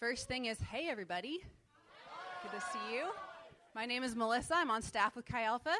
First 0.00 0.28
thing 0.28 0.46
is, 0.46 0.58
hey, 0.72 0.88
everybody. 0.88 1.40
Good 2.42 2.58
to 2.58 2.66
see 2.72 2.94
you. 2.94 3.04
My 3.74 3.84
name 3.84 4.02
is 4.02 4.16
Melissa. 4.16 4.54
I'm 4.56 4.70
on 4.70 4.80
staff 4.80 5.14
with 5.14 5.26
Chi 5.26 5.42
Alpha. 5.42 5.74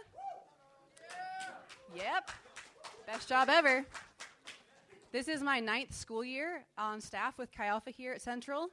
Yep. 1.96 2.30
Best 3.06 3.30
job 3.30 3.48
ever. 3.48 3.86
This 5.10 5.26
is 5.26 5.40
my 5.40 5.58
ninth 5.58 5.94
school 5.94 6.22
year 6.22 6.66
on 6.76 7.00
staff 7.00 7.38
with 7.38 7.50
Chi 7.50 7.64
Alpha 7.64 7.90
here 7.90 8.12
at 8.12 8.20
Central. 8.20 8.68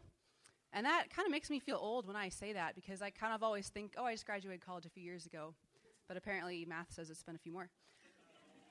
And 0.73 0.86
that 0.86 1.05
kind 1.15 1.25
of 1.25 1.31
makes 1.31 1.50
me 1.50 1.60
feel 1.60 1.79
old 1.82 2.08
when 2.08 2.18
I 2.18 2.28
say 2.28 2.52
that 2.52 2.76
because 2.76 3.02
I 3.02 3.10
kind 3.10 3.34
of 3.34 3.42
always 3.42 3.70
think, 3.70 3.94
oh, 3.98 4.04
I 4.04 4.12
just 4.12 4.26
graduated 4.26 4.66
college 4.66 4.86
a 4.86 4.90
few 4.90 5.04
years 5.04 5.26
ago. 5.26 5.54
But 6.10 6.18
apparently, 6.18 6.66
math 6.68 6.92
says 6.92 7.10
it's 7.10 7.24
been 7.24 7.36
a 7.36 7.40
few 7.40 7.54
more. 7.54 7.70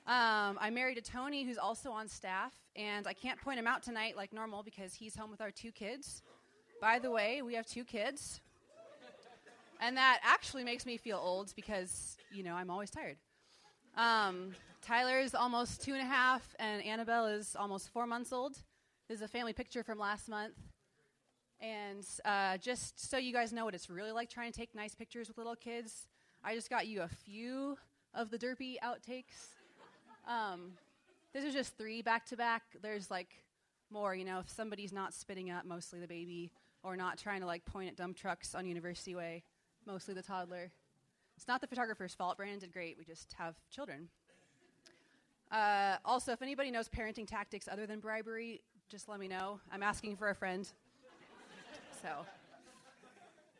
Um, 0.05 0.59
I'm 0.61 0.75
married 0.75 0.95
to 0.95 1.01
Tony, 1.01 1.43
who's 1.43 1.57
also 1.57 1.89
on 1.89 2.07
staff, 2.07 2.53
and 2.75 3.07
I 3.07 3.13
can't 3.13 3.41
point 3.41 3.57
him 3.57 3.65
out 3.65 3.81
tonight 3.81 4.15
like 4.15 4.31
normal 4.31 4.61
because 4.61 4.93
he's 4.93 5.15
home 5.15 5.31
with 5.31 5.41
our 5.41 5.51
two 5.51 5.71
kids. 5.71 6.21
By 6.79 6.99
the 6.99 7.09
way, 7.09 7.41
we 7.41 7.55
have 7.55 7.65
two 7.65 7.83
kids. 7.83 8.39
And 9.79 9.97
that 9.97 10.19
actually 10.23 10.63
makes 10.63 10.85
me 10.85 10.97
feel 10.97 11.17
old 11.17 11.53
because, 11.55 12.17
you 12.31 12.43
know, 12.43 12.55
I'm 12.55 12.69
always 12.69 12.89
tired. 12.89 13.17
Um, 13.95 14.51
is 14.89 15.35
almost 15.35 15.81
two 15.83 15.93
and 15.93 16.01
a 16.01 16.05
half, 16.05 16.55
and 16.59 16.83
Annabelle 16.83 17.27
is 17.27 17.55
almost 17.59 17.89
four 17.89 18.07
months 18.07 18.31
old. 18.31 18.57
This 19.07 19.17
is 19.17 19.21
a 19.21 19.27
family 19.27 19.53
picture 19.53 19.83
from 19.83 19.99
last 19.99 20.29
month. 20.29 20.55
And 21.59 22.05
uh, 22.23 22.57
just 22.57 23.09
so 23.09 23.17
you 23.17 23.33
guys 23.33 23.51
know 23.51 23.65
what 23.65 23.73
it's 23.73 23.89
really 23.89 24.11
like 24.11 24.29
trying 24.29 24.51
to 24.51 24.57
take 24.57 24.75
nice 24.75 24.93
pictures 24.93 25.27
with 25.27 25.37
little 25.37 25.55
kids, 25.55 26.07
I 26.43 26.55
just 26.55 26.69
got 26.69 26.87
you 26.87 27.01
a 27.01 27.07
few 27.07 27.77
of 28.13 28.29
the 28.29 28.37
derpy 28.37 28.75
outtakes. 28.83 29.55
Um, 30.27 30.73
this 31.33 31.43
is 31.43 31.53
just 31.53 31.77
three 31.77 32.01
back 32.01 32.25
to 32.27 32.37
back. 32.37 32.63
There's 32.81 33.09
like 33.09 33.43
more, 33.89 34.13
you 34.15 34.25
know, 34.25 34.39
if 34.39 34.49
somebody's 34.49 34.93
not 34.93 35.13
spitting 35.13 35.49
up, 35.49 35.65
mostly 35.65 35.99
the 35.99 36.07
baby, 36.07 36.51
or 36.87 36.95
not 36.95 37.17
trying 37.17 37.41
to 37.41 37.45
like 37.45 37.65
point 37.65 37.89
at 37.89 37.97
dump 37.97 38.15
trucks 38.15 38.55
on 38.55 38.65
University 38.65 39.13
Way, 39.13 39.43
mostly 39.85 40.13
the 40.13 40.21
toddler. 40.21 40.71
It's 41.35 41.47
not 41.47 41.59
the 41.59 41.67
photographer's 41.67 42.15
fault. 42.15 42.37
Brandon 42.37 42.59
did 42.59 42.71
great. 42.71 42.97
We 42.97 43.03
just 43.03 43.33
have 43.33 43.55
children. 43.69 44.07
Uh, 45.51 45.97
also, 46.05 46.31
if 46.31 46.41
anybody 46.41 46.71
knows 46.71 46.87
parenting 46.87 47.27
tactics 47.27 47.67
other 47.69 47.85
than 47.85 47.99
bribery, 47.99 48.61
just 48.89 49.09
let 49.09 49.19
me 49.19 49.27
know. 49.27 49.59
I'm 49.69 49.83
asking 49.83 50.15
for 50.15 50.29
a 50.29 50.35
friend. 50.35 50.67
so, 52.01 52.09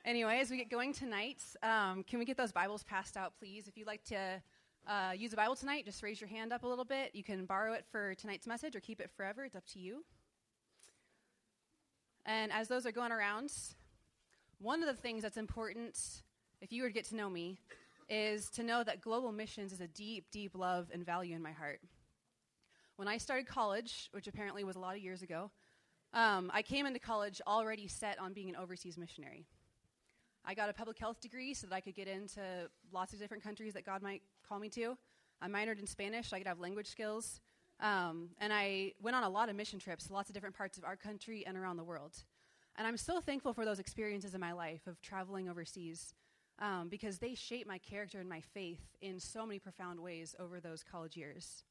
anyway, 0.06 0.39
as 0.39 0.50
we 0.50 0.58
get 0.58 0.69
going 0.69 0.94
tonight, 0.94 1.44
um, 1.64 2.03
can 2.03 2.19
we 2.19 2.25
get 2.25 2.38
those 2.38 2.53
Bibles 2.53 2.84
passed 2.84 3.17
out, 3.17 3.34
please? 3.38 3.67
If 3.67 3.78
you'd 3.78 3.88
like 3.88 4.03
to 4.06 4.41
uh, 4.88 5.12
use 5.16 5.34
a 5.34 5.36
Bible 5.36 5.56
tonight, 5.56 5.84
just 5.86 6.02
raise 6.02 6.22
your 6.22 6.30
hand 6.30 6.53
up 6.53 6.64
a 6.64 6.67
little 6.67 6.86
bit. 6.86 7.12
You 7.14 7.23
can 7.23 7.45
borrow 7.45 7.73
it 7.73 7.86
for 7.91 8.16
tonight's 8.16 8.47
message 8.47 8.73
or 8.73 8.80
keep 8.80 9.02
it 9.02 9.12
forever. 9.17 9.44
It's 9.44 9.56
up 9.56 9.66
to 9.73 9.80
you. 9.80 10.06
And 12.28 12.52
as 12.52 12.67
those 12.67 12.86
are 12.86 12.92
going 12.92 13.14
around, 13.14 13.52
one 14.59 14.83
of 14.83 14.88
the 14.94 15.02
things 15.02 15.23
that's 15.23 15.38
important, 15.38 15.97
if 16.61 16.73
you 16.73 16.84
were 16.84 16.89
to 16.89 16.94
get 16.94 17.06
to 17.06 17.16
know 17.16 17.30
me, 17.30 17.58
is 18.09 18.50
to 18.52 18.64
know 18.64 18.84
that 18.84 19.02
global 19.02 19.31
missions 19.31 19.72
is 19.72 19.80
a 19.80 19.88
deep, 19.88 20.25
deep 20.30 20.52
love 20.53 20.89
and 20.94 21.06
value 21.06 21.36
in 21.36 21.42
my 21.42 21.53
heart. 21.53 21.80
When 22.97 23.08
I 23.08 23.17
started 23.17 23.47
college, 23.47 24.09
which 24.11 24.28
apparently 24.28 24.66
was 24.66 24.75
a 24.75 24.80
lot 24.80 24.95
of 24.95 25.02
years 25.02 25.22
ago, 25.22 25.52
um, 26.14 26.52
I 26.53 26.64
came 26.64 26.86
into 26.86 27.00
college 27.00 27.42
already 27.47 27.88
set 27.88 28.19
on 28.19 28.34
being 28.34 28.50
an 28.50 28.56
overseas 28.58 28.97
missionary. 28.97 29.45
I 30.44 30.53
got 30.53 30.69
a 30.69 30.73
public 30.73 30.97
health 30.97 31.22
degree 31.22 31.53
so 31.53 31.67
that 31.67 31.75
I 31.75 31.81
could 31.81 31.95
get 31.95 32.08
into 32.08 32.41
lots 32.91 33.14
of 33.14 33.19
different 33.19 33.44
countries 33.44 33.73
that 33.73 33.86
God 33.86 34.02
might 34.02 34.22
call 34.47 34.59
me 34.59 34.69
to. 34.69 34.97
I 35.41 35.47
minored 35.47 35.80
in 35.80 35.88
Spanish 35.88 36.30
so 36.30 36.36
I 36.36 36.39
could 36.39 36.47
have 36.47 36.59
language 36.59 36.88
skills. 36.88 37.39
Um, 37.80 38.30
and 38.39 38.52
I 38.52 38.94
went 39.02 39.16
on 39.16 39.23
a 39.23 39.30
lot 39.30 39.50
of 39.50 39.56
mission 39.56 39.80
trips 39.80 40.08
to 40.08 40.14
lots 40.14 40.30
of 40.30 40.33
different 40.33 40.56
parts 40.56 40.78
of 40.78 40.83
our 40.83 40.95
country 40.95 41.45
and 41.45 41.56
around 41.56 41.78
the 41.78 41.84
world. 41.84 42.14
And 42.75 42.88
I'm 42.88 42.97
so 42.97 43.19
thankful 43.19 43.53
for 43.53 43.66
those 43.66 43.80
experiences 43.80 44.34
in 44.34 44.42
my 44.42 44.52
life 44.52 44.88
of 44.88 45.02
traveling 45.02 45.50
overseas 45.50 46.14
um, 46.59 46.89
because 46.89 47.19
they 47.19 47.36
shape 47.36 47.67
my 47.67 47.78
character 47.78 48.19
and 48.19 48.30
my 48.30 48.42
faith 48.42 48.81
in 49.02 49.19
so 49.19 49.45
many 49.45 49.59
profound 49.59 50.00
ways 50.00 50.36
over 50.39 50.59
those 50.59 50.84
college 50.84 51.16
years. 51.16 51.63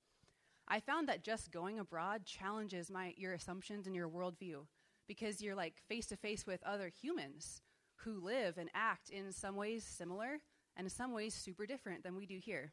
I 0.69 0.81
found 0.81 1.09
that 1.09 1.23
just 1.23 1.53
going 1.53 1.79
abroad 1.79 2.25
challenges 2.25 2.91
my, 2.91 3.15
your 3.17 3.33
assumptions 3.33 3.87
and 3.87 3.95
your 3.95 4.09
worldview 4.09 4.67
because 5.07 5.41
you're 5.41 5.55
like 5.55 5.75
face 5.89 6.07
to 6.07 6.17
face 6.17 6.47
with 6.47 6.63
other 6.65 6.89
humans 6.89 7.63
who 7.97 8.21
live 8.21 8.59
and 8.59 8.69
act 8.75 9.11
in 9.11 9.33
some 9.33 9.57
ways 9.57 9.85
similar 9.85 10.39
and 10.77 10.87
in 10.87 10.91
some 10.91 11.13
ways 11.13 11.35
super 11.35 11.67
different 11.67 12.03
than 12.03 12.17
we 12.17 12.27
do 12.27 12.39
here. 12.39 12.73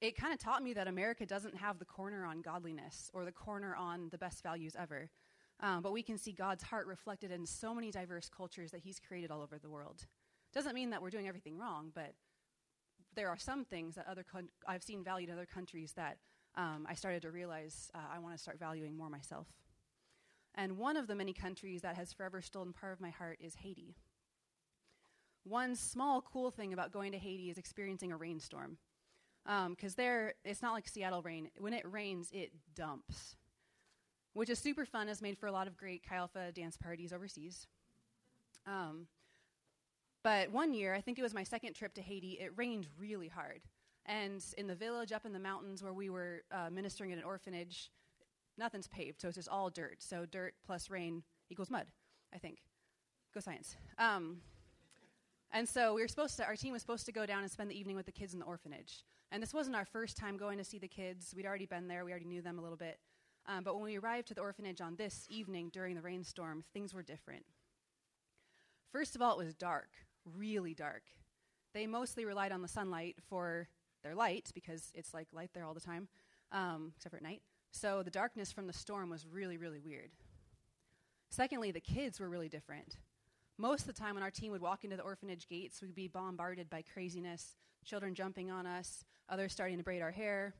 It 0.00 0.16
kind 0.16 0.32
of 0.32 0.38
taught 0.38 0.62
me 0.62 0.74
that 0.74 0.86
America 0.86 1.24
doesn't 1.24 1.56
have 1.56 1.78
the 1.78 1.84
corner 1.84 2.24
on 2.24 2.42
godliness 2.42 3.10
or 3.14 3.24
the 3.24 3.32
corner 3.32 3.74
on 3.74 4.08
the 4.10 4.18
best 4.18 4.42
values 4.42 4.76
ever. 4.78 5.08
Um, 5.60 5.82
but 5.82 5.92
we 5.92 6.02
can 6.02 6.18
see 6.18 6.32
God's 6.32 6.62
heart 6.62 6.86
reflected 6.86 7.30
in 7.30 7.46
so 7.46 7.74
many 7.74 7.90
diverse 7.90 8.28
cultures 8.28 8.72
that 8.72 8.80
He's 8.82 8.98
created 8.98 9.30
all 9.30 9.40
over 9.40 9.58
the 9.58 9.70
world. 9.70 10.06
Doesn't 10.52 10.74
mean 10.74 10.90
that 10.90 11.00
we're 11.00 11.10
doing 11.10 11.28
everything 11.28 11.58
wrong, 11.58 11.90
but 11.94 12.12
there 13.14 13.28
are 13.28 13.38
some 13.38 13.64
things 13.64 13.94
that 13.94 14.06
other 14.08 14.24
con- 14.24 14.48
I've 14.66 14.82
seen 14.82 15.04
valued 15.04 15.30
in 15.30 15.36
other 15.36 15.46
countries 15.46 15.92
that 15.92 16.18
um, 16.56 16.86
I 16.88 16.94
started 16.94 17.22
to 17.22 17.30
realize 17.30 17.90
uh, 17.94 17.98
I 18.12 18.18
want 18.18 18.34
to 18.34 18.42
start 18.42 18.58
valuing 18.58 18.96
more 18.96 19.08
myself. 19.08 19.46
And 20.54 20.78
one 20.78 20.96
of 20.96 21.06
the 21.06 21.14
many 21.14 21.32
countries 21.32 21.82
that 21.82 21.96
has 21.96 22.12
forever 22.12 22.40
stolen 22.40 22.72
part 22.72 22.92
of 22.92 23.00
my 23.00 23.10
heart 23.10 23.38
is 23.40 23.54
Haiti. 23.56 23.96
One 25.44 25.74
small 25.76 26.22
cool 26.22 26.50
thing 26.50 26.72
about 26.72 26.92
going 26.92 27.12
to 27.12 27.18
Haiti 27.18 27.50
is 27.50 27.58
experiencing 27.58 28.12
a 28.12 28.16
rainstorm. 28.16 28.78
Because 29.44 29.92
um, 29.92 29.94
there, 29.96 30.34
it's 30.44 30.62
not 30.62 30.72
like 30.72 30.88
Seattle 30.88 31.22
rain. 31.22 31.50
When 31.58 31.74
it 31.74 31.84
rains, 31.90 32.30
it 32.32 32.52
dumps, 32.74 33.36
which 34.32 34.48
is 34.48 34.58
super 34.58 34.86
fun. 34.86 35.08
Has 35.08 35.20
made 35.20 35.36
for 35.36 35.46
a 35.46 35.52
lot 35.52 35.66
of 35.66 35.76
great 35.76 36.02
Chi 36.08 36.16
Alpha 36.16 36.50
dance 36.52 36.76
parties 36.76 37.12
overseas. 37.12 37.66
Um, 38.66 39.06
but 40.22 40.50
one 40.50 40.72
year, 40.72 40.94
I 40.94 41.02
think 41.02 41.18
it 41.18 41.22
was 41.22 41.34
my 41.34 41.42
second 41.42 41.74
trip 41.74 41.92
to 41.94 42.02
Haiti, 42.02 42.38
it 42.40 42.52
rained 42.56 42.86
really 42.98 43.28
hard. 43.28 43.60
And 44.06 44.42
in 44.56 44.66
the 44.66 44.74
village 44.74 45.12
up 45.12 45.26
in 45.26 45.32
the 45.32 45.38
mountains 45.38 45.82
where 45.82 45.92
we 45.92 46.08
were 46.08 46.42
uh, 46.50 46.70
ministering 46.70 47.12
at 47.12 47.18
an 47.18 47.24
orphanage, 47.24 47.90
nothing's 48.56 48.88
paved, 48.88 49.20
so 49.20 49.28
it's 49.28 49.36
just 49.36 49.48
all 49.48 49.68
dirt. 49.68 49.96
So 49.98 50.24
dirt 50.24 50.54
plus 50.64 50.88
rain 50.88 51.22
equals 51.50 51.70
mud, 51.70 51.86
I 52.34 52.38
think. 52.38 52.62
Go 53.34 53.40
science. 53.40 53.76
Um, 53.98 54.38
and 55.52 55.68
so 55.68 55.94
we 55.94 56.00
were 56.00 56.08
supposed 56.08 56.36
to, 56.38 56.44
our 56.44 56.56
team 56.56 56.72
was 56.72 56.80
supposed 56.80 57.06
to 57.06 57.12
go 57.12 57.26
down 57.26 57.42
and 57.42 57.50
spend 57.50 57.70
the 57.70 57.78
evening 57.78 57.96
with 57.96 58.06
the 58.06 58.12
kids 58.12 58.32
in 58.32 58.40
the 58.40 58.46
orphanage. 58.46 59.04
And 59.32 59.42
this 59.42 59.54
wasn't 59.54 59.76
our 59.76 59.84
first 59.84 60.16
time 60.16 60.36
going 60.36 60.58
to 60.58 60.64
see 60.64 60.78
the 60.78 60.88
kids. 60.88 61.34
We'd 61.36 61.46
already 61.46 61.66
been 61.66 61.88
there, 61.88 62.04
we 62.04 62.10
already 62.10 62.26
knew 62.26 62.42
them 62.42 62.58
a 62.58 62.62
little 62.62 62.76
bit. 62.76 62.98
Um, 63.46 63.64
but 63.64 63.74
when 63.74 63.84
we 63.84 63.98
arrived 63.98 64.28
to 64.28 64.34
the 64.34 64.40
orphanage 64.40 64.80
on 64.80 64.96
this 64.96 65.26
evening 65.28 65.70
during 65.72 65.94
the 65.94 66.00
rainstorm, 66.00 66.64
things 66.72 66.94
were 66.94 67.02
different. 67.02 67.44
First 68.90 69.16
of 69.16 69.22
all, 69.22 69.38
it 69.38 69.44
was 69.44 69.54
dark 69.54 69.90
really 70.24 70.74
dark. 70.74 71.02
They 71.72 71.86
mostly 71.86 72.24
relied 72.24 72.52
on 72.52 72.62
the 72.62 72.68
sunlight 72.68 73.16
for 73.28 73.68
their 74.02 74.14
light 74.14 74.50
because 74.54 74.90
it's 74.94 75.12
like 75.12 75.28
light 75.32 75.50
there 75.54 75.64
all 75.64 75.74
the 75.74 75.80
time, 75.80 76.08
um, 76.52 76.92
except 76.96 77.12
for 77.12 77.16
at 77.16 77.22
night. 77.22 77.42
So 77.72 78.02
the 78.02 78.10
darkness 78.10 78.52
from 78.52 78.66
the 78.66 78.72
storm 78.72 79.10
was 79.10 79.26
really, 79.26 79.56
really 79.56 79.80
weird. 79.80 80.10
Secondly, 81.30 81.72
the 81.72 81.80
kids 81.80 82.20
were 82.20 82.28
really 82.28 82.48
different. 82.48 82.98
Most 83.58 83.82
of 83.82 83.86
the 83.88 83.92
time, 83.92 84.14
when 84.14 84.22
our 84.22 84.30
team 84.30 84.52
would 84.52 84.60
walk 84.60 84.84
into 84.84 84.96
the 84.96 85.02
orphanage 85.02 85.48
gates, 85.48 85.80
we'd 85.80 85.94
be 85.94 86.08
bombarded 86.08 86.70
by 86.70 86.82
craziness 86.82 87.56
children 87.84 88.14
jumping 88.14 88.50
on 88.50 88.66
us, 88.66 89.04
others 89.28 89.52
starting 89.52 89.78
to 89.78 89.84
braid 89.84 90.02
our 90.02 90.10
hair, 90.10 90.54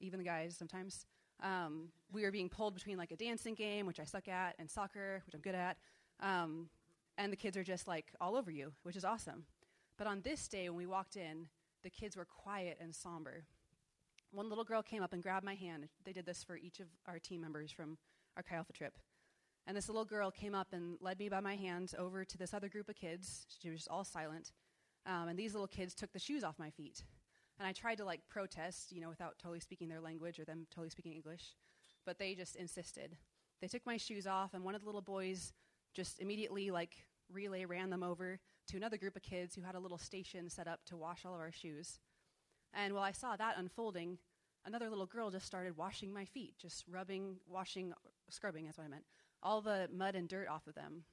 even 0.00 0.18
the 0.18 0.24
guys 0.24 0.56
sometimes. 0.56 1.06
Um, 1.42 1.88
we 2.12 2.22
were 2.22 2.30
being 2.30 2.48
pulled 2.48 2.74
between 2.74 2.98
like 2.98 3.12
a 3.12 3.16
dancing 3.16 3.54
game, 3.54 3.86
which 3.86 4.00
I 4.00 4.04
suck 4.04 4.28
at, 4.28 4.56
and 4.58 4.70
soccer, 4.70 5.22
which 5.26 5.34
I'm 5.34 5.40
good 5.40 5.54
at. 5.54 5.76
Um, 6.20 6.68
and 7.16 7.32
the 7.32 7.36
kids 7.36 7.56
are 7.56 7.64
just 7.64 7.86
like 7.86 8.06
all 8.20 8.36
over 8.36 8.50
you, 8.50 8.72
which 8.82 8.96
is 8.96 9.04
awesome. 9.04 9.44
But 9.96 10.06
on 10.06 10.22
this 10.22 10.48
day, 10.48 10.68
when 10.68 10.78
we 10.78 10.86
walked 10.86 11.16
in, 11.16 11.48
the 11.82 11.90
kids 11.90 12.16
were 12.16 12.24
quiet 12.24 12.78
and 12.80 12.94
somber. 12.94 13.44
One 14.30 14.48
little 14.48 14.64
girl 14.64 14.82
came 14.82 15.02
up 15.02 15.12
and 15.12 15.22
grabbed 15.22 15.44
my 15.44 15.54
hand. 15.54 15.88
They 16.04 16.12
did 16.12 16.26
this 16.26 16.44
for 16.44 16.56
each 16.56 16.80
of 16.80 16.86
our 17.06 17.18
team 17.18 17.40
members 17.40 17.72
from 17.72 17.98
our 18.36 18.42
Chi 18.42 18.54
Alpha 18.54 18.72
trip. 18.72 18.94
And 19.66 19.76
this 19.76 19.88
little 19.88 20.04
girl 20.04 20.30
came 20.30 20.54
up 20.54 20.68
and 20.72 20.96
led 21.00 21.18
me 21.18 21.28
by 21.28 21.40
my 21.40 21.56
hand 21.56 21.92
over 21.98 22.24
to 22.24 22.38
this 22.38 22.54
other 22.54 22.68
group 22.68 22.88
of 22.88 22.96
kids. 22.96 23.46
She 23.60 23.70
was 23.70 23.86
all 23.90 24.04
silent. 24.04 24.52
Um, 25.06 25.28
and 25.28 25.38
these 25.38 25.54
little 25.54 25.66
kids 25.66 25.94
took 25.94 26.12
the 26.12 26.18
shoes 26.18 26.44
off 26.44 26.58
my 26.58 26.70
feet. 26.70 27.04
And 27.58 27.66
I 27.66 27.72
tried 27.72 27.96
to 27.96 28.04
like 28.04 28.20
protest, 28.28 28.92
you 28.92 29.00
know, 29.00 29.08
without 29.08 29.38
totally 29.38 29.60
speaking 29.60 29.88
their 29.88 30.00
language 30.00 30.38
or 30.38 30.44
them 30.44 30.66
totally 30.70 30.90
speaking 30.90 31.12
English. 31.12 31.56
But 32.06 32.18
they 32.18 32.34
just 32.34 32.56
insisted. 32.56 33.16
They 33.60 33.68
took 33.68 33.84
my 33.84 33.96
shoes 33.96 34.26
off, 34.26 34.54
and 34.54 34.64
one 34.64 34.74
of 34.74 34.82
the 34.82 34.86
little 34.86 35.02
boys 35.02 35.52
just 35.94 36.20
immediately 36.20 36.70
like 36.70 36.94
relay 37.32 37.64
ran 37.64 37.90
them 37.90 38.02
over 38.02 38.38
to 38.68 38.76
another 38.76 38.96
group 38.96 39.16
of 39.16 39.22
kids 39.22 39.54
who 39.54 39.62
had 39.62 39.74
a 39.74 39.80
little 39.80 39.98
station 39.98 40.48
set 40.48 40.68
up 40.68 40.84
to 40.86 40.96
wash 40.96 41.24
all 41.24 41.34
of 41.34 41.40
our 41.40 41.52
shoes. 41.52 41.98
And 42.72 42.94
while 42.94 43.02
I 43.02 43.12
saw 43.12 43.34
that 43.36 43.58
unfolding, 43.58 44.18
another 44.64 44.88
little 44.88 45.06
girl 45.06 45.30
just 45.30 45.46
started 45.46 45.76
washing 45.76 46.12
my 46.12 46.24
feet, 46.24 46.54
just 46.60 46.84
rubbing, 46.88 47.36
washing, 47.48 47.92
scrubbing, 48.30 48.66
that's 48.66 48.78
what 48.78 48.84
I 48.84 48.88
meant, 48.88 49.04
all 49.42 49.60
the 49.60 49.88
mud 49.92 50.14
and 50.14 50.28
dirt 50.28 50.48
off 50.48 50.66
of 50.66 50.74
them. 50.74 51.04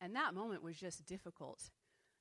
And 0.00 0.14
that 0.14 0.34
moment 0.34 0.62
was 0.62 0.76
just 0.76 1.06
difficult 1.06 1.70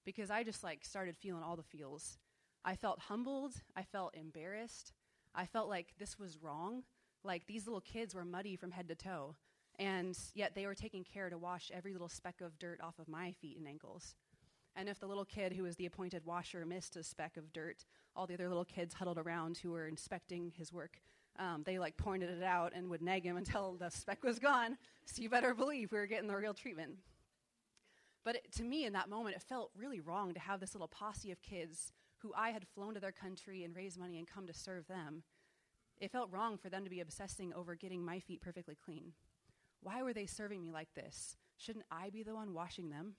because 0.08 0.32
I 0.32 0.42
just 0.42 0.64
like 0.64 0.86
started 0.86 1.18
feeling 1.18 1.44
all 1.44 1.58
the 1.58 1.64
feels. 1.64 2.18
I 2.64 2.78
felt 2.78 2.98
humbled, 2.98 3.56
I 3.76 3.84
felt 3.84 4.16
embarrassed, 4.16 4.94
I 5.36 5.46
felt 5.46 5.68
like 5.68 5.94
this 6.00 6.18
was 6.18 6.42
wrong. 6.42 6.84
Like 7.26 7.46
these 7.46 7.68
little 7.68 7.82
kids 7.82 8.16
were 8.16 8.24
muddy 8.24 8.56
from 8.56 8.72
head 8.72 8.88
to 8.88 8.96
toe 8.96 9.36
And 9.78 10.18
yet 10.34 10.56
they 10.56 10.66
were 10.66 10.76
taking 10.76 11.04
care 11.04 11.30
to 11.30 11.38
wash 11.38 11.72
every 11.74 11.92
little 11.92 12.08
speck 12.08 12.40
of 12.40 12.58
dirt 12.58 12.80
off 12.82 13.00
of 13.00 13.10
my 13.10 13.34
feet 13.34 13.58
and 13.58 13.68
ankles. 13.68 14.16
And 14.78 14.88
if 14.88 14.98
the 14.98 15.08
little 15.08 15.26
kid 15.26 15.52
who 15.52 15.64
was 15.64 15.76
the 15.76 15.88
appointed 15.88 16.26
washer 16.26 16.66
missed 16.66 16.96
a 16.96 17.04
speck 17.04 17.36
of 17.36 17.52
dirt, 17.52 17.84
all 18.16 18.28
the 18.28 18.34
other 18.34 18.48
little 18.48 18.64
kids 18.64 18.94
huddled 18.94 19.18
around 19.18 19.58
who 19.58 19.72
were 19.72 19.88
inspecting 19.88 20.54
his 20.58 20.72
work, 20.72 21.02
um, 21.38 21.64
they 21.66 21.80
like 21.80 21.98
pointed 21.98 22.30
it 22.30 22.44
out 22.44 22.72
and 22.74 22.90
would 22.90 23.02
nag 23.02 23.26
him 23.26 23.36
until 23.44 23.74
the 23.74 23.90
speck 23.90 24.24
was 24.24 24.40
gone. 24.40 24.78
So 25.06 25.22
you 25.22 25.30
better 25.30 25.54
believe 25.54 25.92
we 25.92 25.98
were 25.98 26.08
getting 26.08 26.30
the 26.30 26.38
real 26.38 26.54
treatment. 26.54 26.92
But 28.28 28.36
it, 28.36 28.52
to 28.58 28.64
me, 28.64 28.84
in 28.84 28.92
that 28.92 29.08
moment, 29.08 29.38
it 29.38 29.42
felt 29.42 29.72
really 29.74 30.02
wrong 30.02 30.34
to 30.34 30.40
have 30.42 30.60
this 30.60 30.76
little 30.76 30.90
posse 30.90 31.32
of 31.32 31.42
kids 31.42 31.94
who 32.18 32.34
I 32.36 32.50
had 32.50 32.68
flown 32.68 32.94
to 32.96 33.00
their 33.00 33.14
country 33.14 33.64
and 33.64 33.74
raised 33.74 33.98
money 33.98 34.18
and 34.18 34.28
come 34.28 34.46
to 34.48 34.54
serve 34.54 34.86
them. 34.88 35.24
It 35.98 36.12
felt 36.12 36.30
wrong 36.30 36.58
for 36.58 36.68
them 36.68 36.84
to 36.84 36.90
be 36.90 37.00
obsessing 37.00 37.54
over 37.54 37.74
getting 37.74 38.04
my 38.04 38.20
feet 38.20 38.42
perfectly 38.42 38.76
clean. 38.76 39.14
Why 39.80 40.04
were 40.04 40.12
they 40.12 40.26
serving 40.26 40.62
me 40.62 40.74
like 40.74 40.94
this? 40.94 41.38
Shouldn't 41.56 41.86
I 41.90 42.10
be 42.10 42.22
the 42.22 42.36
one 42.36 42.54
washing 42.54 42.90
them? 42.90 43.14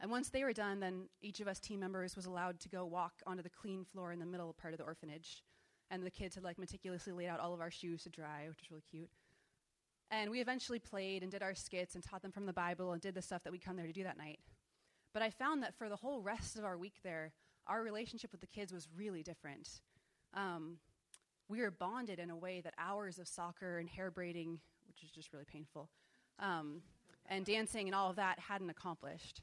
And 0.00 0.10
once 0.10 0.30
they 0.30 0.42
were 0.42 0.54
done, 0.54 0.80
then 0.80 1.10
each 1.20 1.40
of 1.40 1.46
us 1.46 1.60
team 1.60 1.80
members 1.80 2.16
was 2.16 2.24
allowed 2.24 2.60
to 2.60 2.70
go 2.70 2.86
walk 2.86 3.12
onto 3.26 3.42
the 3.42 3.50
clean 3.50 3.84
floor 3.84 4.10
in 4.10 4.20
the 4.20 4.24
middle 4.24 4.54
part 4.54 4.72
of 4.72 4.78
the 4.78 4.86
orphanage. 4.86 5.42
And 5.90 6.02
the 6.02 6.10
kids 6.10 6.34
had 6.34 6.44
like 6.44 6.58
meticulously 6.58 7.12
laid 7.12 7.28
out 7.28 7.40
all 7.40 7.52
of 7.52 7.60
our 7.60 7.70
shoes 7.70 8.04
to 8.04 8.08
dry, 8.08 8.46
which 8.48 8.60
was 8.60 8.70
really 8.70 8.84
cute. 8.90 9.10
And 10.10 10.30
we 10.30 10.40
eventually 10.40 10.78
played 10.78 11.22
and 11.22 11.32
did 11.32 11.42
our 11.42 11.54
skits 11.54 11.94
and 11.94 12.04
taught 12.04 12.22
them 12.22 12.32
from 12.32 12.46
the 12.46 12.52
Bible 12.52 12.92
and 12.92 13.00
did 13.00 13.14
the 13.14 13.22
stuff 13.22 13.42
that 13.44 13.52
we 13.52 13.58
come 13.58 13.76
there 13.76 13.86
to 13.86 13.92
do 13.92 14.04
that 14.04 14.18
night. 14.18 14.38
But 15.12 15.22
I 15.22 15.30
found 15.30 15.62
that 15.62 15.74
for 15.76 15.88
the 15.88 15.96
whole 15.96 16.20
rest 16.20 16.56
of 16.56 16.64
our 16.64 16.76
week 16.76 16.96
there, 17.02 17.32
our 17.66 17.82
relationship 17.82 18.32
with 18.32 18.40
the 18.40 18.46
kids 18.46 18.72
was 18.72 18.88
really 18.96 19.22
different. 19.22 19.68
Um, 20.34 20.78
we 21.48 21.60
were 21.60 21.70
bonded 21.70 22.18
in 22.18 22.30
a 22.30 22.36
way 22.36 22.60
that 22.60 22.74
hours 22.78 23.18
of 23.18 23.28
soccer 23.28 23.78
and 23.78 23.88
hair 23.88 24.10
braiding, 24.10 24.60
which 24.86 25.02
is 25.02 25.10
just 25.10 25.32
really 25.32 25.44
painful, 25.44 25.88
um, 26.38 26.82
and 27.26 27.44
dancing 27.44 27.86
and 27.86 27.94
all 27.94 28.10
of 28.10 28.16
that 28.16 28.38
hadn't 28.38 28.70
accomplished. 28.70 29.42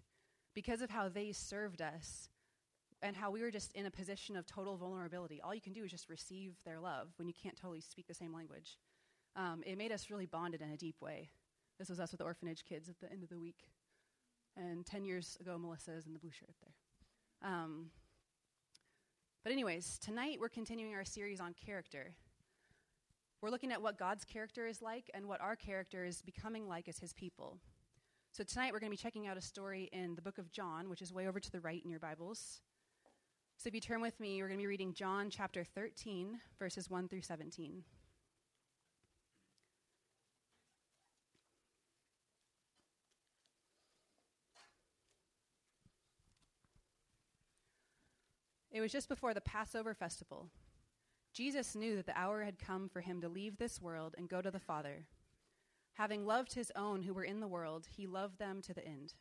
Because 0.53 0.81
of 0.81 0.89
how 0.89 1.07
they 1.07 1.31
served 1.31 1.81
us 1.81 2.27
and 3.01 3.15
how 3.15 3.31
we 3.31 3.41
were 3.41 3.51
just 3.51 3.71
in 3.71 3.85
a 3.85 3.91
position 3.91 4.35
of 4.35 4.45
total 4.45 4.75
vulnerability, 4.75 5.39
all 5.41 5.55
you 5.55 5.61
can 5.61 5.73
do 5.73 5.83
is 5.83 5.91
just 5.91 6.09
receive 6.09 6.53
their 6.65 6.79
love 6.79 7.07
when 7.17 7.27
you 7.27 7.33
can't 7.33 7.55
totally 7.55 7.81
speak 7.81 8.07
the 8.07 8.13
same 8.13 8.33
language. 8.33 8.77
Um, 9.35 9.63
it 9.65 9.77
made 9.77 9.91
us 9.91 10.09
really 10.09 10.25
bonded 10.25 10.61
in 10.61 10.71
a 10.71 10.77
deep 10.77 11.01
way. 11.01 11.29
This 11.79 11.89
was 11.89 11.99
us 11.99 12.11
with 12.11 12.19
the 12.19 12.25
orphanage 12.25 12.65
kids 12.65 12.89
at 12.89 12.99
the 12.99 13.11
end 13.11 13.23
of 13.23 13.29
the 13.29 13.39
week. 13.39 13.69
And 14.57 14.85
10 14.85 15.05
years 15.05 15.37
ago, 15.39 15.57
Melissa 15.57 15.93
is 15.93 16.05
in 16.05 16.13
the 16.13 16.19
blue 16.19 16.31
shirt 16.31 16.53
there. 16.61 17.49
Um, 17.49 17.87
but, 19.43 19.51
anyways, 19.51 19.97
tonight 19.97 20.37
we're 20.39 20.49
continuing 20.49 20.93
our 20.93 21.05
series 21.05 21.39
on 21.39 21.55
character. 21.65 22.13
We're 23.41 23.49
looking 23.49 23.71
at 23.71 23.81
what 23.81 23.97
God's 23.97 24.23
character 24.23 24.67
is 24.67 24.81
like 24.81 25.09
and 25.15 25.27
what 25.27 25.41
our 25.41 25.55
character 25.55 26.05
is 26.05 26.21
becoming 26.21 26.67
like 26.67 26.87
as 26.87 26.99
His 26.99 27.13
people. 27.13 27.57
So, 28.33 28.43
tonight 28.43 28.71
we're 28.73 28.79
going 28.79 28.91
to 28.91 28.97
be 28.97 29.01
checking 29.01 29.27
out 29.27 29.37
a 29.37 29.41
story 29.41 29.89
in 29.91 30.15
the 30.15 30.21
book 30.21 30.37
of 30.37 30.51
John, 30.51 30.89
which 30.89 31.01
is 31.01 31.11
way 31.11 31.27
over 31.27 31.39
to 31.39 31.51
the 31.51 31.59
right 31.59 31.81
in 31.83 31.89
your 31.89 31.99
Bibles. 31.99 32.61
So, 33.57 33.67
if 33.67 33.73
you 33.73 33.81
turn 33.81 34.01
with 34.01 34.19
me, 34.19 34.41
we're 34.41 34.47
going 34.47 34.59
to 34.59 34.63
be 34.63 34.67
reading 34.67 34.93
John 34.93 35.29
chapter 35.31 35.63
13, 35.63 36.39
verses 36.59 36.89
1 36.89 37.07
through 37.07 37.21
17. 37.21 37.83
It 48.71 48.81
was 48.81 48.91
just 48.91 49.09
before 49.09 49.33
the 49.33 49.41
Passover 49.41 49.93
festival. 49.93 50.47
Jesus 51.33 51.75
knew 51.75 51.95
that 51.95 52.05
the 52.05 52.17
hour 52.17 52.43
had 52.43 52.59
come 52.59 52.89
for 52.89 53.01
him 53.01 53.21
to 53.21 53.29
leave 53.29 53.57
this 53.57 53.81
world 53.81 54.15
and 54.17 54.29
go 54.29 54.41
to 54.41 54.51
the 54.51 54.59
Father. 54.59 55.05
Having 55.93 56.25
loved 56.25 56.53
his 56.53 56.71
own 56.75 57.03
who 57.03 57.13
were 57.13 57.23
in 57.23 57.41
the 57.41 57.47
world, 57.47 57.87
he 57.95 58.07
loved 58.07 58.39
them 58.39 58.61
to 58.61 58.73
the 58.73 58.85
end. 58.85 59.13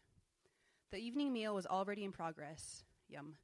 The 0.90 0.98
evening 0.98 1.32
meal 1.32 1.54
was 1.54 1.66
already 1.66 2.04
in 2.04 2.12
progress. 2.12 2.84
Yum. 3.08 3.34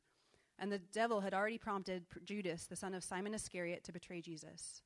And 0.58 0.72
the 0.72 0.78
devil 0.78 1.20
had 1.20 1.34
already 1.34 1.58
prompted 1.58 2.06
Judas, 2.24 2.66
the 2.66 2.76
son 2.76 2.94
of 2.94 3.04
Simon 3.04 3.34
Iscariot, 3.34 3.84
to 3.84 3.92
betray 3.92 4.20
Jesus. 4.20 4.82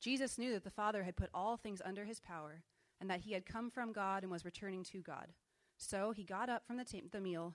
Jesus 0.00 0.38
knew 0.38 0.52
that 0.52 0.64
the 0.64 0.70
Father 0.70 1.02
had 1.02 1.16
put 1.16 1.30
all 1.34 1.56
things 1.56 1.82
under 1.84 2.04
his 2.04 2.20
power, 2.20 2.62
and 3.00 3.10
that 3.10 3.20
he 3.20 3.32
had 3.32 3.44
come 3.44 3.70
from 3.70 3.92
God 3.92 4.22
and 4.22 4.30
was 4.30 4.44
returning 4.44 4.82
to 4.84 5.02
God. 5.02 5.32
So 5.76 6.12
he 6.12 6.24
got 6.24 6.48
up 6.48 6.66
from 6.66 6.76
the, 6.76 6.84
t- 6.84 7.02
the 7.10 7.20
meal, 7.20 7.54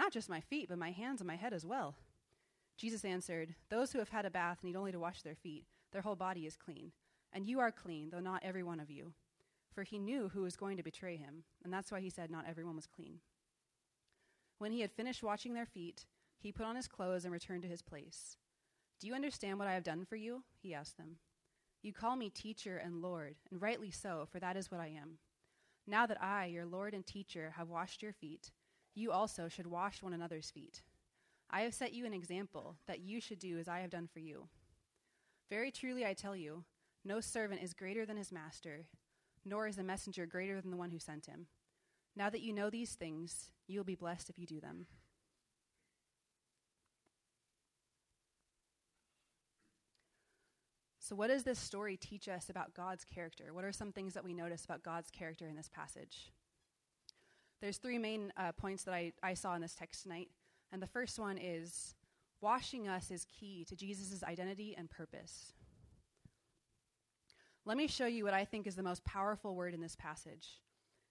Not 0.00 0.14
just 0.14 0.30
my 0.30 0.40
feet, 0.40 0.70
but 0.70 0.78
my 0.78 0.92
hands 0.92 1.20
and 1.20 1.28
my 1.28 1.36
head 1.36 1.52
as 1.52 1.66
well. 1.66 1.94
Jesus 2.78 3.04
answered, 3.04 3.54
Those 3.68 3.92
who 3.92 3.98
have 3.98 4.08
had 4.08 4.24
a 4.24 4.30
bath 4.30 4.60
need 4.62 4.74
only 4.74 4.92
to 4.92 4.98
wash 4.98 5.20
their 5.20 5.34
feet. 5.34 5.66
Their 5.92 6.00
whole 6.00 6.16
body 6.16 6.46
is 6.46 6.56
clean. 6.56 6.92
And 7.34 7.46
you 7.46 7.60
are 7.60 7.70
clean, 7.70 8.08
though 8.08 8.18
not 8.18 8.40
every 8.42 8.62
one 8.62 8.80
of 8.80 8.90
you. 8.90 9.12
For 9.74 9.82
he 9.82 9.98
knew 9.98 10.30
who 10.30 10.40
was 10.40 10.56
going 10.56 10.78
to 10.78 10.82
betray 10.82 11.18
him, 11.18 11.44
and 11.62 11.70
that's 11.70 11.92
why 11.92 12.00
he 12.00 12.08
said 12.08 12.30
not 12.30 12.46
everyone 12.48 12.76
was 12.76 12.86
clean. 12.86 13.18
When 14.56 14.72
he 14.72 14.80
had 14.80 14.90
finished 14.90 15.22
washing 15.22 15.52
their 15.52 15.66
feet, 15.66 16.06
he 16.38 16.50
put 16.50 16.64
on 16.64 16.76
his 16.76 16.88
clothes 16.88 17.24
and 17.26 17.32
returned 17.32 17.64
to 17.64 17.68
his 17.68 17.82
place. 17.82 18.38
Do 19.00 19.06
you 19.06 19.14
understand 19.14 19.58
what 19.58 19.68
I 19.68 19.74
have 19.74 19.84
done 19.84 20.06
for 20.06 20.16
you? 20.16 20.44
He 20.62 20.72
asked 20.72 20.96
them. 20.96 21.16
You 21.82 21.92
call 21.92 22.16
me 22.16 22.30
teacher 22.30 22.78
and 22.78 23.02
Lord, 23.02 23.34
and 23.50 23.60
rightly 23.60 23.90
so, 23.90 24.26
for 24.32 24.40
that 24.40 24.56
is 24.56 24.70
what 24.70 24.80
I 24.80 24.86
am. 24.98 25.18
Now 25.86 26.06
that 26.06 26.22
I, 26.22 26.46
your 26.46 26.64
Lord 26.64 26.94
and 26.94 27.06
teacher, 27.06 27.52
have 27.58 27.68
washed 27.68 28.02
your 28.02 28.14
feet, 28.14 28.50
you 28.94 29.12
also 29.12 29.48
should 29.48 29.66
wash 29.66 30.02
one 30.02 30.12
another's 30.12 30.50
feet. 30.50 30.82
I 31.50 31.62
have 31.62 31.74
set 31.74 31.92
you 31.92 32.06
an 32.06 32.12
example 32.12 32.76
that 32.86 33.00
you 33.00 33.20
should 33.20 33.38
do 33.38 33.58
as 33.58 33.68
I 33.68 33.80
have 33.80 33.90
done 33.90 34.08
for 34.12 34.20
you. 34.20 34.48
Very 35.48 35.70
truly 35.70 36.06
I 36.06 36.14
tell 36.14 36.36
you, 36.36 36.64
no 37.04 37.20
servant 37.20 37.62
is 37.62 37.74
greater 37.74 38.06
than 38.06 38.16
his 38.16 38.30
master, 38.30 38.86
nor 39.44 39.66
is 39.66 39.78
a 39.78 39.82
messenger 39.82 40.26
greater 40.26 40.60
than 40.60 40.70
the 40.70 40.76
one 40.76 40.90
who 40.90 40.98
sent 40.98 41.26
him. 41.26 41.46
Now 42.14 42.30
that 42.30 42.42
you 42.42 42.52
know 42.52 42.70
these 42.70 42.94
things, 42.94 43.50
you 43.66 43.78
will 43.78 43.84
be 43.84 43.94
blessed 43.94 44.30
if 44.30 44.38
you 44.38 44.46
do 44.46 44.60
them. 44.60 44.86
So, 50.98 51.16
what 51.16 51.28
does 51.28 51.42
this 51.42 51.58
story 51.58 51.96
teach 51.96 52.28
us 52.28 52.50
about 52.50 52.74
God's 52.74 53.04
character? 53.04 53.52
What 53.52 53.64
are 53.64 53.72
some 53.72 53.90
things 53.90 54.14
that 54.14 54.24
we 54.24 54.32
notice 54.32 54.64
about 54.64 54.84
God's 54.84 55.10
character 55.10 55.48
in 55.48 55.56
this 55.56 55.68
passage? 55.68 56.30
There's 57.60 57.76
three 57.76 57.98
main 57.98 58.32
uh, 58.36 58.52
points 58.52 58.84
that 58.84 58.94
I, 58.94 59.12
I 59.22 59.34
saw 59.34 59.54
in 59.54 59.60
this 59.60 59.74
text 59.74 60.02
tonight. 60.02 60.28
And 60.72 60.80
the 60.80 60.86
first 60.86 61.18
one 61.18 61.36
is 61.36 61.94
washing 62.40 62.88
us 62.88 63.10
is 63.10 63.26
key 63.26 63.64
to 63.68 63.76
Jesus' 63.76 64.22
identity 64.22 64.74
and 64.76 64.88
purpose. 64.88 65.52
Let 67.66 67.76
me 67.76 67.86
show 67.86 68.06
you 68.06 68.24
what 68.24 68.34
I 68.34 68.44
think 68.44 68.66
is 68.66 68.76
the 68.76 68.82
most 68.82 69.04
powerful 69.04 69.54
word 69.54 69.74
in 69.74 69.80
this 69.80 69.96
passage. 69.96 70.60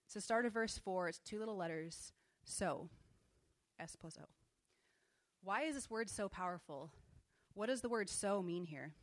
So, 0.07 0.19
start 0.19 0.47
of 0.47 0.53
verse 0.53 0.79
4, 0.79 1.09
it's 1.09 1.19
two 1.19 1.37
little 1.37 1.55
letters, 1.55 2.13
so, 2.43 2.89
S 3.79 3.95
plus 3.95 4.17
O. 4.19 4.25
Why 5.43 5.63
is 5.63 5.75
this 5.75 5.89
word 5.89 6.09
so 6.09 6.27
powerful? 6.27 6.89
What 7.53 7.67
does 7.67 7.81
the 7.81 7.89
word 7.89 8.09
so 8.09 8.41
mean 8.41 8.65
here? 8.65 8.93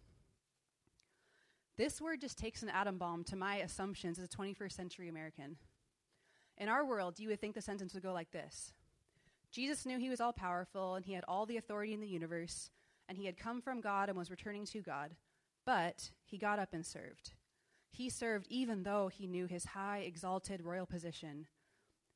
This 1.78 2.00
word 2.00 2.20
just 2.20 2.38
takes 2.38 2.62
an 2.62 2.70
atom 2.70 2.98
bomb 2.98 3.22
to 3.24 3.36
my 3.36 3.56
assumptions 3.56 4.18
as 4.18 4.24
a 4.24 4.36
21st 4.36 4.72
century 4.72 5.08
American. 5.08 5.56
In 6.58 6.68
our 6.68 6.84
world, 6.86 7.18
you 7.18 7.28
would 7.28 7.40
think 7.40 7.54
the 7.54 7.62
sentence 7.62 7.92
would 7.94 8.02
go 8.02 8.12
like 8.12 8.30
this 8.30 8.72
Jesus 9.52 9.86
knew 9.86 9.98
he 9.98 10.10
was 10.10 10.20
all 10.20 10.32
powerful 10.32 10.94
and 10.94 11.04
he 11.04 11.12
had 11.12 11.24
all 11.28 11.46
the 11.46 11.56
authority 11.56 11.92
in 11.92 12.00
the 12.00 12.06
universe, 12.06 12.70
and 13.08 13.16
he 13.16 13.26
had 13.26 13.36
come 13.38 13.60
from 13.60 13.80
God 13.80 14.08
and 14.08 14.18
was 14.18 14.30
returning 14.30 14.64
to 14.66 14.80
God, 14.80 15.14
but 15.64 16.10
he 16.24 16.38
got 16.38 16.58
up 16.58 16.72
and 16.72 16.84
served. 16.84 17.32
He 17.90 18.10
served 18.10 18.46
even 18.50 18.82
though 18.82 19.08
he 19.08 19.26
knew 19.26 19.46
his 19.46 19.64
high, 19.64 20.00
exalted 20.00 20.62
royal 20.62 20.86
position, 20.86 21.46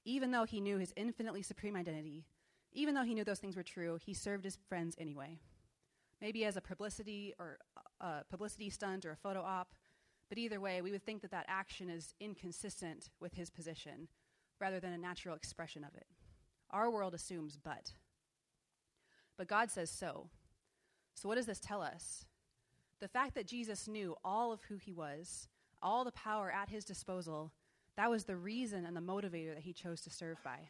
even 0.05 0.31
though 0.31 0.45
he 0.45 0.61
knew 0.61 0.79
his 0.79 0.93
infinitely 0.97 1.43
supreme 1.43 1.77
identity, 1.77 2.27
even 2.73 2.95
though 2.95 3.05
he 3.05 3.15
knew 3.15 3.25
those 3.25 3.39
things 3.39 3.57
were 3.57 3.63
true, 3.63 3.99
he 4.03 4.15
served 4.15 4.45
his 4.45 4.59
friends 4.69 4.95
anyway. 4.99 5.39
Maybe 6.21 6.45
as 6.45 6.57
a 6.57 6.61
publicity 6.61 7.35
or 7.39 7.59
a 8.01 8.25
publicity 8.29 8.71
stunt 8.71 9.07
or 9.07 9.13
a 9.13 9.17
photo 9.17 9.41
op, 9.41 9.75
but 10.29 10.39
either 10.39 10.61
way, 10.61 10.81
we 10.81 10.93
would 10.93 11.05
think 11.05 11.23
that 11.23 11.31
that 11.31 11.47
action 11.49 11.89
is 11.89 12.15
inconsistent 12.21 13.09
with 13.21 13.35
his 13.35 13.51
position 13.51 14.09
rather 14.61 14.81
than 14.81 14.93
a 14.93 14.99
natural 14.99 15.35
expression 15.35 15.85
of 15.85 15.95
it. 15.95 16.07
Our 16.71 16.91
world 16.91 17.15
assumes 17.15 17.57
but. 17.63 17.93
But 19.37 19.49
God 19.49 19.71
says 19.71 19.91
so. 19.91 20.29
So, 21.15 21.29
what 21.29 21.37
does 21.37 21.47
this 21.47 21.61
tell 21.61 21.83
us? 21.83 22.27
The 23.01 23.09
fact 23.09 23.35
that 23.35 23.47
Jesus 23.47 23.89
knew 23.89 24.17
all 24.23 24.53
of 24.53 24.63
who 24.65 24.77
he 24.77 24.93
was, 24.93 25.49
all 25.83 26.05
the 26.05 26.13
power 26.13 26.53
at 26.53 26.69
his 26.69 26.85
disposal, 26.85 27.53
That 27.97 28.11
was 28.11 28.25
the 28.25 28.37
reason 28.37 28.85
and 28.85 28.97
the 28.97 29.01
motivator 29.01 29.55
that 29.55 29.65
he 29.65 29.73
chose 29.73 30.01
to 30.03 30.11
serve 30.11 30.39
by. 30.45 30.69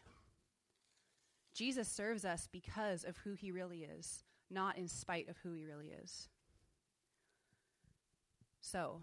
Jesus 1.52 1.88
serves 1.88 2.24
us 2.24 2.48
because 2.50 3.04
of 3.04 3.18
who 3.18 3.34
he 3.34 3.50
really 3.52 3.86
is, 3.98 4.24
not 4.50 4.78
in 4.78 4.88
spite 4.88 5.28
of 5.28 5.36
who 5.38 5.52
he 5.52 5.64
really 5.64 5.88
is. 5.88 6.28
So, 8.60 9.02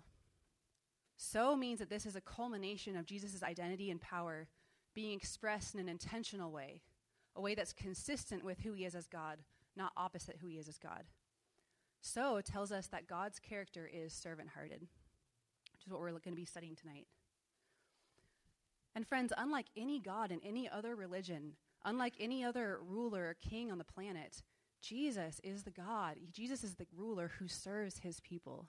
so 1.17 1.56
means 1.56 1.79
that 1.79 1.89
this 1.89 2.06
is 2.06 2.15
a 2.15 2.22
culmination 2.22 2.96
of 2.96 3.06
Jesus' 3.06 3.44
identity 3.44 3.91
and 3.91 4.00
power 4.00 4.48
being 4.98 5.16
expressed 5.16 5.75
in 5.75 5.80
an 5.80 5.88
intentional 5.88 6.51
way, 6.51 6.82
a 7.36 7.39
way 7.39 7.54
that's 7.54 7.72
consistent 7.72 8.44
with 8.44 8.62
who 8.62 8.74
he 8.74 8.84
is 8.84 8.96
as 8.96 9.06
God, 9.06 9.38
not 9.75 9.92
opposite 9.96 10.38
who 10.42 10.48
he 10.48 10.58
is 10.58 10.68
as 10.68 10.80
God. 10.80 11.04
So 12.01 12.42
tells 12.42 12.72
us 12.72 12.88
that 12.88 13.06
God's 13.06 13.38
character 13.38 13.88
is 13.94 14.12
servant 14.12 14.50
hearted, 14.56 14.82
which 14.82 15.86
is 15.86 15.92
what 15.92 16.00
we're 16.00 16.10
going 16.10 16.24
to 16.24 16.32
be 16.32 16.46
studying 16.46 16.75
tonight. 16.75 17.06
And 18.96 19.06
friends, 19.06 19.32
unlike 19.38 19.68
any 19.77 20.00
God 20.00 20.32
in 20.32 20.39
any 20.44 20.68
other 20.68 20.96
religion, 20.96 21.51
unlike 21.86 22.16
any 22.20 22.44
other 22.44 22.80
ruler 22.84 23.27
or 23.27 23.36
king 23.36 23.72
on 23.72 23.77
the 23.77 23.84
planet, 23.84 24.42
Jesus 24.82 25.39
is 25.44 25.62
the 25.62 25.70
God. 25.70 26.16
Jesus 26.32 26.63
is 26.63 26.74
the 26.74 26.88
ruler 26.98 27.34
who 27.38 27.48
serves 27.48 28.00
his 28.00 28.20
people. 28.22 28.66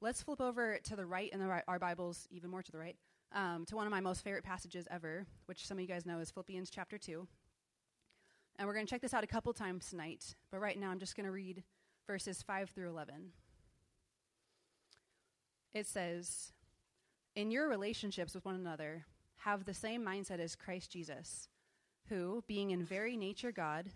Let's 0.00 0.22
flip 0.22 0.40
over 0.40 0.78
to 0.82 0.96
the 0.96 1.04
right 1.04 1.30
in 1.30 1.40
the, 1.40 1.62
our 1.68 1.78
Bibles, 1.78 2.26
even 2.30 2.48
more 2.48 2.62
to 2.62 2.72
the 2.72 2.78
right, 2.78 2.96
um, 3.34 3.64
to 3.66 3.76
one 3.76 3.86
of 3.86 3.90
my 3.90 4.00
most 4.00 4.22
favorite 4.22 4.44
passages 4.44 4.86
ever, 4.90 5.26
which 5.46 5.66
some 5.66 5.78
of 5.78 5.82
you 5.82 5.88
guys 5.88 6.06
know 6.06 6.18
is 6.20 6.30
Philippians 6.30 6.70
chapter 6.70 6.98
2. 6.98 7.26
And 8.58 8.66
we're 8.66 8.74
going 8.74 8.86
to 8.86 8.90
check 8.90 9.02
this 9.02 9.14
out 9.14 9.24
a 9.24 9.28
couple 9.28 9.52
times 9.52 9.90
tonight, 9.90 10.34
but 10.50 10.60
right 10.60 10.78
now 10.78 10.90
I'm 10.90 10.98
just 10.98 11.16
going 11.16 11.26
to 11.26 11.32
read 11.32 11.62
verses 12.06 12.42
5 12.42 12.70
through 12.70 12.88
11. 12.88 13.32
It 15.74 15.86
says, 15.86 16.52
In 17.34 17.50
your 17.50 17.68
relationships 17.68 18.34
with 18.34 18.46
one 18.46 18.54
another, 18.54 19.04
have 19.38 19.64
the 19.64 19.74
same 19.74 20.02
mindset 20.02 20.40
as 20.40 20.56
Christ 20.56 20.90
Jesus, 20.90 21.48
who, 22.08 22.42
being 22.46 22.70
in 22.70 22.82
very 22.82 23.16
nature 23.16 23.52
God, 23.52 23.90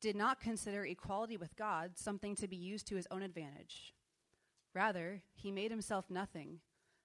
did 0.00 0.14
not 0.14 0.40
consider 0.40 0.84
equality 0.84 1.36
with 1.36 1.56
God 1.56 1.98
something 1.98 2.36
to 2.36 2.46
be 2.46 2.56
used 2.56 2.86
to 2.86 2.96
his 2.96 3.08
own 3.10 3.22
advantage. 3.22 3.94
Rather, 4.74 5.22
he 5.34 5.50
made 5.50 5.72
himself 5.72 6.04
nothing 6.08 6.60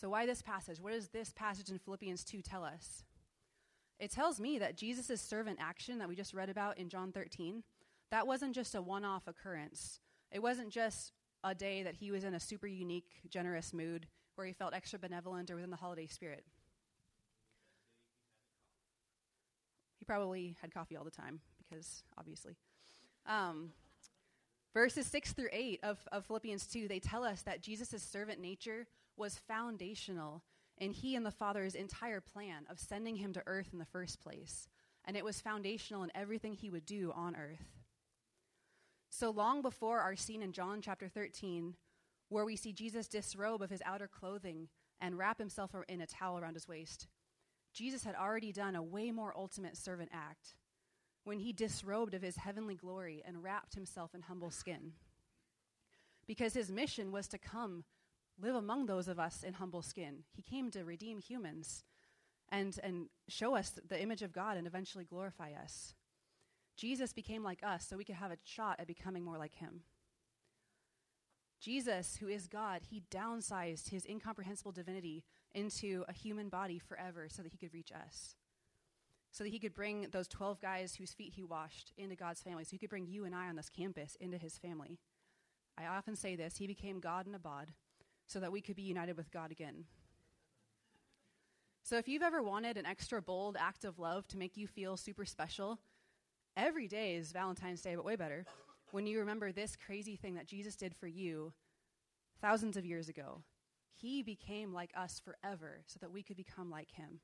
So, 0.00 0.10
why 0.10 0.26
this 0.26 0.42
passage? 0.42 0.80
What 0.80 0.92
does 0.92 1.08
this 1.08 1.32
passage 1.32 1.70
in 1.70 1.78
Philippians 1.80 2.22
2 2.22 2.40
tell 2.40 2.62
us? 2.62 3.02
It 3.98 4.12
tells 4.12 4.38
me 4.38 4.60
that 4.60 4.76
Jesus' 4.76 5.20
servant 5.20 5.58
action 5.60 5.98
that 5.98 6.08
we 6.08 6.14
just 6.14 6.32
read 6.32 6.48
about 6.48 6.78
in 6.78 6.88
John 6.88 7.10
13, 7.10 7.64
that 8.12 8.24
wasn't 8.24 8.54
just 8.54 8.76
a 8.76 8.80
one 8.80 9.04
off 9.04 9.26
occurrence. 9.26 9.98
It 10.30 10.40
wasn't 10.40 10.70
just 10.70 11.12
a 11.42 11.52
day 11.52 11.82
that 11.82 11.96
he 11.96 12.12
was 12.12 12.22
in 12.22 12.34
a 12.34 12.38
super 12.38 12.68
unique, 12.68 13.10
generous 13.28 13.72
mood 13.74 14.06
where 14.36 14.46
he 14.46 14.52
felt 14.52 14.72
extra 14.72 15.00
benevolent 15.00 15.50
or 15.50 15.56
within 15.56 15.70
the 15.70 15.76
holiday 15.76 16.06
spirit. 16.06 16.44
He 19.98 20.04
probably 20.04 20.56
had 20.62 20.72
coffee 20.72 20.96
all 20.96 21.04
the 21.04 21.10
time, 21.10 21.40
because 21.58 22.04
obviously. 22.16 22.54
Um, 23.26 23.70
verses 24.74 25.08
6 25.08 25.32
through 25.32 25.48
8 25.50 25.80
of, 25.82 25.98
of 26.12 26.24
Philippians 26.26 26.68
2, 26.68 26.86
they 26.86 27.00
tell 27.00 27.24
us 27.24 27.42
that 27.42 27.62
Jesus' 27.62 28.00
servant 28.00 28.40
nature 28.40 28.86
was 29.18 29.36
foundational 29.36 30.42
in 30.76 30.92
he 30.92 31.16
and 31.16 31.26
the 31.26 31.30
Father's 31.30 31.74
entire 31.74 32.20
plan 32.20 32.64
of 32.70 32.78
sending 32.78 33.16
him 33.16 33.32
to 33.32 33.42
earth 33.46 33.68
in 33.72 33.78
the 33.78 33.84
first 33.84 34.20
place. 34.20 34.68
And 35.04 35.16
it 35.16 35.24
was 35.24 35.40
foundational 35.40 36.02
in 36.02 36.12
everything 36.14 36.54
he 36.54 36.70
would 36.70 36.86
do 36.86 37.12
on 37.14 37.34
earth. 37.34 37.78
So 39.10 39.30
long 39.30 39.62
before 39.62 40.00
our 40.00 40.16
scene 40.16 40.42
in 40.42 40.52
John 40.52 40.80
chapter 40.82 41.08
13, 41.08 41.74
where 42.28 42.44
we 42.44 42.56
see 42.56 42.72
Jesus 42.72 43.08
disrobe 43.08 43.62
of 43.62 43.70
his 43.70 43.82
outer 43.84 44.06
clothing 44.06 44.68
and 45.00 45.16
wrap 45.16 45.38
himself 45.38 45.74
in 45.88 46.00
a 46.00 46.06
towel 46.06 46.38
around 46.38 46.54
his 46.54 46.68
waist, 46.68 47.06
Jesus 47.72 48.04
had 48.04 48.14
already 48.14 48.52
done 48.52 48.76
a 48.76 48.82
way 48.82 49.10
more 49.10 49.32
ultimate 49.36 49.76
servant 49.76 50.10
act 50.12 50.54
when 51.24 51.38
he 51.38 51.52
disrobed 51.52 52.14
of 52.14 52.22
his 52.22 52.36
heavenly 52.36 52.74
glory 52.74 53.22
and 53.26 53.42
wrapped 53.42 53.74
himself 53.74 54.14
in 54.14 54.22
humble 54.22 54.50
skin. 54.50 54.92
Because 56.26 56.54
his 56.54 56.70
mission 56.70 57.12
was 57.12 57.28
to 57.28 57.38
come 57.38 57.84
live 58.40 58.54
among 58.54 58.86
those 58.86 59.08
of 59.08 59.18
us 59.18 59.42
in 59.42 59.54
humble 59.54 59.82
skin. 59.82 60.24
He 60.32 60.42
came 60.42 60.70
to 60.70 60.84
redeem 60.84 61.18
humans 61.18 61.84
and, 62.50 62.78
and 62.82 63.08
show 63.28 63.56
us 63.56 63.72
the 63.88 64.00
image 64.00 64.22
of 64.22 64.32
God 64.32 64.56
and 64.56 64.66
eventually 64.66 65.04
glorify 65.04 65.52
us. 65.52 65.94
Jesus 66.76 67.12
became 67.12 67.42
like 67.42 67.62
us 67.62 67.86
so 67.86 67.96
we 67.96 68.04
could 68.04 68.14
have 68.14 68.30
a 68.30 68.38
shot 68.44 68.78
at 68.78 68.86
becoming 68.86 69.24
more 69.24 69.38
like 69.38 69.56
him. 69.56 69.80
Jesus, 71.60 72.16
who 72.20 72.28
is 72.28 72.46
God, 72.46 72.82
he 72.88 73.02
downsized 73.10 73.90
his 73.90 74.06
incomprehensible 74.06 74.70
divinity 74.70 75.24
into 75.52 76.04
a 76.08 76.12
human 76.12 76.48
body 76.48 76.78
forever 76.78 77.26
so 77.28 77.42
that 77.42 77.50
he 77.50 77.58
could 77.58 77.74
reach 77.74 77.90
us. 77.90 78.36
So 79.32 79.42
that 79.42 79.50
he 79.50 79.58
could 79.58 79.74
bring 79.74 80.06
those 80.12 80.28
12 80.28 80.60
guys 80.60 80.94
whose 80.94 81.12
feet 81.12 81.34
he 81.34 81.42
washed 81.42 81.92
into 81.98 82.14
God's 82.14 82.40
family. 82.40 82.62
So 82.62 82.70
he 82.70 82.78
could 82.78 82.90
bring 82.90 83.08
you 83.08 83.24
and 83.24 83.34
I 83.34 83.48
on 83.48 83.56
this 83.56 83.68
campus 83.68 84.16
into 84.20 84.38
his 84.38 84.56
family. 84.56 85.00
I 85.76 85.86
often 85.86 86.14
say 86.14 86.36
this 86.36 86.56
he 86.56 86.68
became 86.68 87.00
God 87.00 87.26
in 87.26 87.34
a 87.34 87.38
bod 87.40 87.72
so 88.28 88.38
that 88.40 88.52
we 88.52 88.60
could 88.60 88.76
be 88.76 88.82
united 88.82 89.16
with 89.16 89.32
God 89.32 89.50
again. 89.50 89.84
So, 91.82 91.96
if 91.96 92.06
you've 92.06 92.22
ever 92.22 92.42
wanted 92.42 92.76
an 92.76 92.86
extra 92.86 93.20
bold 93.22 93.56
act 93.58 93.84
of 93.84 93.98
love 93.98 94.28
to 94.28 94.36
make 94.36 94.56
you 94.56 94.66
feel 94.66 94.96
super 94.96 95.24
special, 95.24 95.80
every 96.56 96.86
day 96.86 97.16
is 97.16 97.32
Valentine's 97.32 97.80
Day, 97.80 97.96
but 97.96 98.04
way 98.04 98.14
better. 98.14 98.44
When 98.90 99.06
you 99.06 99.18
remember 99.18 99.50
this 99.50 99.74
crazy 99.74 100.14
thing 100.14 100.34
that 100.34 100.46
Jesus 100.46 100.76
did 100.76 100.94
for 100.94 101.06
you 101.06 101.52
thousands 102.40 102.76
of 102.76 102.84
years 102.84 103.08
ago, 103.08 103.42
he 103.90 104.22
became 104.22 104.72
like 104.72 104.92
us 104.94 105.20
forever 105.22 105.80
so 105.86 105.98
that 106.00 106.12
we 106.12 106.22
could 106.22 106.36
become 106.36 106.70
like 106.70 106.92
him. 106.92 107.20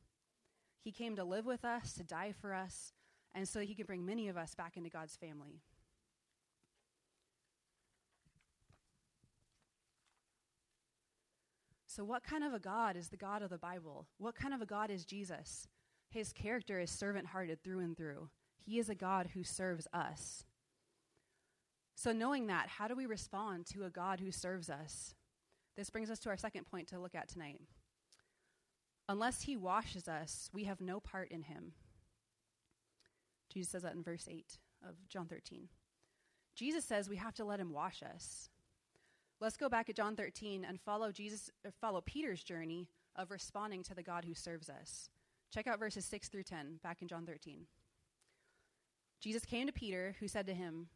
He 0.82 0.92
came 0.92 1.16
to 1.16 1.25
live 1.25 1.46
with 1.46 1.64
us, 1.64 1.92
to 1.94 2.02
die 2.02 2.32
for 2.38 2.54
us, 2.54 2.92
and 3.34 3.46
so 3.46 3.61
he 3.61 3.75
could 3.75 3.87
bring 3.87 4.06
many 4.06 4.28
of 4.28 4.37
us 4.37 4.54
back 4.54 4.76
into 4.76 4.90
God's 4.90 5.16
family. 5.16 5.61
So, 11.94 12.02
what 12.02 12.24
kind 12.24 12.42
of 12.42 12.52
a 12.52 12.58
God 12.58 12.96
is 12.96 13.08
the 13.08 13.16
God 13.16 13.42
of 13.42 13.50
the 13.50 13.58
Bible? 13.58 14.08
What 14.18 14.34
kind 14.34 14.52
of 14.52 14.60
a 14.60 14.66
God 14.66 14.90
is 14.90 15.04
Jesus? 15.04 15.68
His 16.10 16.32
character 16.32 16.80
is 16.80 16.90
servant 16.90 17.28
hearted 17.28 17.62
through 17.62 17.78
and 17.78 17.96
through. 17.96 18.30
He 18.58 18.80
is 18.80 18.88
a 18.88 18.96
God 18.96 19.30
who 19.32 19.44
serves 19.44 19.86
us. 19.92 20.44
So, 21.94 22.10
knowing 22.10 22.48
that, 22.48 22.66
how 22.68 22.88
do 22.88 22.96
we 22.96 23.06
respond 23.06 23.66
to 23.66 23.84
a 23.84 23.90
God 23.90 24.18
who 24.18 24.32
serves 24.32 24.68
us? 24.68 25.14
This 25.76 25.88
brings 25.88 26.10
us 26.10 26.18
to 26.20 26.30
our 26.30 26.36
second 26.36 26.66
point 26.66 26.88
to 26.88 26.98
look 26.98 27.14
at 27.14 27.28
tonight. 27.28 27.60
Unless 29.08 29.42
he 29.42 29.56
washes 29.56 30.08
us, 30.08 30.50
we 30.52 30.64
have 30.64 30.80
no 30.80 30.98
part 30.98 31.30
in 31.30 31.42
him. 31.42 31.74
Jesus 33.52 33.70
says 33.70 33.82
that 33.82 33.94
in 33.94 34.02
verse 34.02 34.26
8 34.28 34.58
of 34.88 34.96
John 35.08 35.26
13. 35.26 35.68
Jesus 36.56 36.84
says 36.84 37.08
we 37.08 37.16
have 37.16 37.34
to 37.34 37.44
let 37.44 37.60
him 37.60 37.72
wash 37.72 38.02
us. 38.02 38.48
Let's 39.44 39.58
go 39.58 39.68
back 39.68 39.90
at 39.90 39.96
John 39.96 40.16
13 40.16 40.64
and 40.64 40.80
follow 40.80 41.12
Jesus 41.12 41.50
uh, 41.66 41.70
follow 41.78 42.00
Peter's 42.00 42.42
journey 42.42 42.88
of 43.14 43.30
responding 43.30 43.82
to 43.82 43.94
the 43.94 44.02
God 44.02 44.24
who 44.24 44.32
serves 44.32 44.70
us. 44.70 45.10
Check 45.52 45.66
out 45.66 45.78
verses 45.78 46.06
6 46.06 46.30
through 46.30 46.44
10 46.44 46.80
back 46.82 47.02
in 47.02 47.08
John 47.08 47.26
13. 47.26 47.66
Jesus 49.20 49.44
came 49.44 49.66
to 49.66 49.72
Peter, 49.72 50.16
who 50.18 50.28
said 50.28 50.46
to 50.46 50.54
him, 50.54 50.88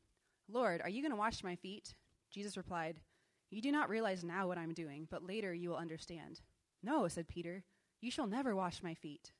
"Lord, 0.49 0.81
are 0.81 0.89
you 0.89 1.03
going 1.03 1.13
to 1.13 1.19
wash 1.19 1.45
my 1.45 1.57
feet?" 1.57 1.95
Jesus 2.31 2.57
replied, 2.57 3.01
"You 3.51 3.61
do 3.61 3.71
not 3.71 3.91
realize 3.91 4.25
now 4.25 4.49
what 4.49 4.57
I'm 4.57 4.73
doing, 4.73 5.07
but 5.11 5.27
later 5.27 5.53
you 5.53 5.69
will 5.69 5.77
understand." 5.77 6.41
"No," 6.83 7.07
said 7.07 7.29
Peter, 7.29 7.65
"you 8.01 8.11
shall 8.11 8.27
never 8.27 8.57
wash 8.57 8.83
my 8.83 8.95
feet." 8.95 9.31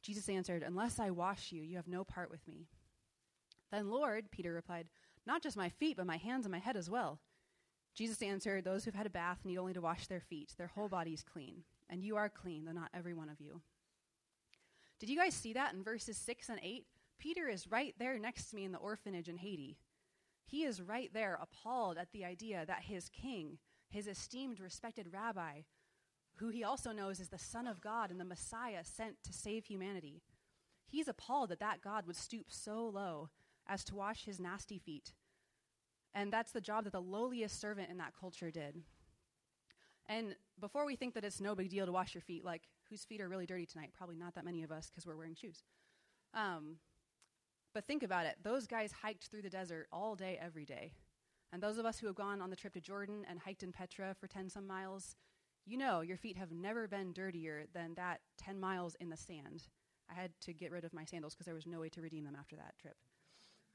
Jesus 0.00 0.28
answered, 0.28 0.62
"Unless 0.62 1.00
I 1.00 1.10
wash 1.10 1.50
you, 1.50 1.64
you 1.64 1.74
have 1.74 1.88
no 1.88 2.04
part 2.04 2.30
with 2.30 2.46
me." 2.46 2.68
Then, 3.72 3.90
Lord, 3.90 4.30
Peter 4.30 4.52
replied, 4.52 4.88
"Not 5.26 5.42
just 5.42 5.56
my 5.56 5.68
feet, 5.68 5.96
but 5.96 6.06
my 6.06 6.18
hands 6.18 6.46
and 6.46 6.52
my 6.52 6.60
head 6.60 6.76
as 6.76 6.88
well." 6.88 7.18
Jesus 7.98 8.22
answered, 8.22 8.62
Those 8.62 8.84
who've 8.84 8.94
had 8.94 9.06
a 9.06 9.10
bath 9.10 9.38
need 9.44 9.58
only 9.58 9.72
to 9.72 9.80
wash 9.80 10.06
their 10.06 10.20
feet. 10.20 10.54
Their 10.56 10.68
whole 10.68 10.88
body 10.88 11.12
is 11.12 11.24
clean. 11.24 11.64
And 11.90 12.00
you 12.00 12.14
are 12.14 12.28
clean, 12.28 12.64
though 12.64 12.70
not 12.70 12.90
every 12.94 13.12
one 13.12 13.28
of 13.28 13.40
you. 13.40 13.60
Did 15.00 15.10
you 15.10 15.16
guys 15.16 15.34
see 15.34 15.52
that 15.54 15.74
in 15.74 15.82
verses 15.82 16.16
6 16.16 16.48
and 16.48 16.60
8? 16.62 16.86
Peter 17.18 17.48
is 17.48 17.66
right 17.66 17.96
there 17.98 18.16
next 18.16 18.50
to 18.50 18.56
me 18.56 18.62
in 18.62 18.70
the 18.70 18.78
orphanage 18.78 19.28
in 19.28 19.38
Haiti. 19.38 19.78
He 20.44 20.62
is 20.62 20.80
right 20.80 21.10
there, 21.12 21.40
appalled 21.42 21.98
at 21.98 22.12
the 22.12 22.24
idea 22.24 22.64
that 22.66 22.84
his 22.84 23.08
king, 23.08 23.58
his 23.90 24.06
esteemed, 24.06 24.60
respected 24.60 25.12
rabbi, 25.12 25.62
who 26.36 26.50
he 26.50 26.62
also 26.62 26.92
knows 26.92 27.18
is 27.18 27.30
the 27.30 27.38
Son 27.38 27.66
of 27.66 27.80
God 27.80 28.12
and 28.12 28.20
the 28.20 28.24
Messiah 28.24 28.84
sent 28.84 29.24
to 29.24 29.32
save 29.32 29.64
humanity. 29.64 30.22
He's 30.86 31.08
appalled 31.08 31.50
that 31.50 31.58
that 31.58 31.82
God 31.82 32.06
would 32.06 32.16
stoop 32.16 32.46
so 32.48 32.88
low 32.88 33.30
as 33.66 33.82
to 33.84 33.96
wash 33.96 34.24
his 34.24 34.38
nasty 34.38 34.78
feet. 34.78 35.14
And 36.14 36.32
that's 36.32 36.52
the 36.52 36.60
job 36.60 36.84
that 36.84 36.92
the 36.92 37.00
lowliest 37.00 37.60
servant 37.60 37.90
in 37.90 37.98
that 37.98 38.14
culture 38.18 38.50
did. 38.50 38.82
And 40.08 40.34
before 40.58 40.86
we 40.86 40.96
think 40.96 41.14
that 41.14 41.24
it's 41.24 41.40
no 41.40 41.54
big 41.54 41.68
deal 41.68 41.86
to 41.86 41.92
wash 41.92 42.14
your 42.14 42.22
feet, 42.22 42.44
like 42.44 42.62
whose 42.88 43.04
feet 43.04 43.20
are 43.20 43.28
really 43.28 43.46
dirty 43.46 43.66
tonight? 43.66 43.90
Probably 43.96 44.16
not 44.16 44.34
that 44.34 44.44
many 44.44 44.62
of 44.62 44.72
us 44.72 44.88
because 44.88 45.06
we're 45.06 45.16
wearing 45.16 45.34
shoes. 45.34 45.62
Um, 46.34 46.76
but 47.74 47.86
think 47.86 48.02
about 48.02 48.26
it. 48.26 48.36
Those 48.42 48.66
guys 48.66 48.90
hiked 48.90 49.26
through 49.26 49.42
the 49.42 49.50
desert 49.50 49.86
all 49.92 50.14
day, 50.14 50.38
every 50.40 50.64
day. 50.64 50.92
And 51.52 51.62
those 51.62 51.78
of 51.78 51.86
us 51.86 51.98
who 51.98 52.06
have 52.06 52.16
gone 52.16 52.40
on 52.40 52.50
the 52.50 52.56
trip 52.56 52.74
to 52.74 52.80
Jordan 52.80 53.24
and 53.28 53.38
hiked 53.38 53.62
in 53.62 53.72
Petra 53.72 54.14
for 54.18 54.26
10 54.26 54.50
some 54.50 54.66
miles, 54.66 55.16
you 55.66 55.76
know 55.76 56.00
your 56.00 56.16
feet 56.16 56.36
have 56.36 56.50
never 56.50 56.88
been 56.88 57.12
dirtier 57.12 57.66
than 57.74 57.94
that 57.94 58.20
10 58.38 58.58
miles 58.58 58.96
in 59.00 59.10
the 59.10 59.16
sand. 59.16 59.68
I 60.10 60.14
had 60.14 60.32
to 60.42 60.54
get 60.54 60.72
rid 60.72 60.84
of 60.84 60.94
my 60.94 61.04
sandals 61.04 61.34
because 61.34 61.46
there 61.46 61.54
was 61.54 61.66
no 61.66 61.80
way 61.80 61.90
to 61.90 62.00
redeem 62.00 62.24
them 62.24 62.36
after 62.38 62.56
that 62.56 62.78
trip. 62.80 62.96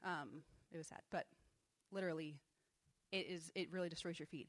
Um, 0.04 0.42
it 0.72 0.76
was 0.76 0.88
sad, 0.88 1.02
but 1.10 1.26
literally, 1.90 2.36
it 3.12 3.26
is. 3.28 3.50
It 3.54 3.72
really 3.72 3.88
destroys 3.88 4.18
your 4.18 4.26
feet. 4.26 4.48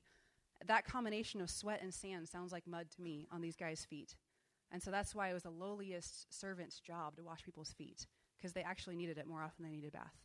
That 0.65 0.86
combination 0.86 1.42
of 1.42 1.50
sweat 1.50 1.82
and 1.82 1.94
sand 1.94 2.27
sounds 2.27 2.51
like 2.51 2.68
mud 2.68 2.88
to 2.96 3.01
me 3.01 3.27
on 3.32 3.42
these 3.42 3.56
guys' 3.56 3.86
feet, 3.86 4.15
and 4.72 4.82
so 4.82 4.92
that's 4.92 5.13
why 5.13 5.30
it 5.30 5.34
was 5.34 5.44
the 5.44 5.50
lowliest 5.50 6.34
servant's 6.34 6.80
job 6.80 7.15
to 7.18 7.24
wash 7.24 7.44
people's 7.44 7.72
feet 7.72 8.08
because 8.38 8.54
they 8.54 8.63
actually 8.63 8.96
needed 8.96 9.18
it 9.18 9.27
more 9.27 9.42
often 9.42 9.63
than 9.63 9.72
they 9.72 9.77
needed 9.77 9.94
a 9.94 9.98
bath. 9.98 10.15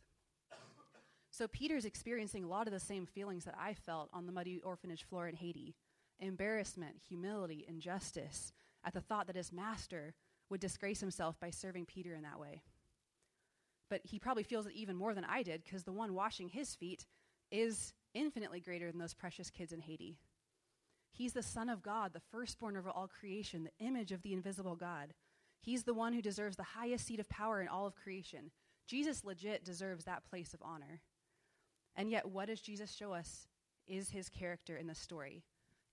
So 1.31 1.47
Peter's 1.47 1.85
experiencing 1.85 2.43
a 2.43 2.47
lot 2.47 2.67
of 2.67 2.73
the 2.73 2.79
same 2.79 3.05
feelings 3.05 3.45
that 3.45 3.55
I 3.57 3.73
felt 3.73 4.09
on 4.13 4.25
the 4.25 4.33
muddy 4.33 4.61
orphanage 4.63 5.03
floor 5.03 5.27
in 5.27 5.35
Haiti 5.35 5.75
embarrassment, 6.19 6.95
humility, 7.07 7.65
injustice 7.67 8.53
at 8.85 8.93
the 8.93 9.01
thought 9.01 9.27
that 9.27 9.35
his 9.35 9.51
master 9.51 10.13
would 10.49 10.59
disgrace 10.59 10.99
himself 10.99 11.39
by 11.39 11.49
serving 11.49 11.85
Peter 11.85 12.13
in 12.13 12.21
that 12.21 12.39
way. 12.39 12.61
But 13.91 14.01
he 14.05 14.19
probably 14.19 14.43
feels 14.43 14.67
it 14.67 14.73
even 14.73 14.95
more 14.95 15.13
than 15.13 15.25
I 15.25 15.43
did 15.43 15.65
because 15.65 15.83
the 15.83 15.91
one 15.91 16.13
washing 16.13 16.47
his 16.47 16.75
feet 16.75 17.05
is 17.51 17.93
infinitely 18.13 18.61
greater 18.61 18.89
than 18.89 19.01
those 19.01 19.13
precious 19.13 19.49
kids 19.49 19.73
in 19.73 19.81
Haiti. 19.81 20.17
He's 21.11 21.33
the 21.33 21.43
Son 21.43 21.67
of 21.67 21.83
God, 21.83 22.13
the 22.13 22.21
firstborn 22.31 22.77
over 22.77 22.89
all 22.89 23.09
creation, 23.09 23.65
the 23.65 23.85
image 23.85 24.13
of 24.13 24.21
the 24.21 24.31
invisible 24.31 24.77
God. 24.77 25.13
He's 25.59 25.83
the 25.83 25.93
one 25.93 26.13
who 26.13 26.21
deserves 26.21 26.55
the 26.55 26.63
highest 26.63 27.05
seat 27.05 27.19
of 27.19 27.27
power 27.27 27.61
in 27.61 27.67
all 27.67 27.85
of 27.85 27.97
creation. 27.97 28.51
Jesus 28.87 29.25
legit 29.25 29.65
deserves 29.65 30.05
that 30.05 30.23
place 30.23 30.53
of 30.53 30.61
honor. 30.63 31.01
And 31.93 32.09
yet, 32.09 32.29
what 32.29 32.47
does 32.47 32.61
Jesus 32.61 32.95
show 32.95 33.11
us 33.11 33.45
is 33.87 34.11
his 34.11 34.29
character 34.29 34.77
in 34.77 34.87
the 34.87 34.95
story? 34.95 35.43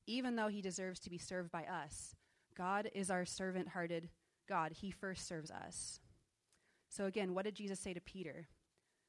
Even 0.07 0.37
though 0.37 0.47
he 0.47 0.63
deserves 0.63 1.01
to 1.01 1.11
be 1.11 1.19
served 1.19 1.51
by 1.51 1.65
us, 1.65 2.15
God 2.57 2.89
is 2.95 3.11
our 3.11 3.25
servant 3.25 3.71
hearted 3.71 4.09
God. 4.49 4.71
He 4.71 4.93
first 4.93 5.27
serves 5.27 5.51
us. 5.51 5.99
So, 6.89 7.07
again, 7.07 7.35
what 7.35 7.45
did 7.45 7.55
Jesus 7.55 7.81
say 7.81 7.95
to 7.95 8.01
Peter? 8.01 8.49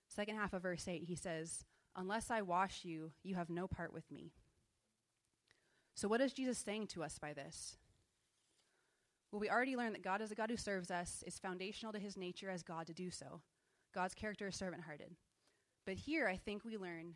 Second 0.07 0.35
half 0.35 0.53
of 0.53 0.63
verse 0.63 0.87
8, 0.87 1.03
he 1.03 1.15
says, 1.15 1.63
Unless 1.95 2.31
I 2.31 2.41
wash 2.41 2.83
you, 2.83 3.11
you 3.23 3.35
have 3.35 3.49
no 3.49 3.67
part 3.67 3.93
with 3.93 4.09
me. 4.11 4.31
So, 5.95 6.07
what 6.07 6.21
is 6.21 6.33
Jesus 6.33 6.57
saying 6.57 6.87
to 6.87 7.03
us 7.03 7.19
by 7.19 7.33
this? 7.33 7.77
Well, 9.31 9.39
we 9.39 9.49
already 9.49 9.75
learned 9.75 9.95
that 9.95 10.03
God 10.03 10.21
is 10.21 10.31
a 10.31 10.35
God 10.35 10.49
who 10.49 10.57
serves 10.57 10.89
us. 10.89 11.23
It's 11.27 11.39
foundational 11.39 11.93
to 11.93 11.99
his 11.99 12.17
nature 12.17 12.49
as 12.49 12.63
God 12.63 12.87
to 12.87 12.93
do 12.93 13.11
so. 13.11 13.41
God's 13.93 14.15
character 14.15 14.47
is 14.47 14.55
servant 14.55 14.83
hearted. 14.83 15.15
But 15.85 15.95
here, 15.95 16.27
I 16.27 16.37
think 16.37 16.63
we 16.63 16.77
learn 16.77 17.15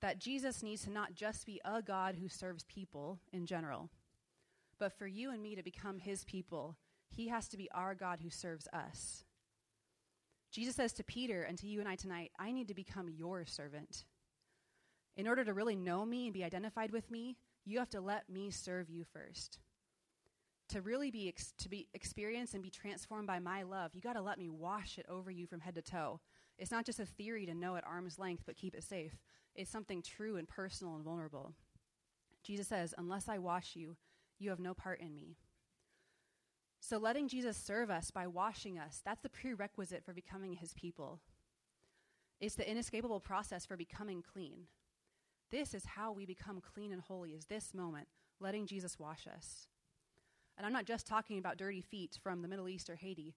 that 0.00 0.18
Jesus 0.18 0.62
needs 0.62 0.82
to 0.82 0.90
not 0.90 1.14
just 1.14 1.46
be 1.46 1.60
a 1.64 1.80
God 1.80 2.16
who 2.20 2.28
serves 2.28 2.64
people 2.64 3.20
in 3.32 3.46
general, 3.46 3.90
but 4.78 4.96
for 4.98 5.06
you 5.06 5.30
and 5.30 5.42
me 5.42 5.54
to 5.54 5.62
become 5.62 5.98
his 5.98 6.24
people, 6.24 6.76
he 7.08 7.28
has 7.28 7.48
to 7.48 7.56
be 7.56 7.70
our 7.72 7.94
God 7.94 8.20
who 8.22 8.30
serves 8.30 8.68
us. 8.72 9.24
Jesus 10.54 10.76
says 10.76 10.92
to 10.92 11.02
Peter 11.02 11.42
and 11.42 11.58
to 11.58 11.66
you 11.66 11.80
and 11.80 11.88
I 11.88 11.96
tonight, 11.96 12.30
I 12.38 12.52
need 12.52 12.68
to 12.68 12.74
become 12.74 13.08
your 13.08 13.44
servant. 13.44 14.04
In 15.16 15.26
order 15.26 15.44
to 15.44 15.52
really 15.52 15.74
know 15.74 16.06
me 16.06 16.26
and 16.26 16.32
be 16.32 16.44
identified 16.44 16.92
with 16.92 17.10
me, 17.10 17.36
you 17.64 17.80
have 17.80 17.90
to 17.90 18.00
let 18.00 18.30
me 18.30 18.52
serve 18.52 18.88
you 18.88 19.02
first. 19.02 19.58
To 20.68 20.80
really 20.80 21.10
be 21.10 21.26
ex- 21.26 21.54
to 21.58 21.68
be 21.68 21.88
experienced 21.92 22.54
and 22.54 22.62
be 22.62 22.70
transformed 22.70 23.26
by 23.26 23.40
my 23.40 23.64
love, 23.64 23.90
you 23.94 24.00
got 24.00 24.12
to 24.12 24.22
let 24.22 24.38
me 24.38 24.48
wash 24.48 24.96
it 24.96 25.06
over 25.08 25.28
you 25.28 25.48
from 25.48 25.58
head 25.58 25.74
to 25.74 25.82
toe. 25.82 26.20
It's 26.56 26.70
not 26.70 26.86
just 26.86 27.00
a 27.00 27.06
theory 27.06 27.46
to 27.46 27.54
know 27.54 27.74
at 27.74 27.84
arm's 27.84 28.20
length 28.20 28.44
but 28.46 28.56
keep 28.56 28.76
it 28.76 28.84
safe. 28.84 29.18
It's 29.56 29.72
something 29.72 30.02
true 30.02 30.36
and 30.36 30.48
personal 30.48 30.94
and 30.94 31.02
vulnerable. 31.02 31.52
Jesus 32.44 32.68
says, 32.68 32.94
"Unless 32.96 33.28
I 33.28 33.38
wash 33.38 33.74
you, 33.74 33.96
you 34.38 34.50
have 34.50 34.60
no 34.60 34.72
part 34.72 35.00
in 35.00 35.16
me." 35.16 35.36
So 36.86 36.98
letting 36.98 37.28
Jesus 37.28 37.56
serve 37.56 37.88
us 37.88 38.10
by 38.10 38.26
washing 38.26 38.78
us, 38.78 39.00
that's 39.02 39.22
the 39.22 39.30
prerequisite 39.30 40.04
for 40.04 40.12
becoming 40.12 40.52
his 40.52 40.74
people. 40.74 41.18
It's 42.42 42.56
the 42.56 42.70
inescapable 42.70 43.20
process 43.20 43.64
for 43.64 43.74
becoming 43.74 44.22
clean. 44.22 44.64
This 45.50 45.72
is 45.72 45.86
how 45.86 46.12
we 46.12 46.26
become 46.26 46.60
clean 46.60 46.92
and 46.92 47.00
holy, 47.00 47.30
is 47.30 47.46
this 47.46 47.72
moment, 47.72 48.08
letting 48.38 48.66
Jesus 48.66 48.98
wash 48.98 49.26
us. 49.26 49.66
And 50.58 50.66
I'm 50.66 50.74
not 50.74 50.84
just 50.84 51.06
talking 51.06 51.38
about 51.38 51.56
dirty 51.56 51.80
feet 51.80 52.18
from 52.22 52.42
the 52.42 52.48
Middle 52.48 52.68
East 52.68 52.90
or 52.90 52.96
Haiti, 52.96 53.34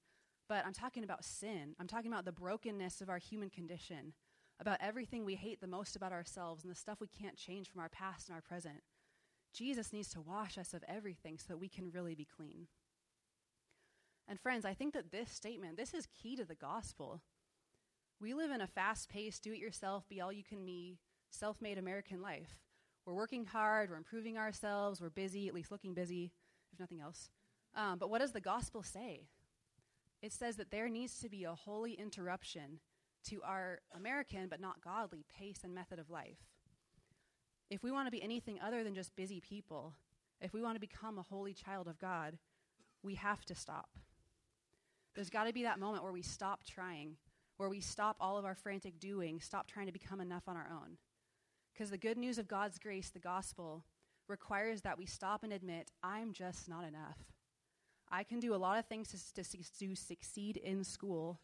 but 0.49 0.65
I'm 0.65 0.73
talking 0.73 1.05
about 1.05 1.23
sin. 1.23 1.73
I'm 1.79 1.88
talking 1.88 2.12
about 2.12 2.25
the 2.25 2.33
brokenness 2.33 2.99
of 2.99 3.10
our 3.10 3.17
human 3.17 3.49
condition, 3.49 4.12
about 4.60 4.79
everything 4.81 5.23
we 5.23 5.36
hate 5.36 5.62
the 5.62 5.67
most 5.67 5.95
about 5.95 6.12
ourselves 6.12 6.65
and 6.65 6.71
the 6.71 6.77
stuff 6.77 6.99
we 6.99 7.07
can't 7.07 7.38
change 7.38 7.69
from 7.69 7.79
our 7.79 7.89
past 7.89 8.27
and 8.27 8.36
our 8.36 8.41
present. 8.41 8.81
Jesus 9.53 9.93
needs 9.93 10.10
to 10.10 10.19
wash 10.19 10.57
us 10.57 10.73
of 10.73 10.83
everything 10.86 11.38
so 11.38 11.45
that 11.47 11.60
we 11.60 11.69
can 11.69 11.91
really 11.91 12.13
be 12.13 12.25
clean. 12.25 12.67
And 14.27 14.39
friends, 14.39 14.65
I 14.65 14.73
think 14.73 14.93
that 14.93 15.11
this 15.11 15.31
statement, 15.31 15.77
this 15.77 15.93
is 15.93 16.07
key 16.21 16.35
to 16.35 16.45
the 16.45 16.55
gospel. 16.55 17.21
We 18.19 18.33
live 18.33 18.51
in 18.51 18.61
a 18.61 18.67
fast 18.67 19.09
paced, 19.09 19.43
do 19.43 19.53
it 19.53 19.59
yourself, 19.59 20.07
be 20.09 20.19
all 20.19 20.33
you 20.33 20.43
can 20.43 20.65
be, 20.65 20.97
self 21.29 21.61
made 21.61 21.77
American 21.77 22.21
life. 22.21 22.59
We're 23.05 23.13
working 23.13 23.45
hard, 23.45 23.89
we're 23.89 23.95
improving 23.95 24.37
ourselves, 24.37 24.99
we're 24.99 25.09
busy, 25.09 25.47
at 25.47 25.53
least 25.53 25.71
looking 25.71 25.93
busy, 25.93 26.33
if 26.73 26.79
nothing 26.79 26.99
else. 26.99 27.29
Um, 27.73 27.99
but 27.99 28.09
what 28.09 28.19
does 28.19 28.33
the 28.33 28.41
gospel 28.41 28.83
say? 28.83 29.27
It 30.21 30.33
says 30.33 30.57
that 30.57 30.71
there 30.71 30.89
needs 30.89 31.19
to 31.19 31.29
be 31.29 31.43
a 31.43 31.53
holy 31.53 31.93
interruption 31.93 32.79
to 33.29 33.41
our 33.43 33.79
American 33.95 34.47
but 34.49 34.59
not 34.59 34.81
godly 34.81 35.25
pace 35.37 35.59
and 35.63 35.73
method 35.73 35.99
of 35.99 36.09
life. 36.09 36.39
If 37.69 37.83
we 37.83 37.91
want 37.91 38.07
to 38.07 38.11
be 38.11 38.23
anything 38.23 38.59
other 38.59 38.83
than 38.83 38.95
just 38.95 39.15
busy 39.15 39.39
people, 39.39 39.93
if 40.41 40.53
we 40.53 40.61
want 40.61 40.75
to 40.75 40.81
become 40.81 41.17
a 41.17 41.23
holy 41.23 41.53
child 41.53 41.87
of 41.87 41.99
God, 41.99 42.37
we 43.03 43.15
have 43.15 43.45
to 43.45 43.55
stop. 43.55 43.89
There's 45.17 45.32
got 45.32 45.45
to 45.45 45.51
be 45.53 45.63
that 45.63 45.80
moment 45.80 46.03
where 46.03 46.13
we 46.13 46.21
stop 46.21 46.63
trying, 46.63 47.15
where 47.58 47.69
we 47.69 47.82
stop 47.82 48.17
all 48.19 48.38
of 48.38 48.45
our 48.45 48.53
frantic 48.53 48.99
doing, 48.99 49.41
stop 49.41 49.65
trying 49.65 49.88
to 49.88 49.91
become 49.91 50.21
enough 50.21 50.43
on 50.47 50.56
our 50.56 50.69
own. 50.71 50.97
Because 51.73 51.89
the 51.89 51.97
good 51.97 52.19
news 52.19 52.38
of 52.38 52.47
God's 52.47 52.77
grace, 52.77 53.10
the 53.10 53.17
gospel, 53.17 53.84
requires 54.27 54.82
that 54.82 54.99
we 54.99 55.08
stop 55.08 55.43
and 55.43 55.51
admit, 55.51 55.89
I'm 56.03 56.34
just 56.34 56.69
not 56.69 56.84
enough. 56.84 57.17
I 58.12 58.25
can 58.25 58.39
do 58.39 58.53
a 58.53 58.58
lot 58.58 58.77
of 58.77 58.86
things 58.86 59.08
to, 59.34 59.43
to, 59.43 59.58
to 59.80 59.95
succeed 59.95 60.58
in 60.58 60.84
school. 60.84 61.39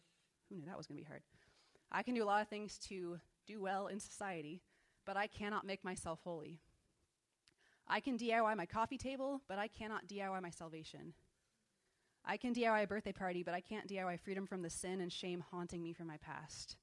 Who 0.48 0.54
knew 0.54 0.66
that 0.66 0.78
was 0.78 0.86
going 0.86 0.98
to 0.98 1.02
be 1.02 1.08
hard? 1.08 1.22
I 1.90 2.04
can 2.04 2.14
do 2.14 2.22
a 2.22 2.26
lot 2.26 2.42
of 2.42 2.48
things 2.48 2.78
to 2.90 3.18
do 3.44 3.60
well 3.60 3.88
in 3.88 3.98
society, 3.98 4.62
but 5.04 5.16
I 5.16 5.26
cannot 5.26 5.66
make 5.66 5.82
myself 5.82 6.20
holy. 6.22 6.60
I 7.88 7.98
can 7.98 8.18
DIY 8.18 8.56
my 8.56 8.66
coffee 8.66 8.98
table, 8.98 9.42
but 9.48 9.58
I 9.58 9.66
cannot 9.66 10.06
DIY 10.06 10.40
my 10.40 10.50
salvation. 10.50 11.14
I 12.26 12.36
can 12.36 12.54
DIY 12.54 12.84
a 12.84 12.86
birthday 12.86 13.12
party, 13.12 13.42
but 13.42 13.54
I 13.54 13.60
can't 13.60 13.88
DIY 13.88 14.18
freedom 14.20 14.46
from 14.46 14.62
the 14.62 14.70
sin 14.70 15.00
and 15.00 15.12
shame 15.12 15.44
haunting 15.50 15.82
me 15.82 15.92
from 15.92 16.06
my 16.06 16.16
past. 16.16 16.76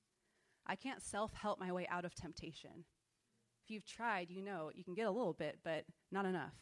I 0.68 0.76
can't 0.76 1.02
self 1.02 1.34
help 1.34 1.60
my 1.60 1.72
way 1.72 1.88
out 1.90 2.06
of 2.06 2.14
temptation. 2.14 2.86
If 3.64 3.72
you've 3.72 3.86
tried, 3.86 4.30
you 4.30 4.42
know 4.42 4.72
you 4.74 4.84
can 4.84 4.94
get 4.94 5.08
a 5.08 5.12
little 5.12 5.34
bit, 5.34 5.60
but 5.64 5.86
not 6.12 6.26
enough. 6.26 6.54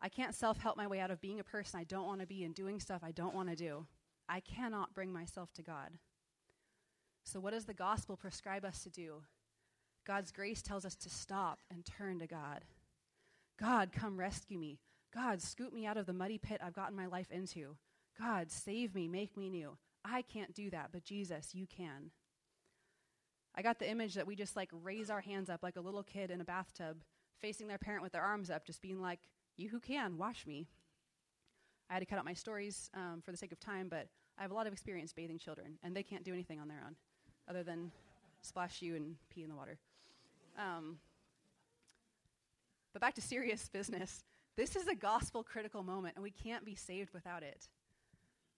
I 0.00 0.08
can't 0.08 0.34
self 0.34 0.58
help 0.58 0.76
my 0.76 0.86
way 0.86 1.00
out 1.00 1.10
of 1.10 1.20
being 1.20 1.40
a 1.40 1.44
person 1.44 1.80
I 1.80 1.84
don't 1.84 2.06
want 2.06 2.20
to 2.20 2.26
be 2.26 2.44
and 2.44 2.54
doing 2.54 2.80
stuff 2.80 3.02
I 3.02 3.12
don't 3.12 3.34
want 3.34 3.48
to 3.48 3.56
do. 3.56 3.86
I 4.28 4.40
cannot 4.40 4.94
bring 4.94 5.12
myself 5.12 5.52
to 5.54 5.62
God. 5.62 5.92
So, 7.24 7.40
what 7.40 7.52
does 7.52 7.64
the 7.66 7.74
gospel 7.74 8.16
prescribe 8.16 8.64
us 8.64 8.82
to 8.82 8.90
do? 8.90 9.22
God's 10.04 10.32
grace 10.32 10.60
tells 10.60 10.84
us 10.84 10.96
to 10.96 11.08
stop 11.08 11.60
and 11.70 11.86
turn 11.86 12.18
to 12.18 12.26
God. 12.26 12.64
God, 13.60 13.92
come 13.92 14.18
rescue 14.18 14.58
me. 14.58 14.80
God, 15.14 15.42
scoop 15.42 15.72
me 15.72 15.86
out 15.86 15.96
of 15.96 16.06
the 16.06 16.12
muddy 16.12 16.38
pit 16.38 16.60
I've 16.64 16.74
gotten 16.74 16.96
my 16.96 17.06
life 17.06 17.30
into. 17.30 17.76
God, 18.18 18.50
save 18.50 18.94
me, 18.94 19.08
make 19.08 19.36
me 19.36 19.48
new. 19.48 19.76
I 20.04 20.22
can't 20.22 20.54
do 20.54 20.70
that, 20.70 20.90
but 20.92 21.04
Jesus, 21.04 21.54
you 21.54 21.66
can. 21.66 22.10
I 23.54 23.62
got 23.62 23.78
the 23.78 23.90
image 23.90 24.14
that 24.14 24.26
we 24.26 24.34
just 24.34 24.56
like 24.56 24.70
raise 24.72 25.10
our 25.10 25.20
hands 25.20 25.50
up 25.50 25.62
like 25.62 25.76
a 25.76 25.80
little 25.80 26.02
kid 26.02 26.30
in 26.30 26.40
a 26.40 26.44
bathtub, 26.44 26.98
facing 27.40 27.68
their 27.68 27.78
parent 27.78 28.02
with 28.02 28.12
their 28.12 28.22
arms 28.22 28.50
up, 28.50 28.64
just 28.64 28.80
being 28.80 29.00
like, 29.00 29.20
You 29.56 29.68
who 29.68 29.80
can, 29.80 30.16
wash 30.16 30.46
me. 30.46 30.66
I 31.90 31.94
had 31.94 32.00
to 32.00 32.06
cut 32.06 32.18
out 32.18 32.24
my 32.24 32.32
stories 32.32 32.88
um, 32.94 33.20
for 33.22 33.32
the 33.32 33.36
sake 33.36 33.52
of 33.52 33.60
time, 33.60 33.88
but 33.90 34.08
I 34.38 34.42
have 34.42 34.50
a 34.50 34.54
lot 34.54 34.66
of 34.66 34.72
experience 34.72 35.12
bathing 35.12 35.38
children, 35.38 35.78
and 35.82 35.94
they 35.94 36.02
can't 36.02 36.24
do 36.24 36.32
anything 36.32 36.58
on 36.58 36.68
their 36.68 36.82
own 36.86 36.96
other 37.48 37.62
than 37.62 37.90
splash 38.40 38.80
you 38.80 38.96
and 38.96 39.16
pee 39.30 39.42
in 39.42 39.50
the 39.50 39.56
water. 39.56 39.76
Um, 40.58 40.98
but 42.92 43.02
back 43.02 43.14
to 43.14 43.20
serious 43.20 43.68
business. 43.72 44.24
This 44.56 44.76
is 44.76 44.86
a 44.86 44.94
gospel 44.94 45.42
critical 45.42 45.82
moment, 45.82 46.16
and 46.16 46.22
we 46.22 46.30
can't 46.30 46.64
be 46.64 46.74
saved 46.74 47.12
without 47.14 47.42
it. 47.42 47.68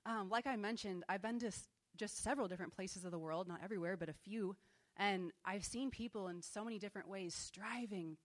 Um, 0.05 0.29
like 0.29 0.47
I 0.47 0.57
mentioned, 0.57 1.05
I've 1.09 1.23
been 1.23 1.39
to 1.41 1.47
s- 1.49 1.69
just 1.97 2.23
several 2.23 2.49
different 2.49 2.75
places 2.75 3.05
of 3.05 3.13
the 3.13 3.19
world, 3.19 3.47
not 3.47 3.61
everywhere, 3.63 3.97
but 3.97 4.09
a 4.09 4.13
few, 4.13 4.57
and 4.97 5.31
I've 5.45 5.65
seen 5.65 5.91
people 5.91 6.29
in 6.29 6.43
so 6.43 6.65
many 6.65 6.79
different 6.79 7.09
ways 7.09 7.35
striving 7.35 8.17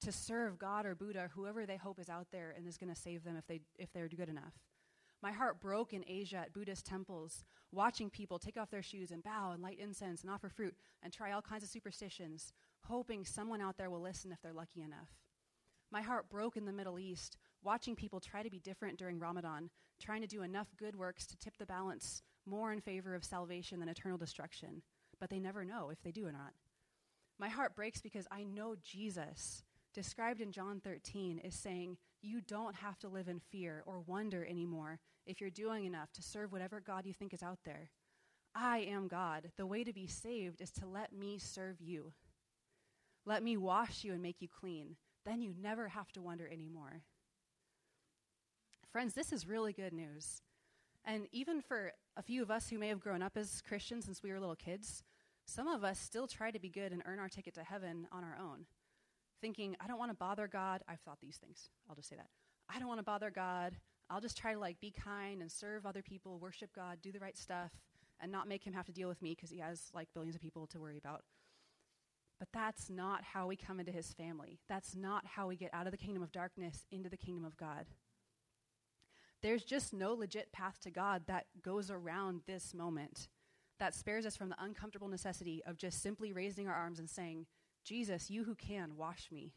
to 0.00 0.12
serve 0.12 0.58
God 0.58 0.86
or 0.86 0.94
Buddha, 0.94 1.24
or 1.24 1.28
whoever 1.28 1.66
they 1.66 1.76
hope 1.76 1.98
is 1.98 2.08
out 2.08 2.28
there 2.32 2.54
and 2.56 2.66
is 2.66 2.78
going 2.78 2.92
to 2.92 3.00
save 3.00 3.22
them 3.22 3.36
if, 3.36 3.46
they, 3.46 3.60
if 3.78 3.92
they're 3.92 4.08
good 4.08 4.30
enough. 4.30 4.54
My 5.22 5.30
heart 5.32 5.60
broke 5.60 5.92
in 5.92 6.02
Asia 6.08 6.38
at 6.38 6.54
Buddhist 6.54 6.86
temples, 6.86 7.44
watching 7.70 8.08
people 8.08 8.38
take 8.38 8.56
off 8.56 8.70
their 8.70 8.82
shoes 8.82 9.10
and 9.10 9.22
bow 9.22 9.50
and 9.52 9.62
light 9.62 9.78
incense 9.78 10.22
and 10.22 10.30
offer 10.30 10.48
fruit 10.48 10.74
and 11.02 11.12
try 11.12 11.32
all 11.32 11.42
kinds 11.42 11.62
of 11.62 11.68
superstitions, 11.68 12.54
hoping 12.84 13.26
someone 13.26 13.60
out 13.60 13.76
there 13.76 13.90
will 13.90 14.00
listen 14.00 14.32
if 14.32 14.40
they're 14.40 14.54
lucky 14.54 14.80
enough. 14.80 15.10
My 15.90 16.02
heart 16.02 16.28
broke 16.28 16.56
in 16.56 16.66
the 16.66 16.72
Middle 16.72 16.98
East, 16.98 17.36
watching 17.62 17.96
people 17.96 18.20
try 18.20 18.42
to 18.42 18.50
be 18.50 18.60
different 18.60 18.98
during 18.98 19.18
Ramadan, 19.18 19.70
trying 20.00 20.20
to 20.20 20.26
do 20.28 20.42
enough 20.42 20.68
good 20.78 20.94
works 20.94 21.26
to 21.26 21.36
tip 21.36 21.56
the 21.58 21.66
balance 21.66 22.22
more 22.46 22.72
in 22.72 22.80
favor 22.80 23.14
of 23.14 23.24
salvation 23.24 23.80
than 23.80 23.88
eternal 23.88 24.18
destruction, 24.18 24.82
but 25.18 25.30
they 25.30 25.38
never 25.38 25.64
know 25.64 25.90
if 25.90 26.00
they 26.02 26.12
do 26.12 26.26
or 26.26 26.32
not. 26.32 26.52
My 27.38 27.48
heart 27.48 27.74
breaks 27.74 28.00
because 28.00 28.26
I 28.30 28.44
know 28.44 28.76
Jesus, 28.82 29.62
described 29.94 30.40
in 30.40 30.52
John 30.52 30.80
13, 30.80 31.38
is 31.38 31.54
saying, 31.54 31.96
You 32.22 32.40
don't 32.40 32.76
have 32.76 32.98
to 33.00 33.08
live 33.08 33.28
in 33.28 33.40
fear 33.40 33.82
or 33.86 34.00
wonder 34.00 34.44
anymore 34.44 35.00
if 35.26 35.40
you're 35.40 35.50
doing 35.50 35.84
enough 35.84 36.12
to 36.12 36.22
serve 36.22 36.52
whatever 36.52 36.80
God 36.80 37.06
you 37.06 37.12
think 37.12 37.32
is 37.32 37.42
out 37.42 37.58
there. 37.64 37.90
I 38.54 38.78
am 38.80 39.08
God. 39.08 39.50
The 39.56 39.66
way 39.66 39.84
to 39.84 39.92
be 39.92 40.06
saved 40.06 40.60
is 40.60 40.70
to 40.72 40.86
let 40.86 41.12
me 41.12 41.38
serve 41.38 41.80
you. 41.80 42.12
Let 43.24 43.42
me 43.42 43.56
wash 43.56 44.02
you 44.04 44.12
and 44.12 44.22
make 44.22 44.40
you 44.40 44.48
clean. 44.48 44.96
Then 45.24 45.42
you 45.42 45.54
never 45.60 45.88
have 45.88 46.10
to 46.12 46.22
wonder 46.22 46.48
anymore. 46.50 47.02
Friends, 48.92 49.14
this 49.14 49.32
is 49.32 49.46
really 49.46 49.72
good 49.72 49.92
news. 49.92 50.42
And 51.04 51.26
even 51.32 51.60
for 51.60 51.92
a 52.16 52.22
few 52.22 52.42
of 52.42 52.50
us 52.50 52.68
who 52.68 52.78
may 52.78 52.88
have 52.88 53.00
grown 53.00 53.22
up 53.22 53.36
as 53.36 53.62
Christians 53.66 54.04
since 54.04 54.22
we 54.22 54.32
were 54.32 54.40
little 54.40 54.56
kids, 54.56 55.02
some 55.46 55.68
of 55.68 55.84
us 55.84 55.98
still 55.98 56.26
try 56.26 56.50
to 56.50 56.58
be 56.58 56.68
good 56.68 56.92
and 56.92 57.02
earn 57.06 57.18
our 57.18 57.28
ticket 57.28 57.54
to 57.54 57.64
heaven 57.64 58.06
on 58.12 58.24
our 58.24 58.36
own. 58.40 58.66
Thinking, 59.40 59.76
I 59.80 59.86
don't 59.86 59.98
want 59.98 60.10
to 60.10 60.16
bother 60.16 60.48
God. 60.48 60.82
I've 60.88 61.00
thought 61.00 61.18
these 61.20 61.36
things. 61.36 61.70
I'll 61.88 61.96
just 61.96 62.08
say 62.08 62.16
that. 62.16 62.28
I 62.68 62.78
don't 62.78 62.88
want 62.88 62.98
to 62.98 63.04
bother 63.04 63.30
God. 63.30 63.76
I'll 64.10 64.20
just 64.20 64.36
try 64.36 64.52
to 64.52 64.58
like 64.58 64.80
be 64.80 64.90
kind 64.90 65.40
and 65.40 65.50
serve 65.50 65.86
other 65.86 66.02
people, 66.02 66.38
worship 66.38 66.70
God, 66.74 66.98
do 67.00 67.12
the 67.12 67.20
right 67.20 67.38
stuff, 67.38 67.70
and 68.20 68.30
not 68.30 68.48
make 68.48 68.64
him 68.64 68.72
have 68.72 68.86
to 68.86 68.92
deal 68.92 69.08
with 69.08 69.22
me 69.22 69.34
because 69.34 69.50
he 69.50 69.58
has 69.58 69.90
like 69.94 70.08
billions 70.14 70.34
of 70.34 70.42
people 70.42 70.66
to 70.68 70.80
worry 70.80 70.98
about. 70.98 71.22
But 72.40 72.48
that's 72.52 72.88
not 72.88 73.22
how 73.22 73.46
we 73.46 73.54
come 73.54 73.78
into 73.78 73.92
his 73.92 74.14
family. 74.14 74.58
That's 74.66 74.96
not 74.96 75.26
how 75.26 75.46
we 75.46 75.56
get 75.56 75.74
out 75.74 75.86
of 75.86 75.92
the 75.92 75.98
kingdom 75.98 76.22
of 76.22 76.32
darkness 76.32 76.86
into 76.90 77.10
the 77.10 77.18
kingdom 77.18 77.44
of 77.44 77.56
God. 77.58 77.84
There's 79.42 79.62
just 79.62 79.92
no 79.92 80.14
legit 80.14 80.50
path 80.50 80.80
to 80.82 80.90
God 80.90 81.24
that 81.26 81.46
goes 81.62 81.90
around 81.90 82.40
this 82.46 82.72
moment, 82.74 83.28
that 83.78 83.94
spares 83.94 84.24
us 84.24 84.36
from 84.36 84.48
the 84.48 84.62
uncomfortable 84.62 85.08
necessity 85.08 85.62
of 85.66 85.76
just 85.76 86.02
simply 86.02 86.32
raising 86.32 86.66
our 86.66 86.74
arms 86.74 86.98
and 86.98 87.08
saying, 87.08 87.44
Jesus, 87.84 88.30
you 88.30 88.44
who 88.44 88.54
can, 88.54 88.96
wash 88.96 89.30
me. 89.30 89.52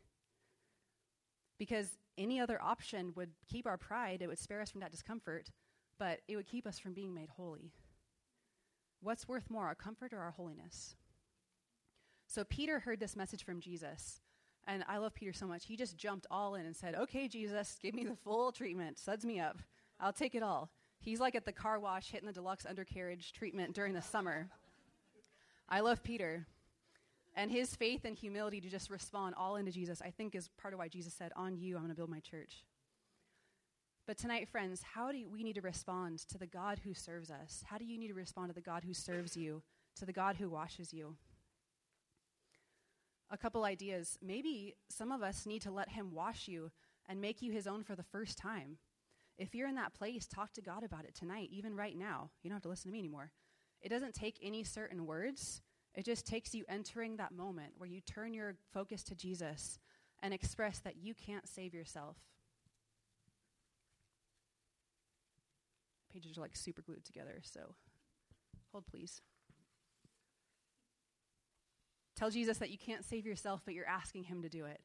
Because 1.58 1.98
any 2.18 2.40
other 2.40 2.62
option 2.62 3.14
would 3.16 3.32
keep 3.50 3.66
our 3.66 3.78
pride, 3.78 4.22
it 4.22 4.28
would 4.28 4.40
spare 4.40 4.62
us 4.62 4.72
from 4.72 4.82
that 4.82 4.92
discomfort, 4.92 5.52
but 5.98 6.20
it 6.28 6.36
would 6.36 6.48
keep 6.48 6.68
us 6.68 6.80
from 6.80 6.94
being 6.94 7.14
made 7.14 7.30
holy. 7.30 7.72
What's 9.02 9.28
worth 9.28 9.50
more, 9.50 9.68
our 9.68 9.76
comfort 9.76 10.12
or 10.14 10.20
our 10.20 10.32
holiness? 10.32 10.96
So 12.34 12.44
Peter 12.44 12.80
heard 12.80 13.00
this 13.00 13.16
message 13.16 13.46
from 13.46 13.60
Jesus. 13.60 14.20
And 14.66 14.84
I 14.88 14.98
love 14.98 15.14
Peter 15.14 15.34
so 15.34 15.46
much. 15.46 15.68
He 15.68 15.78
just 15.78 15.98
jumped 15.98 16.26
all 16.32 16.56
in 16.56 16.66
and 16.66 16.76
said, 16.76 16.96
Okay, 16.96 17.28
Jesus, 17.28 17.78
give 17.80 17.94
me 17.94 18.06
the 18.06 18.16
full 18.16 18.52
treatment. 18.52 18.98
Suds 18.98 19.24
me 19.24 19.40
up. 19.40 19.60
I'll 20.00 20.14
take 20.14 20.34
it 20.34 20.42
all. 20.42 20.72
He's 21.00 21.20
like 21.20 21.36
at 21.36 21.46
the 21.46 21.52
car 21.52 21.80
wash 21.80 22.10
hitting 22.10 22.26
the 22.26 22.34
deluxe 22.34 22.66
undercarriage 22.66 23.34
treatment 23.34 23.76
during 23.76 23.94
the 23.94 24.02
summer. 24.02 24.50
I 25.70 25.82
love 25.82 26.02
Peter. 26.02 26.48
And 27.36 27.52
his 27.52 27.76
faith 27.76 28.04
and 28.04 28.18
humility 28.18 28.60
to 28.62 28.70
just 28.70 28.90
respond 28.90 29.36
all 29.38 29.58
into 29.58 29.72
Jesus, 29.72 30.02
I 30.02 30.10
think, 30.10 30.34
is 30.34 30.50
part 30.60 30.74
of 30.74 30.80
why 30.80 30.88
Jesus 30.88 31.14
said, 31.14 31.32
On 31.36 31.56
you, 31.56 31.76
I'm 31.76 31.84
going 31.84 31.92
to 31.92 31.96
build 31.96 32.10
my 32.10 32.20
church. 32.20 32.64
But 34.08 34.18
tonight, 34.18 34.50
friends, 34.50 34.82
how 34.82 35.12
do 35.12 35.24
we 35.32 35.44
need 35.44 35.56
to 35.56 35.62
respond 35.62 36.28
to 36.30 36.40
the 36.40 36.48
God 36.48 36.80
who 36.84 36.96
serves 36.96 37.30
us? 37.30 37.64
How 37.68 37.78
do 37.78 37.86
you 37.86 38.00
need 38.00 38.08
to 38.08 38.16
respond 38.16 38.50
to 38.50 38.56
the 38.56 38.62
God 38.62 38.84
who 38.84 38.94
serves 38.96 39.38
you, 39.38 39.62
to 39.98 40.06
the 40.06 40.14
God 40.14 40.38
who 40.38 40.50
washes 40.50 40.92
you? 40.92 41.16
A 43.34 43.38
couple 43.38 43.66
ideas. 43.66 44.18
Maybe 44.22 44.76
some 44.90 45.12
of 45.12 45.24
us 45.24 45.46
need 45.46 45.64
to 45.64 45.72
let 45.72 45.90
Him 45.90 46.14
wash 46.14 46.48
you 46.48 46.72
and 47.10 47.20
make 47.20 47.42
you 47.42 47.52
His 47.52 47.68
own 47.68 47.84
for 47.84 47.96
the 47.96 48.04
first 48.04 48.38
time. 48.38 48.78
If 49.38 49.56
you're 49.56 49.68
in 49.68 49.76
that 49.76 49.96
place, 49.96 50.28
talk 50.28 50.54
to 50.54 50.62
God 50.62 50.84
about 50.84 51.06
it 51.06 51.16
tonight, 51.16 51.50
even 51.52 51.76
right 51.76 51.98
now. 51.98 52.30
You 52.44 52.50
don't 52.50 52.58
have 52.58 52.64
to 52.64 52.70
listen 52.70 52.90
to 52.90 52.94
me 52.94 53.00
anymore. 53.00 53.32
It 53.82 53.90
doesn't 53.90 54.14
take 54.14 54.38
any 54.42 54.64
certain 54.64 55.06
words, 55.06 55.62
it 55.96 56.06
just 56.06 56.26
takes 56.26 56.56
you 56.56 56.64
entering 56.70 57.18
that 57.18 57.32
moment 57.32 57.74
where 57.78 57.90
you 57.90 58.02
turn 58.02 58.34
your 58.34 58.56
focus 58.72 59.04
to 59.04 59.16
Jesus 59.16 59.80
and 60.22 60.34
express 60.34 60.80
that 60.80 60.96
you 60.98 61.14
can't 61.14 61.48
save 61.48 61.74
yourself. 61.74 62.18
Pages 66.12 66.38
are 66.38 66.42
like 66.42 66.56
super 66.56 66.82
glued 66.82 67.04
together, 67.04 67.42
so 67.44 67.76
hold 68.72 68.86
please. 68.88 69.22
Tell 72.24 72.30
Jesus 72.30 72.60
that 72.60 72.70
you 72.70 72.78
can't 72.78 73.04
save 73.04 73.26
yourself, 73.26 73.64
but 73.66 73.74
you're 73.74 73.86
asking 73.86 74.24
him 74.24 74.44
to 74.44 74.48
do 74.48 74.64
it. 74.64 74.80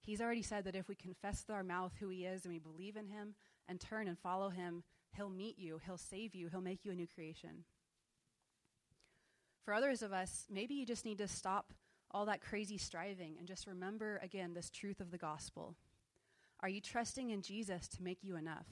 He's 0.00 0.20
already 0.20 0.42
said 0.42 0.62
that 0.62 0.76
if 0.76 0.86
we 0.86 0.94
confess 0.94 1.42
with 1.44 1.52
our 1.52 1.64
mouth 1.64 1.90
who 1.98 2.08
he 2.08 2.24
is 2.24 2.44
and 2.44 2.54
we 2.54 2.60
believe 2.60 2.94
in 2.94 3.08
him 3.08 3.34
and 3.66 3.80
turn 3.80 4.06
and 4.06 4.16
follow 4.16 4.48
him, 4.48 4.84
he'll 5.16 5.28
meet 5.28 5.58
you, 5.58 5.80
he'll 5.84 5.98
save 5.98 6.36
you, 6.36 6.46
he'll 6.46 6.60
make 6.60 6.84
you 6.84 6.92
a 6.92 6.94
new 6.94 7.08
creation. 7.08 7.64
For 9.64 9.74
others 9.74 10.02
of 10.02 10.12
us, 10.12 10.44
maybe 10.48 10.74
you 10.74 10.86
just 10.86 11.04
need 11.04 11.18
to 11.18 11.26
stop 11.26 11.72
all 12.12 12.26
that 12.26 12.40
crazy 12.40 12.78
striving 12.78 13.38
and 13.40 13.48
just 13.48 13.66
remember 13.66 14.20
again 14.22 14.54
this 14.54 14.70
truth 14.70 15.00
of 15.00 15.10
the 15.10 15.18
gospel. 15.18 15.74
Are 16.60 16.68
you 16.68 16.80
trusting 16.80 17.30
in 17.30 17.42
Jesus 17.42 17.88
to 17.88 18.04
make 18.04 18.22
you 18.22 18.36
enough? 18.36 18.68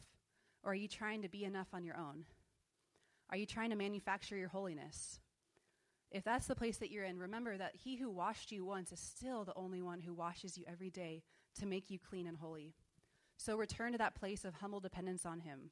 Or 0.63 0.71
are 0.71 0.77
you 0.77 0.87
trying 0.87 1.23
to 1.23 1.29
be 1.29 1.43
enough 1.43 1.75
on 1.75 1.83
your 1.83 1.97
own? 1.97 2.25
Are 3.31 3.37
you 3.37 3.47
trying 3.47 3.71
to 3.71 3.77
manufacture 3.77 4.37
your 4.37 4.47
holiness? 4.47 5.19
If 6.13 6.25
that's 6.25 6.47
the 6.47 6.55
place 6.55 6.77
that 6.77 6.91
you're 6.91 7.05
in, 7.05 7.19
remember 7.19 7.57
that 7.57 7.75
he 7.75 7.97
who 7.97 8.11
washed 8.11 8.53
you 8.53 8.65
once 8.65 8.93
is 8.93 9.01
still 9.01 9.45
the 9.45 9.57
only 9.57 9.81
one 9.81 10.03
who 10.03 10.13
washes 10.13 10.59
you 10.59 10.65
every 10.69 10.91
day 10.91 11.23
to 11.59 11.67
make 11.67 11.91
you 11.91 11.99
clean 11.99 12.27
and 12.27 12.37
holy. 12.37 12.75
So 13.39 13.57
return 13.57 13.93
to 13.93 13.99
that 13.99 14.15
place 14.15 14.45
of 14.45 14.55
humble 14.55 14.81
dependence 14.81 15.25
on 15.25 15.41
him. 15.41 15.71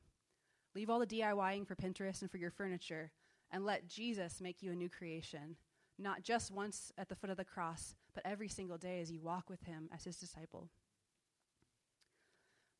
Leave 0.74 0.88
all 0.88 0.98
the 0.98 1.07
DIYing 1.07 1.66
for 1.66 1.74
Pinterest 1.74 2.22
and 2.22 2.31
for 2.31 2.38
your 2.38 2.50
furniture 2.50 3.11
and 3.50 3.66
let 3.66 3.88
Jesus 3.88 4.40
make 4.40 4.62
you 4.62 4.72
a 4.72 4.76
new 4.76 4.88
creation, 4.88 5.57
not 5.98 6.22
just 6.22 6.50
once 6.50 6.90
at 6.96 7.09
the 7.09 7.16
foot 7.16 7.31
of 7.31 7.37
the 7.37 7.44
cross, 7.44 7.94
but 8.14 8.24
every 8.24 8.48
single 8.48 8.79
day 8.79 9.00
as 9.00 9.11
you 9.11 9.20
walk 9.20 9.50
with 9.50 9.62
him 9.64 9.90
as 9.94 10.05
his 10.05 10.16
disciple. 10.16 10.68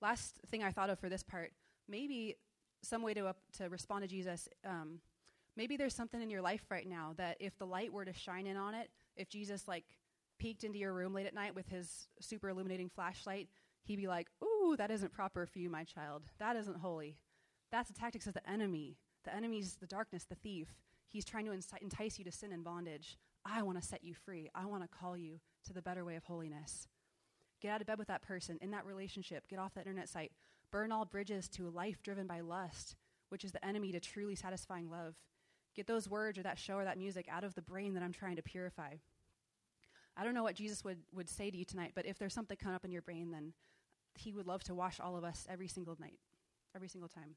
Last 0.01 0.39
thing 0.51 0.63
I 0.63 0.71
thought 0.71 0.91
of 0.91 0.99
for 0.99 1.09
this 1.09 1.23
part 1.23 1.53
maybe 1.91 2.37
some 2.83 3.03
way 3.03 3.13
to, 3.15 3.27
uh, 3.27 3.33
to 3.59 3.69
respond 3.69 4.03
to 4.03 4.09
Jesus. 4.09 4.49
Um, 4.65 5.01
maybe 5.57 5.77
there's 5.77 5.95
something 5.95 6.21
in 6.21 6.31
your 6.31 6.43
life 6.43 6.63
right 6.71 6.89
now 6.89 7.15
that 7.17 7.37
if 7.41 7.57
the 7.59 7.67
light 7.67 7.93
were 7.93 8.05
to 8.05 8.13
shine 8.13 8.47
in 8.47 8.57
on 8.57 8.75
it, 8.75 8.91
if 9.17 9.29
Jesus 9.29 9.69
like 9.69 9.85
peeked 10.39 10.65
into 10.65 10.79
your 10.79 10.93
room 10.93 11.13
late 11.13 11.27
at 11.27 11.35
night 11.35 11.55
with 11.55 11.69
his 11.69 12.09
super 12.21 12.49
illuminating 12.49 12.89
flashlight, 12.89 13.49
he'd 13.83 13.97
be 13.97 14.09
like, 14.09 14.29
"Ooh, 14.43 14.77
that 14.77 14.91
isn't 14.91 15.13
proper 15.13 15.47
for 15.47 15.59
you, 15.59 15.69
my 15.71 15.85
child. 15.85 16.23
That 16.39 16.57
isn't 16.57 16.79
holy. 16.79 17.19
That's 17.71 17.89
the 17.89 17.99
tactics 17.99 18.27
of 18.27 18.35
the 18.35 18.49
enemy. 18.49 18.99
The 19.25 19.35
enemy's 19.35 19.77
the 19.77 19.87
darkness, 19.87 20.25
the 20.25 20.35
thief. 20.35 20.69
He's 21.09 21.25
trying 21.25 21.47
to 21.47 21.53
entice 21.53 22.19
you 22.19 22.25
to 22.25 22.33
sin 22.33 22.53
and 22.53 22.65
bondage. 22.65 23.19
I 23.45 23.63
want 23.63 23.81
to 23.81 23.87
set 23.87 24.05
you 24.05 24.15
free. 24.15 24.49
I 24.55 24.67
want 24.67 24.83
to 24.83 24.89
call 24.89 25.17
you 25.17 25.41
to 25.65 25.73
the 25.73 25.83
better 25.83 26.05
way 26.05 26.17
of 26.17 26.25
holiness. 26.25 26.89
Get 27.61 27.71
out 27.71 27.81
of 27.81 27.87
bed 27.87 27.99
with 27.99 28.09
that 28.09 28.23
person 28.23 28.59
in 28.63 28.71
that 28.71 28.87
relationship. 28.87 29.49
Get 29.49 29.59
off 29.59 29.75
that 29.75 29.87
internet 29.87 30.09
site. 30.09 30.33
Burn 30.71 30.93
all 30.93 31.05
bridges 31.05 31.49
to 31.51 31.67
a 31.67 31.71
life 31.71 32.03
driven 32.03 32.27
by 32.27 32.41
lust, 32.41 32.97
which 33.29 33.45
is 33.45 33.53
the 33.53 33.65
enemy 33.65 33.93
to 33.93 34.01
truly 34.01 34.35
satisfying 34.35 34.89
love. 34.89 35.17
Get 35.75 35.87
those 35.87 36.09
words 36.09 36.39
or 36.39 36.43
that 36.43 36.59
show 36.59 36.75
or 36.75 36.85
that 36.85 36.99
music 36.99 37.27
out 37.31 37.45
of 37.45 37.55
the 37.55 37.63
brain 37.63 37.95
that 37.95 38.03
I'm 38.03 38.13
trying 38.13 38.37
to 38.37 38.43
purify. 38.43 38.95
I 40.17 40.25
don't 40.25 40.35
know 40.35 40.43
what 40.43 40.57
Jesus 40.57 40.85
would, 40.85 40.99
would 41.15 41.29
say 41.29 41.51
to 41.51 41.57
you 41.57 41.65
tonight, 41.65 41.93
but 41.95 42.07
if 42.07 42.19
there's 42.19 42.35
something 42.35 42.57
coming 42.57 42.75
up 42.75 42.85
in 42.85 42.91
your 42.91 43.03
brain, 43.03 43.31
then 43.31 43.53
he 44.15 44.33
would 44.33 44.47
love 44.47 44.65
to 44.65 44.75
wash 44.75 45.01
all 45.01 45.17
of 45.17 45.25
us 45.25 45.47
every 45.49 45.69
single 45.69 45.97
night, 46.01 46.19
every 46.75 46.89
single 46.89 47.09
time. 47.09 47.37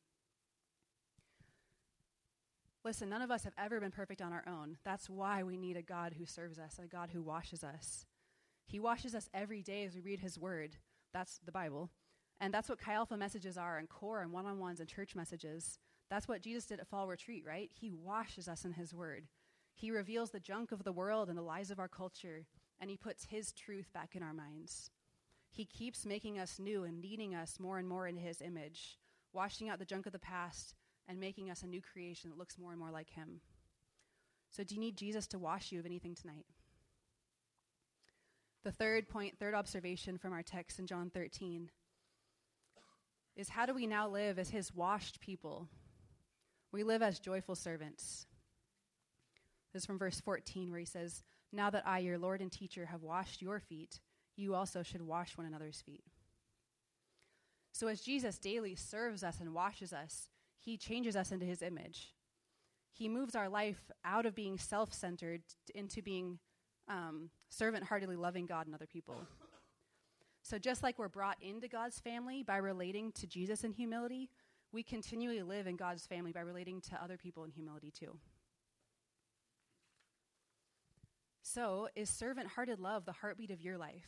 Listen, 2.84 3.08
none 3.08 3.22
of 3.22 3.32
us 3.32 3.46
have 3.46 3.54
ever 3.58 3.80
been 3.80 3.92
perfect 3.92 4.22
on 4.22 4.34
our 4.34 4.44
own. 4.46 4.78
That's 4.84 5.10
why 5.10 5.44
we 5.44 5.56
need 5.56 5.78
a 5.78 5.82
God 5.82 6.16
who 6.18 6.26
serves 6.26 6.60
us, 6.60 6.80
a 6.84 6.88
God 6.88 7.12
who 7.14 7.22
washes 7.22 7.64
us. 7.64 8.06
He 8.66 8.80
washes 8.80 9.16
us 9.16 9.30
every 9.34 9.62
day 9.62 9.86
as 9.86 9.96
we 9.96 10.02
read 10.02 10.20
his 10.20 10.38
word. 10.38 10.76
That's 11.14 11.40
the 11.46 11.52
Bible. 11.52 11.92
And 12.42 12.54
that's 12.54 12.68
what 12.68 12.80
Chi 12.80 12.92
Alpha 12.92 13.16
messages 13.16 13.58
are, 13.58 13.78
and 13.78 13.88
core 13.88 14.22
and 14.22 14.34
one 14.34 14.46
on 14.46 14.60
ones 14.60 14.82
and 14.82 14.90
church 14.90 15.16
messages. 15.16 15.80
That's 16.14 16.28
what 16.28 16.44
Jesus 16.44 16.66
did 16.66 16.80
at 16.80 16.88
Fall 16.88 17.08
Retreat, 17.08 17.44
right? 17.44 17.72
He 17.74 17.90
washes 17.92 18.48
us 18.48 18.66
in 18.66 18.74
his 18.74 18.94
word. 18.94 19.26
He 19.74 19.90
reveals 19.90 20.30
the 20.30 20.40
junk 20.40 20.72
of 20.72 20.84
the 20.84 20.92
world 20.92 21.28
and 21.28 21.36
the 21.36 21.42
lies 21.42 21.72
of 21.72 21.80
our 21.80 21.88
culture, 21.88 22.46
and 22.80 22.88
he 22.88 22.98
puts 22.98 23.26
his 23.26 23.52
truth 23.52 23.92
back 23.96 24.16
in 24.16 24.22
our 24.22 24.32
minds. 24.32 24.92
He 25.50 25.66
keeps 25.66 26.06
making 26.06 26.38
us 26.38 26.60
new 26.60 26.84
and 26.84 27.02
leading 27.02 27.34
us 27.34 27.60
more 27.60 27.80
and 27.80 27.90
more 27.90 28.08
into 28.08 28.22
His 28.22 28.42
image, 28.42 29.00
washing 29.34 29.70
out 29.70 29.80
the 29.80 29.86
junk 29.86 30.06
of 30.06 30.12
the 30.12 30.20
past 30.20 30.76
and 31.08 31.20
making 31.20 31.50
us 31.50 31.64
a 31.64 31.68
new 31.68 31.82
creation 31.82 32.30
that 32.30 32.38
looks 32.38 32.60
more 32.60 32.70
and 32.70 32.80
more 32.80 32.92
like 32.92 33.10
Him. 33.10 33.42
So, 34.52 34.64
do 34.64 34.76
you 34.76 34.82
need 34.82 34.96
Jesus 34.96 35.26
to 35.28 35.40
wash 35.40 35.72
you 35.72 35.80
of 35.80 35.86
anything 35.88 36.14
tonight? 36.14 36.46
The 38.64 38.72
third 38.72 39.10
point, 39.10 39.40
third 39.40 39.56
observation 39.56 40.20
from 40.20 40.32
our 40.32 40.44
text 40.44 40.78
in 40.78 40.86
John 40.86 41.10
13 41.12 41.72
is 43.36 43.50
how 43.50 43.66
do 43.66 43.74
we 43.74 43.88
now 43.88 44.08
live 44.08 44.38
as 44.38 44.52
His 44.52 44.72
washed 44.76 45.20
people? 45.20 45.70
We 46.74 46.84
live 46.84 47.04
as 47.04 47.20
joyful 47.20 47.54
servants. 47.54 48.26
This 49.72 49.84
is 49.84 49.86
from 49.86 50.00
verse 50.00 50.20
14, 50.20 50.72
where 50.72 50.80
he 50.80 50.86
says, 50.86 51.22
Now 51.52 51.70
that 51.70 51.88
I, 51.88 52.00
your 52.00 52.18
Lord 52.18 52.42
and 52.42 52.52
teacher, 52.52 52.88
have 52.88 53.04
washed 53.04 53.44
your 53.44 53.60
feet, 53.60 54.00
you 54.36 54.56
also 54.56 54.82
should 54.82 55.04
wash 55.04 55.38
one 55.38 55.46
another's 55.46 55.82
feet. 55.82 56.04
So, 57.74 57.88
as 57.88 58.02
Jesus 58.02 58.40
daily 58.40 58.74
serves 58.74 59.24
us 59.24 59.40
and 59.40 59.54
washes 59.54 59.94
us, 59.94 60.30
he 60.58 60.76
changes 60.76 61.16
us 61.16 61.32
into 61.32 61.46
his 61.46 61.62
image. 61.62 62.16
He 62.92 63.08
moves 63.08 63.36
our 63.36 63.50
life 63.50 63.92
out 64.04 64.26
of 64.26 64.34
being 64.34 64.58
self 64.58 64.92
centered 64.94 65.44
into 65.76 66.02
being 66.02 66.40
um, 66.88 67.30
servant 67.50 67.84
heartedly 67.84 68.16
loving 68.16 68.48
God 68.48 68.66
and 68.66 68.74
other 68.74 68.88
people. 68.88 69.16
So, 70.42 70.58
just 70.58 70.82
like 70.82 70.98
we're 70.98 71.08
brought 71.08 71.38
into 71.40 71.68
God's 71.68 72.00
family 72.00 72.42
by 72.42 72.58
relating 72.58 73.12
to 73.14 73.28
Jesus 73.28 73.64
in 73.64 73.74
humility, 73.74 74.30
we 74.74 74.84
continually 74.84 75.44
live 75.44 75.68
in 75.68 75.76
God's 75.76 76.06
family 76.06 76.32
by 76.32 76.42
relating 76.42 76.82
to 76.82 77.02
other 77.02 77.16
people 77.16 77.44
in 77.44 77.52
humility 77.52 77.92
too. 77.92 78.18
So, 81.44 81.88
is 81.96 82.10
servant 82.10 82.48
hearted 82.48 82.80
love 82.80 83.06
the 83.06 83.12
heartbeat 83.12 83.52
of 83.52 83.62
your 83.62 83.78
life? 83.78 84.08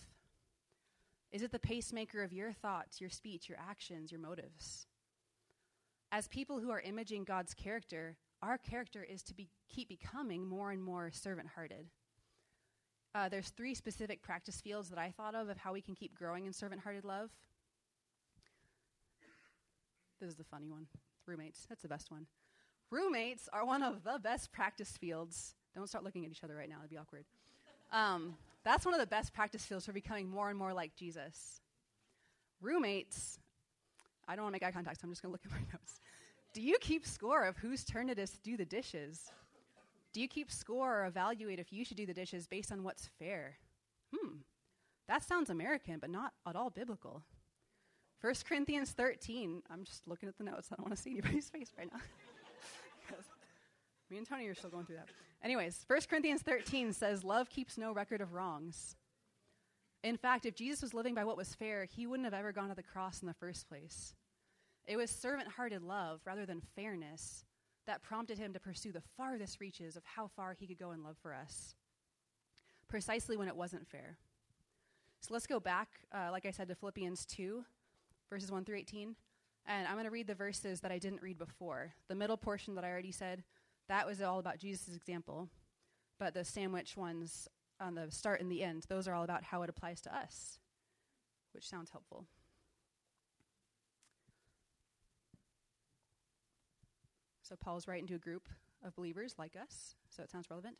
Is 1.32 1.44
it 1.44 1.52
the 1.52 1.60
pacemaker 1.60 2.24
of 2.24 2.34
your 2.34 2.54
thoughts, 2.54 3.00
your 3.00 3.10
speech, 3.10 3.48
your 3.48 3.60
actions, 3.60 4.12
your 4.12 4.22
motives? 4.22 4.88
As 6.12 6.28
people 6.28 6.60
who 6.60 6.72
are 6.72 6.80
imaging 6.80 7.26
God's 7.26 7.54
character, 7.54 8.18
our 8.42 8.58
character 8.58 9.04
is 9.04 9.22
to 9.24 9.34
be, 9.34 9.50
keep 9.70 9.90
becoming 9.90 10.48
more 10.48 10.72
and 10.72 10.82
more 10.82 11.12
servant 11.12 11.50
hearted. 11.54 11.88
Uh, 13.14 13.30
there's 13.30 13.50
three 13.50 13.76
specific 13.76 14.22
practice 14.22 14.62
fields 14.62 14.90
that 14.90 15.00
I 15.00 15.12
thought 15.12 15.36
of 15.36 15.50
of 15.50 15.58
how 15.58 15.74
we 15.74 15.82
can 15.82 15.96
keep 15.96 16.16
growing 16.16 16.46
in 16.46 16.54
servant 16.54 16.82
hearted 16.82 17.06
love. 17.06 17.30
This 20.20 20.30
is 20.30 20.36
the 20.36 20.44
funny 20.44 20.70
one 20.70 20.88
roommates. 21.26 21.66
That's 21.68 21.82
the 21.82 21.88
best 21.88 22.12
one. 22.12 22.28
Roommates 22.92 23.50
are 23.52 23.66
one 23.66 23.84
of 23.84 24.04
the 24.04 24.20
best 24.20 24.52
practice 24.52 24.96
fields 24.98 25.56
don't 25.76 25.88
start 25.88 26.04
looking 26.04 26.26
at 26.26 26.32
each 26.32 26.44
other 26.44 26.56
right 26.56 26.70
now, 26.70 26.78
it'd 26.80 26.90
be 26.90 26.98
awkward. 26.98 27.26
Um, 27.92 28.36
that's 28.64 28.86
one 28.86 28.94
of 28.94 29.00
the 29.00 29.06
best 29.06 29.34
practice 29.34 29.66
fields 29.66 29.86
for 29.86 29.92
becoming 29.92 30.30
more 30.30 30.50
and 30.50 30.58
more 30.58 30.74
like 30.74 30.96
Jesus. 30.96 31.60
Roommates, 32.62 33.40
I 34.28 34.36
don't 34.36 34.46
want 34.46 34.56
to 34.56 34.62
make 34.64 34.68
eye 34.68 34.72
contact, 34.72 35.02
so 35.02 35.06
I'm 35.06 35.12
just 35.12 35.22
going 35.22 35.32
to 35.32 35.34
look 35.34 35.46
at 35.46 35.52
my 35.52 35.66
notes. 35.74 36.00
Do 36.54 36.62
you 36.62 36.78
keep 36.80 37.06
score 37.06 37.44
of 37.44 37.58
whose 37.58 37.84
turn 37.84 38.10
it 38.10 38.18
is 38.18 38.32
to 38.32 38.42
do 38.42 38.56
the 38.56 38.66
dishes? 38.66 39.30
Do 40.14 40.22
you 40.22 40.30
keep 40.30 40.50
score 40.50 41.02
or 41.02 41.06
evaluate 41.06 41.60
if 41.60 41.74
you 41.74 41.84
should 41.84 41.98
do 41.98 42.06
the 42.06 42.14
dishes 42.14 42.48
based 42.48 42.72
on 42.72 42.84
what's 42.84 43.10
fair? 43.20 43.58
Hmm, 44.16 44.38
that 45.10 45.24
sounds 45.24 45.50
American, 45.50 46.00
but 46.00 46.10
not 46.10 46.32
at 46.48 46.56
all 46.56 46.70
biblical. 46.70 47.24
1 48.22 48.34
Corinthians 48.48 48.92
13, 48.92 49.62
I'm 49.70 49.84
just 49.84 50.08
looking 50.08 50.30
at 50.30 50.38
the 50.38 50.44
notes. 50.44 50.70
I 50.72 50.76
don't 50.76 50.86
want 50.86 50.96
to 50.96 51.02
see 51.02 51.12
anybody's 51.12 51.50
face 51.52 51.72
right 51.78 51.90
now. 51.92 52.00
Me 54.10 54.18
and 54.18 54.28
Tony 54.28 54.48
are 54.48 54.56
still 54.56 54.70
going 54.70 54.86
through 54.86 54.98
that. 54.98 55.10
Anyways, 55.44 55.86
1 55.88 56.00
Corinthians 56.10 56.42
13 56.42 56.94
says, 56.94 57.24
Love 57.24 57.50
keeps 57.50 57.78
no 57.78 57.92
record 57.92 58.22
of 58.22 58.34
wrongs. 58.34 58.96
In 60.04 60.18
fact, 60.18 60.46
if 60.46 60.56
Jesus 60.56 60.82
was 60.82 60.94
living 60.94 61.16
by 61.16 61.24
what 61.24 61.38
was 61.38 61.56
fair, 61.56 61.86
he 61.86 62.06
wouldn't 62.06 62.26
have 62.26 62.34
ever 62.34 62.52
gone 62.52 62.70
to 62.70 62.76
the 62.76 62.84
cross 62.84 63.22
in 63.22 63.28
the 63.28 63.34
first 63.34 63.68
place. 63.68 64.14
It 64.86 64.98
was 64.98 65.10
servant 65.10 65.50
hearted 65.50 65.82
love 65.82 66.22
rather 66.26 66.46
than 66.46 66.62
fairness 66.76 67.44
that 67.88 68.04
prompted 68.04 68.38
him 68.38 68.54
to 68.54 68.60
pursue 68.60 68.92
the 68.92 69.02
farthest 69.18 69.60
reaches 69.60 69.96
of 69.96 70.04
how 70.06 70.28
far 70.28 70.54
he 70.54 70.68
could 70.68 70.80
go 70.80 70.92
in 70.92 71.04
love 71.04 71.18
for 71.22 71.34
us, 71.34 71.76
precisely 72.88 73.36
when 73.38 73.48
it 73.48 73.56
wasn't 73.56 73.88
fair. 73.88 74.18
So 75.22 75.34
let's 75.34 75.48
go 75.48 75.60
back, 75.60 75.90
uh, 76.12 76.30
like 76.32 76.46
I 76.46 76.52
said, 76.52 76.68
to 76.68 76.76
Philippians 76.76 77.26
2, 77.26 77.64
verses 78.30 78.52
1 78.52 78.66
through 78.66 78.78
18. 78.78 79.16
And 79.68 79.88
I'm 79.88 79.94
going 79.94 80.06
to 80.06 80.12
read 80.12 80.28
the 80.28 80.36
verses 80.36 80.82
that 80.82 80.92
I 80.92 81.00
didn't 81.00 81.22
read 81.22 81.38
before. 81.38 81.94
The 82.08 82.16
middle 82.16 82.38
portion 82.38 82.76
that 82.76 82.84
I 82.84 82.90
already 82.90 83.12
said 83.12 83.44
that 83.88 84.08
was 84.08 84.22
all 84.22 84.40
about 84.40 84.58
Jesus' 84.58 84.96
example. 84.96 85.50
But 86.20 86.34
the 86.34 86.46
sandwich 86.46 86.96
ones 86.96 87.48
on 87.80 87.96
the 87.96 88.10
start 88.10 88.42
and 88.42 88.52
the 88.52 88.64
end, 88.64 88.86
those 88.88 89.08
are 89.08 89.14
all 89.14 89.24
about 89.24 89.44
how 89.44 89.64
it 89.64 89.70
applies 89.70 90.02
to 90.02 90.16
us, 90.16 90.60
which 91.54 91.68
sounds 91.68 91.92
helpful. 91.92 92.26
So 97.42 97.56
Paul's 97.56 97.88
writing 97.88 98.08
to 98.08 98.16
a 98.16 98.20
group 98.20 98.48
of 98.84 98.96
believers 98.96 99.36
like 99.38 99.56
us, 99.56 99.96
so 100.10 100.24
it 100.24 100.32
sounds 100.32 100.50
relevant. 100.50 100.78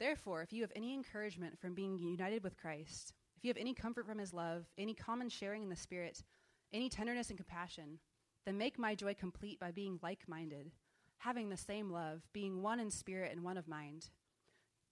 Therefore, 0.00 0.42
if 0.42 0.52
you 0.52 0.62
have 0.62 0.72
any 0.74 0.94
encouragement 0.94 1.60
from 1.60 1.74
being 1.74 1.98
united 1.98 2.42
with 2.42 2.56
Christ, 2.56 3.12
if 3.36 3.44
you 3.44 3.50
have 3.50 3.56
any 3.56 3.74
comfort 3.74 4.06
from 4.06 4.18
his 4.18 4.32
love, 4.32 4.66
any 4.78 4.94
common 4.94 5.28
sharing 5.28 5.62
in 5.62 5.68
the 5.68 5.76
Spirit, 5.76 6.24
any 6.72 6.88
tenderness 6.88 7.28
and 7.28 7.38
compassion, 7.38 7.98
then 8.44 8.58
make 8.58 8.78
my 8.78 8.94
joy 8.94 9.14
complete 9.14 9.58
by 9.60 9.70
being 9.70 9.98
like 10.02 10.28
minded 10.28 10.72
having 11.20 11.50
the 11.50 11.56
same 11.56 11.90
love, 11.90 12.22
being 12.32 12.62
one 12.62 12.80
in 12.80 12.90
spirit 12.90 13.30
and 13.32 13.44
one 13.44 13.56
of 13.58 13.68
mind. 13.68 14.08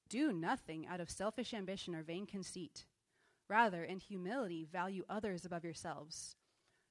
Do 0.08 0.32
nothing 0.32 0.86
out 0.86 1.00
of 1.00 1.10
selfish 1.10 1.52
ambition 1.52 1.94
or 1.94 2.02
vain 2.02 2.26
conceit. 2.26 2.84
Rather, 3.48 3.82
in 3.82 3.98
humility, 3.98 4.66
value 4.70 5.04
others 5.08 5.44
above 5.44 5.64
yourselves, 5.64 6.36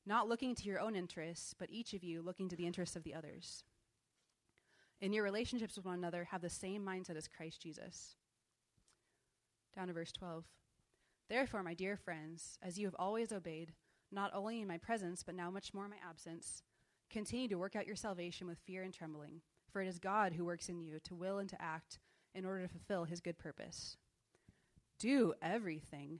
not 0.06 0.28
looking 0.28 0.56
to 0.56 0.63
your 0.63 0.80
own 0.80 0.95
interests, 0.95 1.54
but 1.58 1.69
each 1.69 1.93
of 1.93 2.04
you 2.04 2.21
looking 2.21 2.50
to 2.50 2.56
the 2.56 2.65
interests 2.65 2.95
of 2.95 3.04
the 3.04 3.13
others. 3.13 3.63
In 5.00 5.13
your 5.13 5.23
relationships 5.23 5.76
with 5.76 5.86
one 5.86 6.00
another, 6.00 6.23
have 6.26 6.41
the 6.41 6.50
same 6.50 6.84
mindset 6.84 7.15
as 7.15 7.28
Christ 7.28 7.62
Jesus. 7.62 8.15
Down 9.76 9.88
to 9.88 9.93
verse 9.93 10.12
12. 10.12 10.45
Therefore, 11.30 11.62
my 11.62 11.76
dear 11.76 11.95
friends, 11.95 12.58
as 12.63 12.80
you 12.80 12.88
have 12.88 12.95
always 12.97 13.32
obeyed, 13.32 13.73
not 14.12 14.32
only 14.34 14.62
in 14.62 14.67
my 14.67 14.78
presence, 14.78 15.24
but 15.24 15.36
now 15.36 15.50
much 15.50 15.74
more 15.74 15.86
in 15.86 15.91
my 15.91 15.98
absence, 16.08 16.63
Continue 17.10 17.48
to 17.48 17.58
work 17.58 17.76
out 17.76 17.88
your 17.88 17.96
salvation 17.96 18.48
with 18.48 18.60
fear 18.60 18.84
and 18.84 18.93
trembling, 18.93 19.41
for 19.72 19.82
it 19.82 19.88
is 19.88 20.00
God 20.00 20.34
who 20.34 20.43
works 20.43 20.67
in 20.67 20.82
you 20.82 21.00
to 21.06 21.15
will 21.15 21.39
and 21.39 21.50
to 21.50 21.62
act 21.62 22.00
in 22.36 22.46
order 22.46 22.63
to 22.63 22.67
fulfill 22.67 23.06
his 23.06 23.22
good 23.22 23.38
purpose. 23.38 23.98
Do 25.00 25.34
everything. 25.41 26.20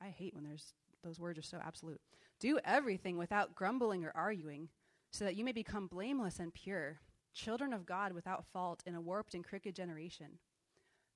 I 0.00 0.08
hate 0.08 0.34
when 0.34 0.44
there's 0.44 0.74
those 1.04 1.20
words 1.20 1.38
are 1.38 1.42
so 1.42 1.58
absolute. 1.64 2.00
Do 2.40 2.58
everything 2.64 3.16
without 3.16 3.54
grumbling 3.54 4.04
or 4.04 4.12
arguing, 4.14 4.68
so 5.12 5.24
that 5.24 5.36
you 5.36 5.44
may 5.44 5.52
become 5.52 5.86
blameless 5.86 6.38
and 6.38 6.54
pure, 6.54 7.00
children 7.34 7.72
of 7.72 7.86
God 7.86 8.12
without 8.12 8.46
fault 8.52 8.82
in 8.86 8.94
a 8.94 9.00
warped 9.00 9.34
and 9.34 9.44
crooked 9.44 9.74
generation. 9.74 10.38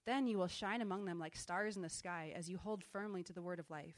Then 0.06 0.26
you 0.28 0.38
will 0.38 0.48
shine 0.48 0.80
among 0.80 1.04
them 1.04 1.18
like 1.18 1.36
stars 1.36 1.76
in 1.76 1.82
the 1.82 1.88
sky 1.88 2.32
as 2.36 2.48
you 2.48 2.58
hold 2.58 2.84
firmly 2.84 3.24
to 3.24 3.32
the 3.32 3.42
word 3.42 3.58
of 3.58 3.70
life. 3.70 3.96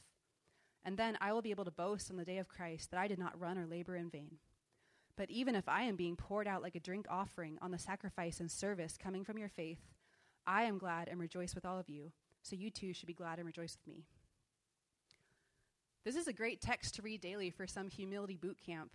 And 0.89 0.97
then 0.97 1.19
I 1.21 1.35
will 1.35 1.43
be 1.43 1.51
able 1.51 1.67
to 1.67 1.71
boast 1.71 2.11
on 2.11 2.17
the 2.17 2.25
day 2.25 2.39
of 2.39 2.49
Christ 2.49 2.91
that 2.91 2.99
I 2.99 3.09
did 3.09 3.19
not 3.19 3.39
run 3.39 3.59
or 3.59 3.67
labor 3.67 3.95
in 3.95 4.09
vain. 4.09 4.39
But 5.19 5.29
even 5.29 5.55
if 5.55 5.69
I 5.69 5.83
am 5.83 5.97
being 5.97 6.17
poured 6.17 6.49
out 6.49 6.63
like 6.63 6.77
a 6.77 6.81
drink 6.81 7.05
offering 7.11 7.59
on 7.61 7.73
the 7.73 7.79
sacrifice 7.79 8.41
and 8.41 8.51
service 8.51 8.97
coming 8.97 9.23
from 9.23 9.37
your 9.37 9.51
faith, 9.51 9.81
I 10.47 10.63
am 10.63 10.79
glad 10.79 11.09
and 11.09 11.21
rejoice 11.21 11.55
with 11.55 11.67
all 11.67 11.79
of 11.79 11.91
you. 11.91 12.13
So 12.43 12.57
you 12.57 12.71
too 12.71 12.95
should 12.95 13.07
be 13.07 13.13
glad 13.13 13.37
and 13.37 13.45
rejoice 13.45 13.77
with 13.77 13.95
me. 13.95 14.07
This 16.07 16.17
is 16.17 16.27
a 16.27 16.33
great 16.33 16.63
text 16.63 16.95
to 16.95 17.03
read 17.03 17.21
daily 17.21 17.51
for 17.51 17.67
some 17.67 17.91
humility 17.91 18.39
boot 18.39 18.57
camp. 18.65 18.93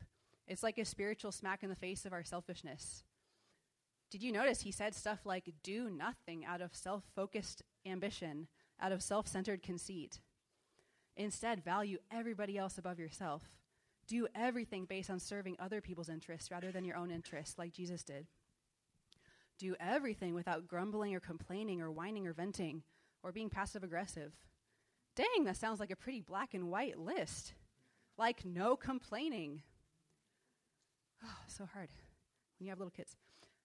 It's 0.48 0.64
like 0.64 0.80
a 0.80 0.86
spiritual 0.86 1.32
smack 1.32 1.62
in 1.62 1.70
the 1.70 1.76
face 1.76 2.08
of 2.08 2.12
our 2.12 2.24
selfishness. 2.24 3.04
Did 4.10 4.24
you 4.24 4.32
notice 4.32 4.62
he 4.62 4.72
said 4.72 4.96
stuff 4.96 5.28
like, 5.28 5.54
do 5.62 5.92
nothing 5.92 6.44
out 6.44 6.60
of 6.60 6.76
self 6.76 7.04
focused 7.16 7.62
ambition, 7.86 8.48
out 8.82 8.92
of 8.92 9.04
self 9.04 9.28
centered 9.28 9.62
conceit? 9.62 10.22
Instead, 11.16 11.64
value 11.64 11.98
everybody 12.12 12.58
else 12.58 12.78
above 12.78 13.00
yourself. 13.00 13.44
Do 14.08 14.28
everything 14.36 14.86
based 14.86 15.10
on 15.10 15.20
serving 15.20 15.56
other 15.60 15.80
people's 15.80 16.10
interests 16.10 16.52
rather 16.52 16.72
than 16.72 16.84
your 16.84 16.98
own 16.98 17.12
interests, 17.12 17.58
like 17.58 17.72
Jesus 17.72 18.04
did. 18.04 18.28
Do 19.60 19.76
everything 19.80 20.34
without 20.34 20.68
grumbling 20.68 21.16
or 21.16 21.20
complaining 21.20 21.82
or 21.82 21.92
whining 21.92 22.28
or 22.28 22.34
venting 22.34 22.84
or 23.22 23.32
being 23.32 23.50
passive 23.50 23.84
aggressive. 23.84 24.34
Dang, 25.16 25.46
that 25.46 25.58
sounds 25.58 25.80
like 25.80 25.92
a 25.92 25.96
pretty 25.96 26.22
black 26.22 26.54
and 26.54 26.70
white 26.70 26.98
list. 26.98 27.54
Like 28.18 28.44
no 28.44 28.76
complaining. 28.76 29.62
Oh, 31.24 31.38
so 31.48 31.66
hard 31.72 31.90
when 32.58 32.66
you 32.66 32.72
have 32.72 32.80
little 32.80 32.92
kids. 32.92 33.16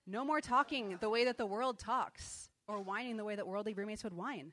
No 0.07 0.25
more 0.25 0.41
talking 0.41 0.99
the 1.01 1.11
way 1.11 1.25
that 1.25 1.37
the 1.37 1.47
world 1.47 1.79
talks 1.79 2.51
or 2.67 2.81
whining 2.81 3.17
the 3.17 3.25
way 3.25 3.35
that 3.35 3.47
worldly 3.47 3.75
roommates 3.75 4.05
would 4.05 4.15
whine. 4.15 4.53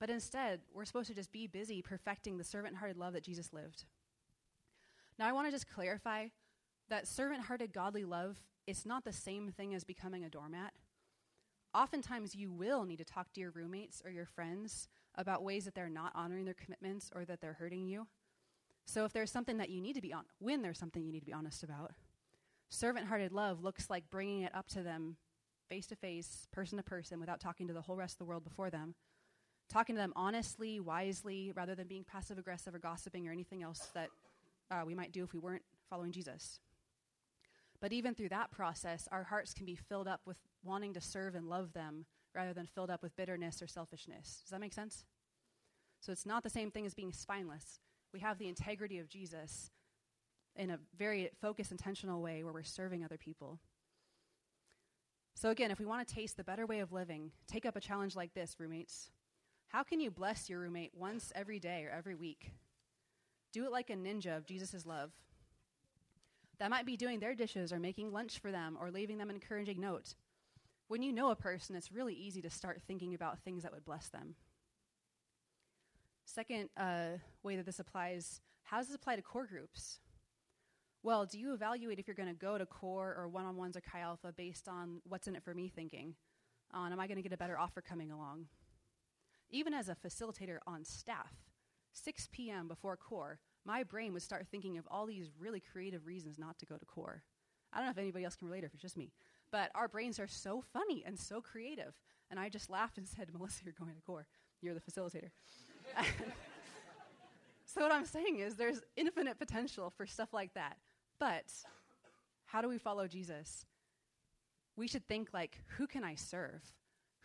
But 0.00 0.10
instead, 0.10 0.60
we're 0.72 0.84
supposed 0.84 1.08
to 1.08 1.14
just 1.14 1.32
be 1.32 1.46
busy 1.46 1.82
perfecting 1.82 2.36
the 2.36 2.44
servant 2.44 2.76
hearted 2.76 2.96
love 2.96 3.12
that 3.12 3.24
Jesus 3.24 3.52
lived. 3.52 3.84
Now, 5.18 5.28
I 5.28 5.32
want 5.32 5.46
to 5.46 5.52
just 5.52 5.70
clarify 5.70 6.26
that 6.88 7.06
servant 7.06 7.44
hearted 7.44 7.72
godly 7.72 8.04
love 8.04 8.38
is 8.66 8.84
not 8.84 9.04
the 9.04 9.12
same 9.12 9.50
thing 9.50 9.74
as 9.74 9.84
becoming 9.84 10.24
a 10.24 10.30
doormat. 10.30 10.72
Oftentimes, 11.74 12.34
you 12.34 12.50
will 12.50 12.84
need 12.84 12.98
to 12.98 13.04
talk 13.04 13.32
to 13.32 13.40
your 13.40 13.50
roommates 13.50 14.02
or 14.04 14.10
your 14.10 14.26
friends 14.26 14.88
about 15.16 15.42
ways 15.42 15.64
that 15.64 15.74
they're 15.74 15.88
not 15.88 16.12
honoring 16.14 16.44
their 16.44 16.54
commitments 16.54 17.10
or 17.14 17.24
that 17.24 17.40
they're 17.40 17.54
hurting 17.54 17.86
you. 17.86 18.06
So 18.86 19.04
if 19.04 19.12
there's 19.12 19.30
something 19.30 19.58
that 19.58 19.70
you 19.70 19.80
need 19.80 19.94
to 19.94 20.00
be 20.00 20.12
on, 20.12 20.24
when 20.38 20.62
there's 20.62 20.78
something 20.78 21.04
you 21.04 21.12
need 21.12 21.20
to 21.20 21.26
be 21.26 21.32
honest 21.32 21.62
about, 21.62 21.92
servant 22.68 23.06
hearted 23.06 23.32
love 23.32 23.62
looks 23.62 23.88
like 23.88 24.10
bringing 24.10 24.42
it 24.42 24.54
up 24.54 24.68
to 24.68 24.82
them 24.82 25.16
face 25.68 25.86
to 25.86 25.96
face, 25.96 26.46
person 26.52 26.76
to 26.76 26.84
person, 26.84 27.18
without 27.18 27.40
talking 27.40 27.66
to 27.66 27.72
the 27.72 27.80
whole 27.80 27.96
rest 27.96 28.14
of 28.14 28.18
the 28.18 28.24
world 28.24 28.44
before 28.44 28.70
them. 28.70 28.94
Talking 29.68 29.96
to 29.96 30.00
them 30.00 30.12
honestly, 30.14 30.80
wisely, 30.80 31.52
rather 31.54 31.74
than 31.74 31.86
being 31.86 32.04
passive 32.04 32.38
aggressive 32.38 32.74
or 32.74 32.78
gossiping 32.78 33.26
or 33.26 33.32
anything 33.32 33.62
else 33.62 33.88
that 33.94 34.10
uh, 34.70 34.82
we 34.86 34.94
might 34.94 35.12
do 35.12 35.24
if 35.24 35.32
we 35.32 35.38
weren't 35.38 35.62
following 35.88 36.12
Jesus. 36.12 36.60
But 37.80 37.92
even 37.92 38.14
through 38.14 38.30
that 38.30 38.50
process, 38.50 39.08
our 39.10 39.24
hearts 39.24 39.52
can 39.52 39.66
be 39.66 39.74
filled 39.74 40.08
up 40.08 40.20
with 40.26 40.38
wanting 40.62 40.94
to 40.94 41.00
serve 41.00 41.34
and 41.34 41.48
love 41.48 41.72
them 41.72 42.06
rather 42.34 42.52
than 42.52 42.66
filled 42.66 42.90
up 42.90 43.02
with 43.02 43.16
bitterness 43.16 43.60
or 43.62 43.66
selfishness. 43.66 44.40
Does 44.42 44.50
that 44.50 44.60
make 44.60 44.72
sense? 44.72 45.04
So 46.00 46.12
it's 46.12 46.26
not 46.26 46.42
the 46.42 46.50
same 46.50 46.70
thing 46.70 46.86
as 46.86 46.94
being 46.94 47.12
spineless. 47.12 47.80
We 48.12 48.20
have 48.20 48.38
the 48.38 48.48
integrity 48.48 48.98
of 48.98 49.08
Jesus 49.08 49.70
in 50.56 50.70
a 50.70 50.78
very 50.96 51.30
focused, 51.40 51.72
intentional 51.72 52.22
way 52.22 52.44
where 52.44 52.52
we're 52.52 52.62
serving 52.62 53.04
other 53.04 53.18
people. 53.18 53.58
So, 55.34 55.50
again, 55.50 55.70
if 55.70 55.80
we 55.80 55.86
want 55.86 56.06
to 56.06 56.14
taste 56.14 56.36
the 56.36 56.44
better 56.44 56.64
way 56.64 56.78
of 56.80 56.92
living, 56.92 57.32
take 57.48 57.66
up 57.66 57.74
a 57.74 57.80
challenge 57.80 58.14
like 58.14 58.34
this, 58.34 58.54
roommates. 58.58 59.10
How 59.74 59.82
can 59.82 59.98
you 59.98 60.12
bless 60.12 60.48
your 60.48 60.60
roommate 60.60 60.92
once 60.94 61.32
every 61.34 61.58
day 61.58 61.84
or 61.84 61.90
every 61.90 62.14
week? 62.14 62.52
Do 63.52 63.64
it 63.64 63.72
like 63.72 63.90
a 63.90 63.94
ninja 63.94 64.36
of 64.36 64.46
Jesus' 64.46 64.86
love. 64.86 65.10
That 66.60 66.70
might 66.70 66.86
be 66.86 66.96
doing 66.96 67.18
their 67.18 67.34
dishes 67.34 67.72
or 67.72 67.80
making 67.80 68.12
lunch 68.12 68.38
for 68.38 68.52
them 68.52 68.78
or 68.80 68.92
leaving 68.92 69.18
them 69.18 69.30
an 69.30 69.34
encouraging 69.34 69.80
note. 69.80 70.14
When 70.86 71.02
you 71.02 71.12
know 71.12 71.32
a 71.32 71.34
person, 71.34 71.74
it's 71.74 71.90
really 71.90 72.14
easy 72.14 72.40
to 72.42 72.50
start 72.50 72.82
thinking 72.86 73.14
about 73.14 73.40
things 73.40 73.64
that 73.64 73.72
would 73.72 73.84
bless 73.84 74.10
them. 74.10 74.36
Second 76.24 76.68
uh, 76.76 77.18
way 77.42 77.56
that 77.56 77.66
this 77.66 77.80
applies 77.80 78.42
how 78.62 78.78
does 78.78 78.86
this 78.86 78.94
apply 78.94 79.16
to 79.16 79.22
core 79.22 79.48
groups? 79.48 79.98
Well, 81.02 81.26
do 81.26 81.36
you 81.36 81.52
evaluate 81.52 81.98
if 81.98 82.06
you're 82.06 82.14
going 82.14 82.28
to 82.28 82.34
go 82.36 82.58
to 82.58 82.64
core 82.64 83.12
or 83.18 83.26
one 83.26 83.44
on 83.44 83.56
ones 83.56 83.76
or 83.76 83.80
Chi 83.80 83.98
Alpha 83.98 84.32
based 84.36 84.68
on 84.68 85.00
what's 85.02 85.26
in 85.26 85.34
it 85.34 85.42
for 85.42 85.52
me 85.52 85.66
thinking? 85.66 86.14
On 86.72 86.92
am 86.92 87.00
I 87.00 87.08
going 87.08 87.16
to 87.16 87.22
get 87.22 87.32
a 87.32 87.36
better 87.36 87.58
offer 87.58 87.80
coming 87.80 88.12
along? 88.12 88.46
Even 89.54 89.72
as 89.72 89.88
a 89.88 89.94
facilitator 89.94 90.58
on 90.66 90.84
staff, 90.84 91.32
6 91.92 92.28
p.m. 92.32 92.66
before 92.66 92.96
core, 92.96 93.38
my 93.64 93.84
brain 93.84 94.12
would 94.12 94.22
start 94.22 94.48
thinking 94.50 94.78
of 94.78 94.88
all 94.90 95.06
these 95.06 95.30
really 95.38 95.60
creative 95.60 96.06
reasons 96.06 96.40
not 96.40 96.58
to 96.58 96.66
go 96.66 96.76
to 96.76 96.84
core. 96.84 97.22
I 97.72 97.76
don't 97.76 97.86
know 97.86 97.92
if 97.92 97.98
anybody 97.98 98.24
else 98.24 98.34
can 98.34 98.48
relate 98.48 98.64
or 98.64 98.66
if 98.66 98.74
it's 98.74 98.82
just 98.82 98.96
me. 98.96 99.12
But 99.52 99.70
our 99.76 99.86
brains 99.86 100.18
are 100.18 100.26
so 100.26 100.60
funny 100.72 101.04
and 101.06 101.16
so 101.16 101.40
creative. 101.40 101.94
And 102.32 102.40
I 102.40 102.48
just 102.48 102.68
laughed 102.68 102.98
and 102.98 103.06
said, 103.16 103.28
Melissa, 103.32 103.62
you're 103.64 103.74
going 103.78 103.94
to 103.94 104.02
core. 104.02 104.26
You're 104.60 104.74
the 104.74 104.80
facilitator. 104.80 105.30
so, 107.64 107.82
what 107.82 107.92
I'm 107.92 108.06
saying 108.06 108.40
is, 108.40 108.56
there's 108.56 108.80
infinite 108.96 109.38
potential 109.38 109.92
for 109.96 110.04
stuff 110.04 110.32
like 110.32 110.52
that. 110.54 110.78
But 111.20 111.44
how 112.46 112.60
do 112.60 112.68
we 112.68 112.78
follow 112.78 113.06
Jesus? 113.06 113.66
We 114.74 114.88
should 114.88 115.06
think 115.06 115.28
like, 115.32 115.60
who 115.76 115.86
can 115.86 116.02
I 116.02 116.16
serve? 116.16 116.60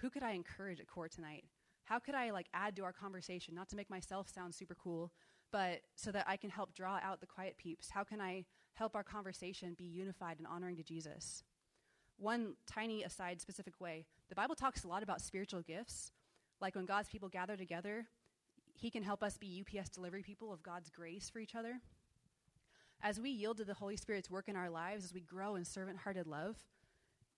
Who 0.02 0.12
could 0.12 0.22
I 0.22 0.34
encourage 0.34 0.80
at 0.80 0.86
core 0.86 1.08
tonight? 1.10 1.46
How 1.90 1.98
could 1.98 2.14
I 2.14 2.30
like 2.30 2.46
add 2.54 2.76
to 2.76 2.84
our 2.84 2.94
conversation, 2.94 3.56
not 3.56 3.68
to 3.70 3.76
make 3.76 3.90
myself 3.90 4.30
sound 4.30 4.54
super 4.54 4.76
cool, 4.76 5.12
but 5.52 5.82
so 5.96 6.12
that 6.12 6.26
I 6.28 6.38
can 6.38 6.52
help 6.52 6.76
draw 6.76 7.00
out 7.04 7.20
the 7.20 7.26
quiet 7.26 7.58
peeps? 7.58 7.90
How 7.90 8.04
can 8.04 8.22
I 8.22 8.46
help 8.74 8.96
our 8.96 9.04
conversation 9.04 9.74
be 9.76 9.86
unified 9.86 10.38
and 10.38 10.46
honoring 10.46 10.76
to 10.76 10.84
Jesus? 10.84 11.44
One 12.18 12.54
tiny 12.68 13.02
aside, 13.02 13.42
specific 13.42 13.82
way 13.82 14.06
the 14.30 14.36
Bible 14.36 14.54
talks 14.54 14.84
a 14.84 14.88
lot 14.88 15.02
about 15.02 15.20
spiritual 15.20 15.64
gifts. 15.64 16.12
Like 16.62 16.76
when 16.76 16.86
God's 16.86 17.10
people 17.10 17.28
gather 17.28 17.58
together, 17.58 18.06
He 18.76 18.92
can 18.92 19.02
help 19.02 19.24
us 19.24 19.40
be 19.40 19.66
UPS 19.66 19.90
delivery 19.90 20.22
people 20.22 20.54
of 20.54 20.62
God's 20.62 20.92
grace 20.92 21.28
for 21.28 21.40
each 21.40 21.56
other. 21.56 21.80
As 23.02 23.20
we 23.20 23.32
yield 23.32 23.58
to 23.58 23.66
the 23.66 23.74
Holy 23.74 23.98
Spirit's 23.98 24.30
work 24.30 24.48
in 24.48 24.56
our 24.56 24.70
lives, 24.70 25.06
as 25.06 25.14
we 25.14 25.22
grow 25.22 25.56
in 25.56 25.66
servant 25.66 25.98
hearted 25.98 26.28
love, 26.28 26.58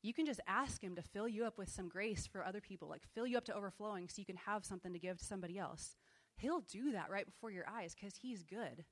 you 0.02 0.14
can 0.14 0.26
just 0.26 0.40
ask 0.48 0.84
Him 0.84 0.96
to 0.96 1.02
fill 1.02 1.28
you 1.28 1.46
up 1.46 1.58
with 1.58 1.70
some 1.70 1.88
grace 1.88 2.28
for 2.28 2.44
other 2.44 2.62
people, 2.62 2.88
like 2.88 3.04
fill 3.14 3.28
you 3.28 3.38
up 3.38 3.46
to 3.46 3.56
overflowing 3.56 4.08
so 4.10 4.20
you 4.20 4.26
can 4.26 4.38
have 4.38 4.66
something 4.66 4.94
to 4.94 5.00
give 5.00 5.18
to 5.20 5.26
somebody 5.26 5.58
else. 5.58 5.96
He'll 6.38 6.62
do 6.62 6.92
that 6.94 7.10
right 7.10 7.26
before 7.26 7.52
your 7.52 7.66
eyes 7.70 7.94
because 7.94 8.16
He's 8.16 8.44
good. 8.44 8.86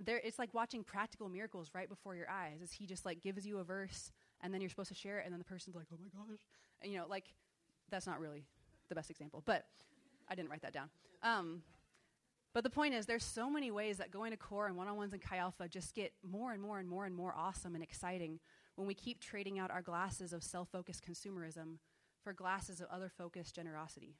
There 0.00 0.20
it's 0.22 0.38
like 0.38 0.54
watching 0.54 0.84
practical 0.84 1.28
miracles 1.28 1.70
right 1.74 1.88
before 1.88 2.14
your 2.14 2.30
eyes 2.30 2.60
as 2.62 2.72
he 2.72 2.86
just 2.86 3.04
like 3.04 3.20
gives 3.20 3.44
you 3.44 3.58
a 3.58 3.64
verse 3.64 4.12
and 4.40 4.54
then 4.54 4.60
you're 4.60 4.70
supposed 4.70 4.90
to 4.90 4.94
share 4.94 5.18
it 5.18 5.24
and 5.24 5.32
then 5.32 5.40
the 5.40 5.44
person's 5.44 5.74
like 5.74 5.86
oh 5.92 5.96
my 6.00 6.08
gosh. 6.08 6.38
And 6.82 6.92
you 6.92 6.98
know 6.98 7.06
like 7.08 7.24
that's 7.90 8.06
not 8.06 8.20
really 8.20 8.44
the 8.88 8.94
best 8.94 9.10
example 9.10 9.42
but 9.44 9.64
i 10.30 10.36
didn't 10.36 10.50
write 10.50 10.62
that 10.62 10.72
down. 10.72 10.88
Um, 11.24 11.62
but 12.54 12.62
the 12.62 12.70
point 12.70 12.94
is 12.94 13.06
there's 13.06 13.24
so 13.24 13.50
many 13.50 13.70
ways 13.70 13.98
that 13.98 14.10
going 14.10 14.30
to 14.30 14.36
core 14.36 14.66
and 14.66 14.76
one-on-ones 14.76 15.12
and 15.12 15.22
chi 15.22 15.36
alpha 15.36 15.68
just 15.68 15.94
get 15.94 16.12
more 16.22 16.52
and 16.52 16.62
more 16.62 16.78
and 16.78 16.88
more 16.88 17.04
and 17.04 17.14
more 17.14 17.34
awesome 17.36 17.74
and 17.74 17.82
exciting 17.82 18.38
when 18.78 18.86
we 18.86 18.94
keep 18.94 19.20
trading 19.20 19.58
out 19.58 19.70
our 19.70 19.82
glasses 19.82 20.32
of 20.32 20.42
self-focused 20.42 21.04
consumerism 21.04 21.78
for 22.22 22.32
glasses 22.32 22.80
of 22.80 22.86
other 22.90 23.08
focused 23.08 23.54
generosity 23.54 24.14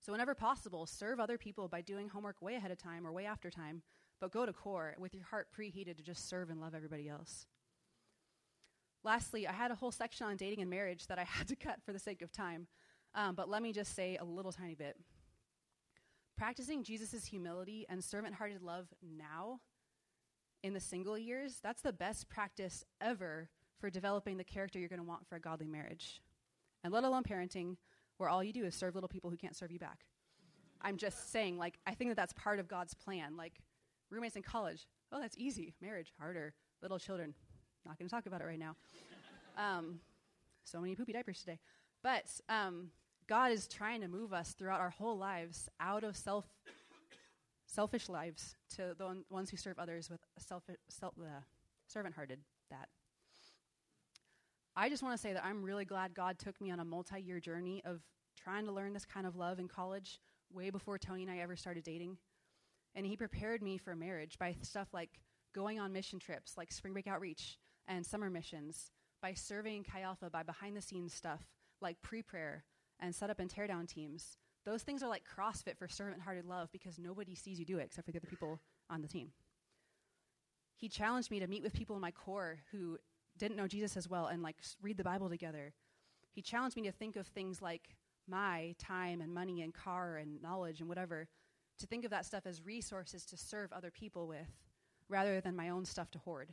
so 0.00 0.10
whenever 0.10 0.34
possible 0.34 0.84
serve 0.84 1.20
other 1.20 1.38
people 1.38 1.68
by 1.68 1.80
doing 1.80 2.08
homework 2.08 2.42
way 2.42 2.56
ahead 2.56 2.72
of 2.72 2.78
time 2.78 3.06
or 3.06 3.12
way 3.12 3.24
after 3.24 3.50
time 3.50 3.82
but 4.22 4.30
go 4.30 4.46
to 4.46 4.52
core 4.52 4.94
with 5.00 5.16
your 5.16 5.24
heart 5.24 5.48
preheated 5.52 5.96
to 5.96 6.02
just 6.02 6.28
serve 6.28 6.48
and 6.48 6.60
love 6.60 6.76
everybody 6.76 7.08
else. 7.08 7.44
Lastly, 9.02 9.48
I 9.48 9.52
had 9.52 9.72
a 9.72 9.74
whole 9.74 9.90
section 9.90 10.28
on 10.28 10.36
dating 10.36 10.60
and 10.60 10.70
marriage 10.70 11.08
that 11.08 11.18
I 11.18 11.24
had 11.28 11.48
to 11.48 11.56
cut 11.56 11.82
for 11.84 11.92
the 11.92 11.98
sake 11.98 12.22
of 12.22 12.30
time, 12.30 12.68
um, 13.16 13.34
but 13.34 13.48
let 13.48 13.62
me 13.62 13.72
just 13.72 13.96
say 13.96 14.16
a 14.16 14.24
little 14.24 14.52
tiny 14.52 14.76
bit. 14.76 14.96
Practicing 16.38 16.84
Jesus' 16.84 17.24
humility 17.24 17.84
and 17.88 18.02
servant 18.02 18.36
hearted 18.36 18.62
love 18.62 18.86
now 19.02 19.58
in 20.62 20.74
the 20.74 20.80
single 20.80 21.18
years, 21.18 21.58
that's 21.62 21.82
the 21.82 21.92
best 21.92 22.28
practice 22.28 22.84
ever 23.00 23.48
for 23.78 23.90
developing 23.90 24.36
the 24.36 24.44
character 24.44 24.78
you're 24.78 24.88
going 24.88 25.00
to 25.00 25.06
want 25.06 25.26
for 25.26 25.36
a 25.36 25.40
godly 25.40 25.66
marriage. 25.66 26.22
And 26.84 26.92
let 26.92 27.04
alone 27.04 27.22
parenting, 27.22 27.76
where 28.16 28.28
all 28.28 28.42
you 28.42 28.52
do 28.52 28.64
is 28.64 28.74
serve 28.74 28.94
little 28.94 29.08
people 29.08 29.30
who 29.30 29.36
can't 29.36 29.56
serve 29.56 29.72
you 29.72 29.78
back. 29.78 30.00
I'm 30.80 30.96
just 30.96 31.30
saying, 31.32 31.58
like, 31.58 31.78
I 31.86 31.94
think 31.94 32.10
that 32.10 32.16
that's 32.16 32.32
part 32.32 32.58
of 32.58 32.68
God's 32.68 32.94
plan. 32.94 33.36
Like, 33.36 33.54
roommates 34.10 34.36
in 34.36 34.42
college. 34.42 34.86
Oh, 35.10 35.20
that's 35.20 35.36
easy. 35.38 35.74
Marriage, 35.80 36.12
harder. 36.18 36.54
Little 36.80 36.98
children. 36.98 37.34
Not 37.86 37.98
going 37.98 38.08
to 38.08 38.14
talk 38.14 38.26
about 38.26 38.40
it 38.40 38.44
right 38.44 38.58
now. 38.58 38.76
Um, 39.56 40.00
so 40.64 40.80
many 40.80 40.94
poopy 40.94 41.12
diapers 41.12 41.40
today. 41.40 41.58
But 42.02 42.24
um, 42.48 42.90
God 43.28 43.52
is 43.52 43.68
trying 43.68 44.00
to 44.00 44.08
move 44.08 44.32
us 44.32 44.54
throughout 44.58 44.80
our 44.80 44.90
whole 44.90 45.16
lives 45.16 45.68
out 45.80 46.04
of 46.04 46.16
self, 46.16 46.46
selfish 47.72 48.08
lives 48.08 48.56
to 48.76 48.94
the 48.98 49.04
one, 49.04 49.24
ones 49.30 49.50
who 49.50 49.56
serve 49.56 49.78
others 49.78 50.10
with 50.10 50.20
self, 50.38 50.64
self 50.88 51.14
uh, 51.18 51.40
servant-hearted. 51.86 52.40
That. 52.70 52.88
I 54.74 54.88
just 54.88 55.02
want 55.02 55.14
to 55.14 55.20
say 55.20 55.34
that 55.34 55.44
I'm 55.44 55.62
really 55.62 55.84
glad 55.84 56.14
God 56.14 56.38
took 56.38 56.58
me 56.60 56.70
on 56.70 56.80
a 56.80 56.84
multi-year 56.84 57.40
journey 57.40 57.82
of 57.84 58.00
trying 58.42 58.64
to 58.64 58.72
learn 58.72 58.94
this 58.94 59.04
kind 59.04 59.26
of 59.26 59.36
love 59.36 59.58
in 59.58 59.68
college, 59.68 60.20
way 60.50 60.70
before 60.70 60.98
Tony 60.98 61.22
and 61.22 61.30
I 61.30 61.38
ever 61.38 61.56
started 61.56 61.84
dating. 61.84 62.16
And 62.94 63.04
he 63.04 63.16
prepared 63.16 63.62
me 63.62 63.78
for 63.78 63.94
marriage 63.94 64.38
by 64.38 64.56
stuff 64.62 64.88
like 64.92 65.20
going 65.54 65.78
on 65.78 65.92
mission 65.92 66.18
trips, 66.18 66.54
like 66.56 66.72
spring 66.72 66.94
break 66.94 67.06
outreach 67.06 67.58
and 67.86 68.04
summer 68.06 68.30
missions, 68.30 68.90
by 69.20 69.34
serving 69.34 69.84
Chi 69.84 70.00
Alpha, 70.00 70.30
by 70.30 70.42
behind 70.42 70.76
the 70.76 70.82
scenes 70.82 71.12
stuff 71.12 71.40
like 71.80 72.00
pre 72.02 72.22
prayer 72.22 72.64
and 73.00 73.14
set 73.14 73.30
up 73.30 73.38
and 73.38 73.50
tear 73.50 73.66
down 73.66 73.86
teams. 73.86 74.36
Those 74.64 74.82
things 74.82 75.02
are 75.02 75.08
like 75.08 75.24
CrossFit 75.24 75.76
for 75.76 75.88
servant 75.88 76.22
hearted 76.22 76.44
love 76.44 76.70
because 76.72 76.98
nobody 76.98 77.34
sees 77.34 77.58
you 77.58 77.64
do 77.64 77.78
it 77.78 77.84
except 77.86 78.06
for 78.06 78.12
the 78.12 78.18
other 78.18 78.28
people 78.28 78.60
on 78.88 79.02
the 79.02 79.08
team. 79.08 79.32
He 80.76 80.88
challenged 80.88 81.30
me 81.30 81.40
to 81.40 81.46
meet 81.46 81.62
with 81.62 81.72
people 81.72 81.96
in 81.96 82.02
my 82.02 82.10
core 82.10 82.58
who 82.70 82.98
didn't 83.38 83.56
know 83.56 83.66
Jesus 83.66 83.96
as 83.96 84.08
well 84.08 84.26
and 84.26 84.42
like 84.42 84.56
read 84.80 84.96
the 84.96 85.04
Bible 85.04 85.28
together. 85.28 85.72
He 86.32 86.42
challenged 86.42 86.76
me 86.76 86.82
to 86.84 86.92
think 86.92 87.16
of 87.16 87.26
things 87.26 87.60
like 87.60 87.96
my 88.28 88.74
time 88.78 89.20
and 89.20 89.34
money 89.34 89.62
and 89.62 89.74
car 89.74 90.16
and 90.16 90.40
knowledge 90.42 90.80
and 90.80 90.88
whatever 90.88 91.28
to 91.78 91.86
think 91.86 92.04
of 92.04 92.10
that 92.10 92.26
stuff 92.26 92.46
as 92.46 92.64
resources 92.64 93.24
to 93.26 93.36
serve 93.36 93.72
other 93.72 93.90
people 93.90 94.26
with 94.26 94.48
rather 95.08 95.40
than 95.40 95.56
my 95.56 95.68
own 95.68 95.84
stuff 95.84 96.10
to 96.12 96.18
hoard. 96.18 96.50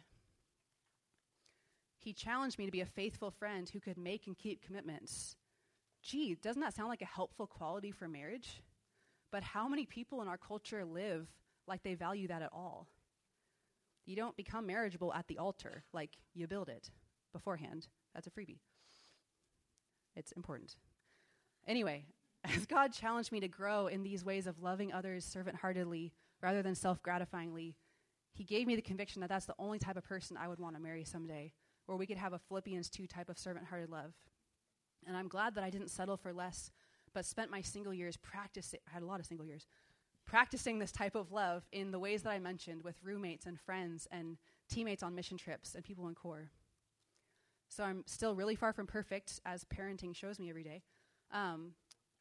He 1.97 2.13
challenged 2.13 2.57
me 2.57 2.65
to 2.65 2.71
be 2.71 2.81
a 2.81 2.85
faithful 2.85 3.29
friend 3.29 3.69
who 3.69 3.79
could 3.79 3.97
make 3.97 4.25
and 4.25 4.37
keep 4.37 4.65
commitments. 4.65 5.35
Gee, 6.01 6.35
doesn't 6.35 6.61
that 6.61 6.73
sound 6.73 6.89
like 6.89 7.01
a 7.01 7.05
helpful 7.05 7.47
quality 7.47 7.91
for 7.91 8.07
marriage? 8.07 8.61
But 9.31 9.43
how 9.43 9.67
many 9.67 9.85
people 9.85 10.21
in 10.21 10.27
our 10.27 10.37
culture 10.37 10.85
live 10.85 11.27
like 11.67 11.83
they 11.83 11.93
value 11.93 12.27
that 12.27 12.41
at 12.41 12.51
all? 12.53 12.87
You 14.05 14.15
don't 14.15 14.35
become 14.35 14.65
marriageable 14.65 15.13
at 15.13 15.27
the 15.27 15.37
altar, 15.37 15.83
like 15.93 16.17
you 16.33 16.47
build 16.47 16.69
it 16.69 16.89
beforehand. 17.31 17.87
That's 18.13 18.27
a 18.27 18.31
freebie. 18.31 18.59
It's 20.15 20.31
important. 20.31 20.75
Anyway, 21.67 22.05
as 22.43 22.65
God 22.65 22.91
challenged 22.91 23.31
me 23.31 23.39
to 23.41 23.47
grow 23.47 23.87
in 23.87 24.01
these 24.01 24.25
ways 24.25 24.47
of 24.47 24.63
loving 24.63 24.91
others 24.91 25.25
servant 25.25 25.57
heartedly 25.57 26.13
rather 26.41 26.63
than 26.63 26.73
self 26.75 27.03
gratifyingly, 27.03 27.75
He 28.33 28.43
gave 28.43 28.65
me 28.65 28.75
the 28.75 28.81
conviction 28.81 29.21
that 29.21 29.29
that's 29.29 29.45
the 29.45 29.55
only 29.59 29.77
type 29.77 29.97
of 29.97 30.03
person 30.03 30.37
I 30.37 30.47
would 30.47 30.59
want 30.59 30.75
to 30.75 30.81
marry 30.81 31.03
someday, 31.03 31.53
where 31.85 31.97
we 31.97 32.07
could 32.07 32.17
have 32.17 32.33
a 32.33 32.39
Philippians 32.39 32.89
2 32.89 33.05
type 33.05 33.29
of 33.29 33.37
servant 33.37 33.67
hearted 33.67 33.89
love. 33.89 34.13
And 35.07 35.17
I'm 35.17 35.27
glad 35.27 35.55
that 35.55 35.63
I 35.63 35.69
didn't 35.69 35.89
settle 35.89 36.17
for 36.17 36.33
less 36.33 36.71
but 37.13 37.25
spent 37.25 37.51
my 37.51 37.61
single 37.61 37.93
years 37.93 38.17
practicing. 38.17 38.79
I 38.87 38.93
had 38.93 39.03
a 39.03 39.05
lot 39.05 39.19
of 39.19 39.25
single 39.25 39.45
years 39.45 39.65
practicing 40.25 40.77
this 40.77 40.91
type 40.91 41.15
of 41.15 41.31
love 41.31 41.63
in 41.71 41.91
the 41.91 41.99
ways 41.99 42.21
that 42.21 42.29
I 42.29 42.39
mentioned 42.39 42.83
with 42.83 42.95
roommates 43.03 43.45
and 43.47 43.59
friends 43.59 44.07
and 44.11 44.37
teammates 44.69 45.01
on 45.01 45.15
mission 45.15 45.37
trips 45.37 45.73
and 45.73 45.83
people 45.83 46.07
in 46.07 46.13
core. 46.13 46.51
So 47.67 47.83
I'm 47.83 48.03
still 48.05 48.35
really 48.35 48.55
far 48.55 48.73
from 48.73 48.85
perfect, 48.87 49.39
as 49.45 49.65
parenting 49.65 50.15
shows 50.15 50.39
me 50.39 50.49
every 50.49 50.63
day. 50.63 50.83
Um, 51.31 51.71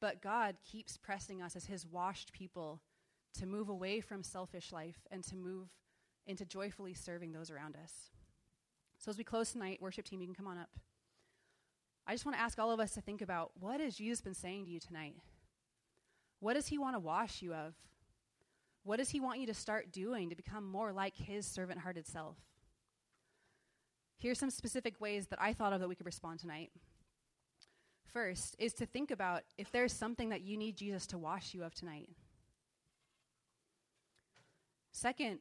but 0.01 0.23
God 0.23 0.57
keeps 0.65 0.97
pressing 0.97 1.43
us 1.43 1.57
as 1.57 1.67
His 1.67 1.87
washed 1.87 2.33
people 2.33 2.81
to 3.39 3.47
move 3.47 3.69
away 3.69 4.01
from 4.01 4.23
selfish 4.23 4.73
life 4.73 5.07
and 5.11 5.23
to 5.25 5.37
move 5.37 5.69
into 6.27 6.45
joyfully 6.45 6.95
serving 6.95 7.33
those 7.33 7.51
around 7.51 7.77
us. 7.83 8.11
So 8.99 9.11
as 9.11 9.19
we 9.19 9.25
close 9.25 9.53
tonight, 9.53 9.81
worship 9.81 10.05
team, 10.05 10.21
you 10.21 10.27
can 10.27 10.35
come 10.35 10.47
on 10.47 10.59
up. 10.59 10.71
I 12.09 12.13
just 12.13 12.25
want 12.25 12.39
to 12.39 12.43
ask 12.43 12.59
all 12.59 12.73
of 12.73 12.81
us 12.81 12.93
to 12.93 13.03
think 13.03 13.21
about 13.21 13.51
what 13.61 13.81
has 13.81 13.95
Jesus 13.95 14.23
been 14.23 14.35
saying 14.35 14.65
to 14.65 14.71
you 14.71 14.81
tonight? 14.81 15.17
What 16.41 16.55
does 16.55 16.69
he 16.69 16.79
want 16.79 16.97
to 16.97 17.01
wash 17.01 17.43
you 17.43 17.53
of? 17.53 17.75
What 18.83 18.97
does 18.97 19.11
he 19.11 19.21
want 19.21 19.41
you 19.41 19.47
to 19.49 19.55
start 19.55 19.93
doing 19.93 20.31
to 20.31 20.35
become 20.35 20.67
more 20.67 20.91
like 20.91 21.15
his 21.15 21.47
servant 21.47 21.81
hearted 21.81 22.07
self? 22.07 22.37
Here's 24.17 24.39
some 24.39 24.49
specific 24.49 24.99
ways 25.03 25.27
that 25.27 25.41
I 25.41 25.53
thought 25.53 25.75
of 25.75 25.81
that 25.81 25.89
we 25.89 25.95
could 25.95 26.07
respond 26.07 26.41
tonight. 26.41 26.71
First 28.07 28.57
is 28.59 28.73
to 28.75 28.87
think 28.87 29.11
about 29.11 29.43
if 29.59 29.71
there's 29.71 29.93
something 29.93 30.31
that 30.31 30.41
you 30.41 30.57
need 30.57 30.79
Jesus 30.79 31.07
to 31.09 31.19
wash 31.19 31.53
you 31.53 31.63
of 31.63 31.75
tonight. 31.75 32.09
Second, 34.93 35.41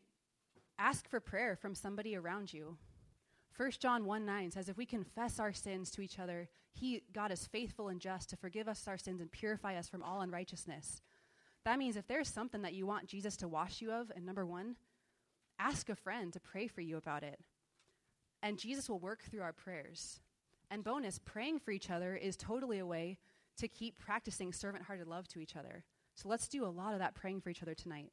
ask 0.78 1.08
for 1.08 1.22
prayer 1.22 1.56
from 1.56 1.74
somebody 1.74 2.18
around 2.18 2.52
you. 2.52 2.78
1 3.58 3.72
John 3.80 4.06
1 4.06 4.26
9 4.26 4.52
says, 4.52 4.70
If 4.70 4.78
we 4.78 4.86
confess 4.86 5.40
our 5.40 5.52
sins 5.52 5.90
to 5.92 6.02
each 6.02 6.20
other, 6.20 6.48
he, 6.72 7.02
God 7.12 7.32
is 7.32 7.48
faithful 7.48 7.90
and 7.90 8.00
just 8.00 8.30
to 8.30 8.38
forgive 8.38 8.68
us 8.68 8.88
our 8.88 8.98
sins 8.98 9.20
and 9.20 9.32
purify 9.32 9.76
us 9.76 9.90
from 9.90 10.04
all 10.04 10.22
unrighteousness. 10.22 11.02
That 11.66 11.80
means 11.80 11.98
if 11.98 12.08
there's 12.08 12.30
something 12.30 12.62
that 12.62 12.74
you 12.74 12.86
want 12.86 13.08
Jesus 13.08 13.36
to 13.38 13.48
wash 13.48 13.82
you 13.82 13.92
of, 13.92 14.12
and 14.16 14.26
number 14.26 14.46
one, 14.46 14.76
ask 15.60 15.90
a 15.90 15.96
friend 15.96 16.32
to 16.34 16.40
pray 16.40 16.68
for 16.68 16.82
you 16.82 16.98
about 16.98 17.24
it. 17.24 17.40
And 18.44 18.60
Jesus 18.60 18.88
will 18.88 19.00
work 19.00 19.24
through 19.24 19.42
our 19.42 19.54
prayers. 19.54 20.20
And 20.70 20.84
bonus, 20.84 21.20
praying 21.20 21.60
for 21.60 21.72
each 21.72 21.90
other 21.90 22.16
is 22.16 22.38
totally 22.38 22.78
a 22.78 22.86
way 22.86 23.18
to 23.58 23.68
keep 23.68 23.98
practicing 23.98 24.54
servant 24.54 24.86
hearted 24.86 25.08
love 25.08 25.28
to 25.30 25.40
each 25.40 25.56
other. 25.56 25.84
So 26.16 26.30
let's 26.30 26.48
do 26.48 26.64
a 26.64 26.68
lot 26.68 26.94
of 26.94 27.00
that 27.00 27.16
praying 27.16 27.42
for 27.42 27.50
each 27.50 27.64
other 27.64 27.74
tonight. 27.74 28.12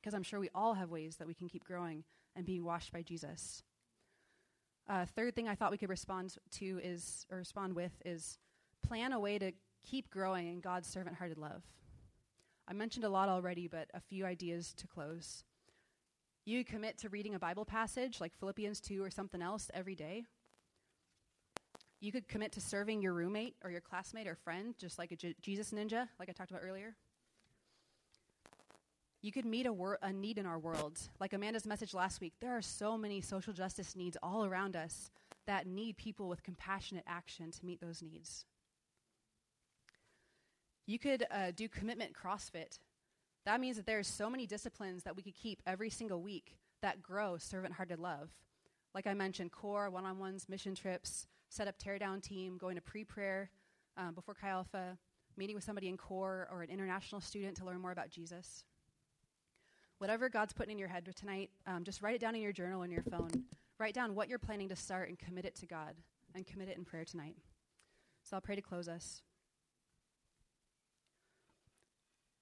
Because 0.00 0.14
I'm 0.14 0.22
sure 0.22 0.38
we 0.38 0.50
all 0.54 0.74
have 0.74 0.90
ways 0.90 1.16
that 1.16 1.26
we 1.26 1.34
can 1.34 1.48
keep 1.48 1.64
growing 1.64 2.04
and 2.36 2.46
being 2.46 2.64
washed 2.64 2.92
by 2.92 3.02
Jesus. 3.02 3.62
Uh, 4.88 5.06
third 5.16 5.34
thing 5.34 5.48
I 5.48 5.54
thought 5.54 5.70
we 5.70 5.78
could 5.78 5.88
respond 5.88 6.36
to 6.58 6.80
is, 6.82 7.26
or 7.30 7.38
respond 7.38 7.74
with, 7.74 7.92
is 8.04 8.38
plan 8.86 9.12
a 9.12 9.20
way 9.20 9.38
to 9.38 9.52
keep 9.82 10.10
growing 10.10 10.48
in 10.48 10.60
God's 10.60 10.88
servant 10.88 11.16
hearted 11.16 11.38
love. 11.38 11.62
I 12.68 12.72
mentioned 12.72 13.04
a 13.04 13.08
lot 13.08 13.28
already, 13.28 13.68
but 13.68 13.88
a 13.94 14.00
few 14.00 14.24
ideas 14.24 14.74
to 14.74 14.86
close. 14.86 15.44
You 16.44 16.64
commit 16.64 16.98
to 16.98 17.08
reading 17.08 17.34
a 17.34 17.38
Bible 17.38 17.64
passage 17.64 18.20
like 18.20 18.34
Philippians 18.38 18.80
2 18.80 19.02
or 19.02 19.10
something 19.10 19.40
else 19.40 19.70
every 19.72 19.94
day. 19.94 20.24
You 22.00 22.12
could 22.12 22.28
commit 22.28 22.52
to 22.52 22.60
serving 22.60 23.00
your 23.00 23.14
roommate 23.14 23.56
or 23.64 23.70
your 23.70 23.80
classmate 23.80 24.26
or 24.26 24.34
friend, 24.34 24.74
just 24.78 24.98
like 24.98 25.12
a 25.12 25.16
J- 25.16 25.36
Jesus 25.40 25.70
ninja, 25.70 26.08
like 26.18 26.28
I 26.28 26.32
talked 26.32 26.50
about 26.50 26.62
earlier. 26.62 26.96
You 29.24 29.32
could 29.32 29.46
meet 29.46 29.64
a, 29.64 29.72
wor- 29.72 29.98
a 30.02 30.12
need 30.12 30.36
in 30.36 30.44
our 30.44 30.58
world. 30.58 30.98
Like 31.18 31.32
Amanda's 31.32 31.64
message 31.64 31.94
last 31.94 32.20
week, 32.20 32.34
there 32.42 32.54
are 32.54 32.60
so 32.60 32.98
many 32.98 33.22
social 33.22 33.54
justice 33.54 33.96
needs 33.96 34.18
all 34.22 34.44
around 34.44 34.76
us 34.76 35.10
that 35.46 35.66
need 35.66 35.96
people 35.96 36.28
with 36.28 36.42
compassionate 36.42 37.04
action 37.06 37.50
to 37.50 37.64
meet 37.64 37.80
those 37.80 38.02
needs. 38.02 38.44
You 40.86 40.98
could 40.98 41.24
uh, 41.30 41.52
do 41.56 41.70
commitment 41.70 42.12
CrossFit. 42.12 42.78
That 43.46 43.62
means 43.62 43.78
that 43.78 43.86
there's 43.86 44.06
so 44.06 44.28
many 44.28 44.46
disciplines 44.46 45.04
that 45.04 45.16
we 45.16 45.22
could 45.22 45.34
keep 45.34 45.62
every 45.66 45.88
single 45.88 46.20
week 46.20 46.58
that 46.82 47.00
grow 47.00 47.38
servant-hearted 47.38 47.98
love. 47.98 48.28
Like 48.94 49.06
I 49.06 49.14
mentioned, 49.14 49.52
core, 49.52 49.88
one-on-ones, 49.88 50.50
mission 50.50 50.74
trips, 50.74 51.28
set 51.48 51.66
up 51.66 51.78
teardown 51.78 52.22
team, 52.22 52.58
going 52.58 52.74
to 52.74 52.82
pre-prayer 52.82 53.48
um, 53.96 54.12
before 54.12 54.34
Chi 54.34 54.50
Alpha, 54.50 54.98
meeting 55.38 55.54
with 55.54 55.64
somebody 55.64 55.88
in 55.88 55.96
core 55.96 56.46
or 56.52 56.60
an 56.60 56.68
international 56.68 57.22
student 57.22 57.56
to 57.56 57.64
learn 57.64 57.80
more 57.80 57.90
about 57.90 58.10
Jesus. 58.10 58.64
Whatever 59.98 60.28
God's 60.28 60.52
putting 60.52 60.72
in 60.72 60.78
your 60.78 60.88
head 60.88 61.08
tonight, 61.14 61.50
um, 61.66 61.84
just 61.84 62.02
write 62.02 62.14
it 62.14 62.20
down 62.20 62.34
in 62.34 62.42
your 62.42 62.52
journal 62.52 62.82
or 62.82 62.84
in 62.84 62.90
your 62.90 63.02
phone. 63.02 63.30
Write 63.78 63.94
down 63.94 64.14
what 64.14 64.28
you're 64.28 64.38
planning 64.38 64.68
to 64.68 64.76
start 64.76 65.08
and 65.08 65.18
commit 65.18 65.44
it 65.44 65.54
to 65.56 65.66
God 65.66 65.94
and 66.34 66.46
commit 66.46 66.68
it 66.68 66.76
in 66.76 66.84
prayer 66.84 67.04
tonight. 67.04 67.36
So 68.22 68.36
I'll 68.36 68.40
pray 68.40 68.56
to 68.56 68.62
close 68.62 68.88
us. 68.88 69.22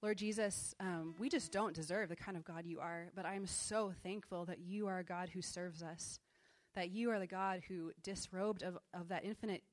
Lord 0.01 0.17
Jesus, 0.17 0.75
um, 0.81 1.15
we 1.17 1.29
just 1.29 1.51
don't 1.51 1.73
deserve 1.73 2.09
the 2.09 2.15
kind 2.15 2.35
of 2.35 2.43
God 2.43 2.65
you 2.65 2.79
are, 2.81 3.09
but 3.15 3.25
I 3.25 3.35
am 3.35 3.45
so 3.45 3.93
thankful 4.03 4.45
that 4.45 4.59
you 4.59 4.87
are 4.87 4.99
a 4.99 5.03
God 5.03 5.29
who 5.29 5.41
serves 5.41 5.81
us, 5.81 6.19
that 6.75 6.91
you 6.91 7.09
are 7.11 7.19
the 7.19 7.27
God 7.27 7.61
who 7.69 7.93
disrobed 8.03 8.63
of, 8.63 8.77
of 8.93 9.07
that 9.07 9.23
infinite 9.23 9.63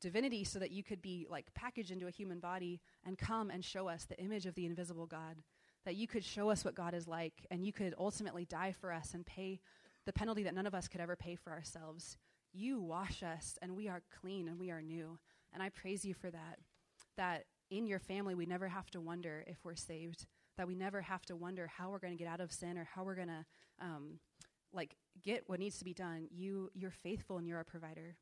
divinity 0.00 0.44
so 0.44 0.60
that 0.60 0.70
you 0.70 0.84
could 0.84 1.02
be 1.02 1.26
like 1.28 1.52
packaged 1.54 1.90
into 1.90 2.06
a 2.06 2.10
human 2.10 2.38
body 2.38 2.80
and 3.04 3.18
come 3.18 3.50
and 3.50 3.64
show 3.64 3.88
us 3.88 4.04
the 4.04 4.18
image 4.20 4.46
of 4.46 4.54
the 4.54 4.66
invisible 4.66 5.06
God 5.06 5.36
that 5.84 5.96
you 5.96 6.06
could 6.06 6.24
show 6.24 6.50
us 6.50 6.64
what 6.64 6.74
God 6.74 6.94
is 6.94 7.08
like 7.08 7.46
and 7.50 7.64
you 7.64 7.72
could 7.72 7.94
ultimately 7.98 8.44
die 8.44 8.72
for 8.72 8.92
us 8.92 9.14
and 9.14 9.26
pay 9.26 9.60
the 10.06 10.12
penalty 10.12 10.42
that 10.44 10.54
none 10.54 10.66
of 10.66 10.74
us 10.74 10.88
could 10.88 11.00
ever 11.00 11.16
pay 11.16 11.36
for 11.36 11.50
ourselves. 11.50 12.16
You 12.52 12.80
wash 12.80 13.22
us 13.22 13.58
and 13.62 13.76
we 13.76 13.88
are 13.88 14.02
clean 14.20 14.48
and 14.48 14.58
we 14.58 14.70
are 14.70 14.82
new. 14.82 15.18
And 15.52 15.62
I 15.62 15.68
praise 15.68 16.04
you 16.04 16.14
for 16.14 16.30
that. 16.30 16.58
That 17.16 17.44
in 17.70 17.86
your 17.86 17.98
family, 17.98 18.34
we 18.34 18.46
never 18.46 18.68
have 18.68 18.90
to 18.90 19.00
wonder 19.00 19.44
if 19.46 19.58
we're 19.64 19.74
saved, 19.74 20.26
that 20.56 20.66
we 20.66 20.74
never 20.74 21.00
have 21.00 21.24
to 21.26 21.36
wonder 21.36 21.66
how 21.66 21.90
we're 21.90 21.98
going 21.98 22.16
to 22.16 22.22
get 22.22 22.30
out 22.30 22.40
of 22.40 22.52
sin 22.52 22.76
or 22.76 22.88
how 22.94 23.04
we're 23.04 23.14
going 23.14 23.28
to 23.28 23.44
um, 23.80 24.18
like 24.72 24.96
get 25.22 25.44
what 25.46 25.58
needs 25.58 25.78
to 25.78 25.84
be 25.84 25.94
done. 25.94 26.28
You, 26.30 26.70
you're 26.74 26.90
faithful 26.90 27.38
and 27.38 27.46
you're 27.46 27.58
our 27.58 27.64
provider. 27.64 28.16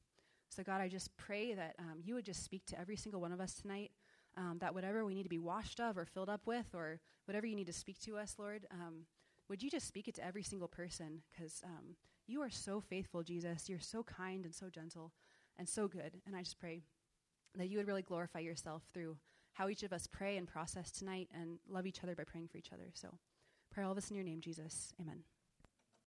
So, 0.49 0.63
God, 0.65 0.81
I 0.81 0.89
just 0.89 1.17
pray 1.17 1.55
that 1.55 1.75
um, 1.79 2.01
you 2.03 2.15
would 2.15 2.25
just 2.25 2.45
speak 2.45 2.67
to 2.67 2.81
every 2.81 2.97
single 2.97 3.21
one 3.21 3.33
of 3.33 3.41
us 3.41 3.55
tonight 3.55 3.93
um, 4.41 4.59
that 4.61 4.75
whatever 4.75 5.05
we 5.05 5.15
need 5.15 5.25
to 5.25 5.29
be 5.29 5.39
washed 5.39 5.81
of 5.81 5.99
or 5.99 6.07
filled 6.07 6.31
up 6.31 6.47
with, 6.47 6.67
or 6.75 7.01
whatever 7.27 7.47
you 7.47 7.55
need 7.55 7.67
to 7.67 7.73
speak 7.73 7.99
to 8.01 8.17
us, 8.17 8.37
Lord, 8.39 8.67
um, 8.73 9.05
would 9.49 9.63
you 9.63 9.71
just 9.71 9.87
speak 9.87 10.09
it 10.09 10.15
to 10.15 10.25
every 10.25 10.43
single 10.43 10.69
person? 10.69 11.23
Because 11.31 11.61
um, 11.65 11.97
you 12.27 12.41
are 12.41 12.51
so 12.51 12.81
faithful, 12.81 13.23
Jesus. 13.23 13.69
You're 13.69 13.81
so 13.81 14.03
kind 14.03 14.45
and 14.45 14.55
so 14.55 14.71
gentle 14.71 15.13
and 15.59 15.69
so 15.69 15.89
good. 15.89 16.21
And 16.27 16.35
I 16.35 16.43
just 16.43 16.59
pray 16.59 16.83
that 17.57 17.69
you 17.69 17.79
would 17.79 17.87
really 17.87 18.03
glorify 18.03 18.39
yourself 18.39 18.83
through 18.95 19.17
how 19.53 19.69
each 19.69 19.83
of 19.83 19.93
us 19.93 20.07
pray 20.07 20.37
and 20.37 20.47
process 20.47 20.91
tonight 20.91 21.29
and 21.35 21.59
love 21.69 21.87
each 21.87 22.03
other 22.03 22.15
by 22.15 22.25
praying 22.25 22.49
for 22.49 22.59
each 22.59 22.73
other. 22.73 22.91
So 22.95 23.19
pray 23.71 23.85
all 23.85 23.95
this 23.95 24.11
in 24.11 24.17
your 24.17 24.25
name, 24.25 24.41
Jesus. 24.41 24.93
Amen. 25.01 25.25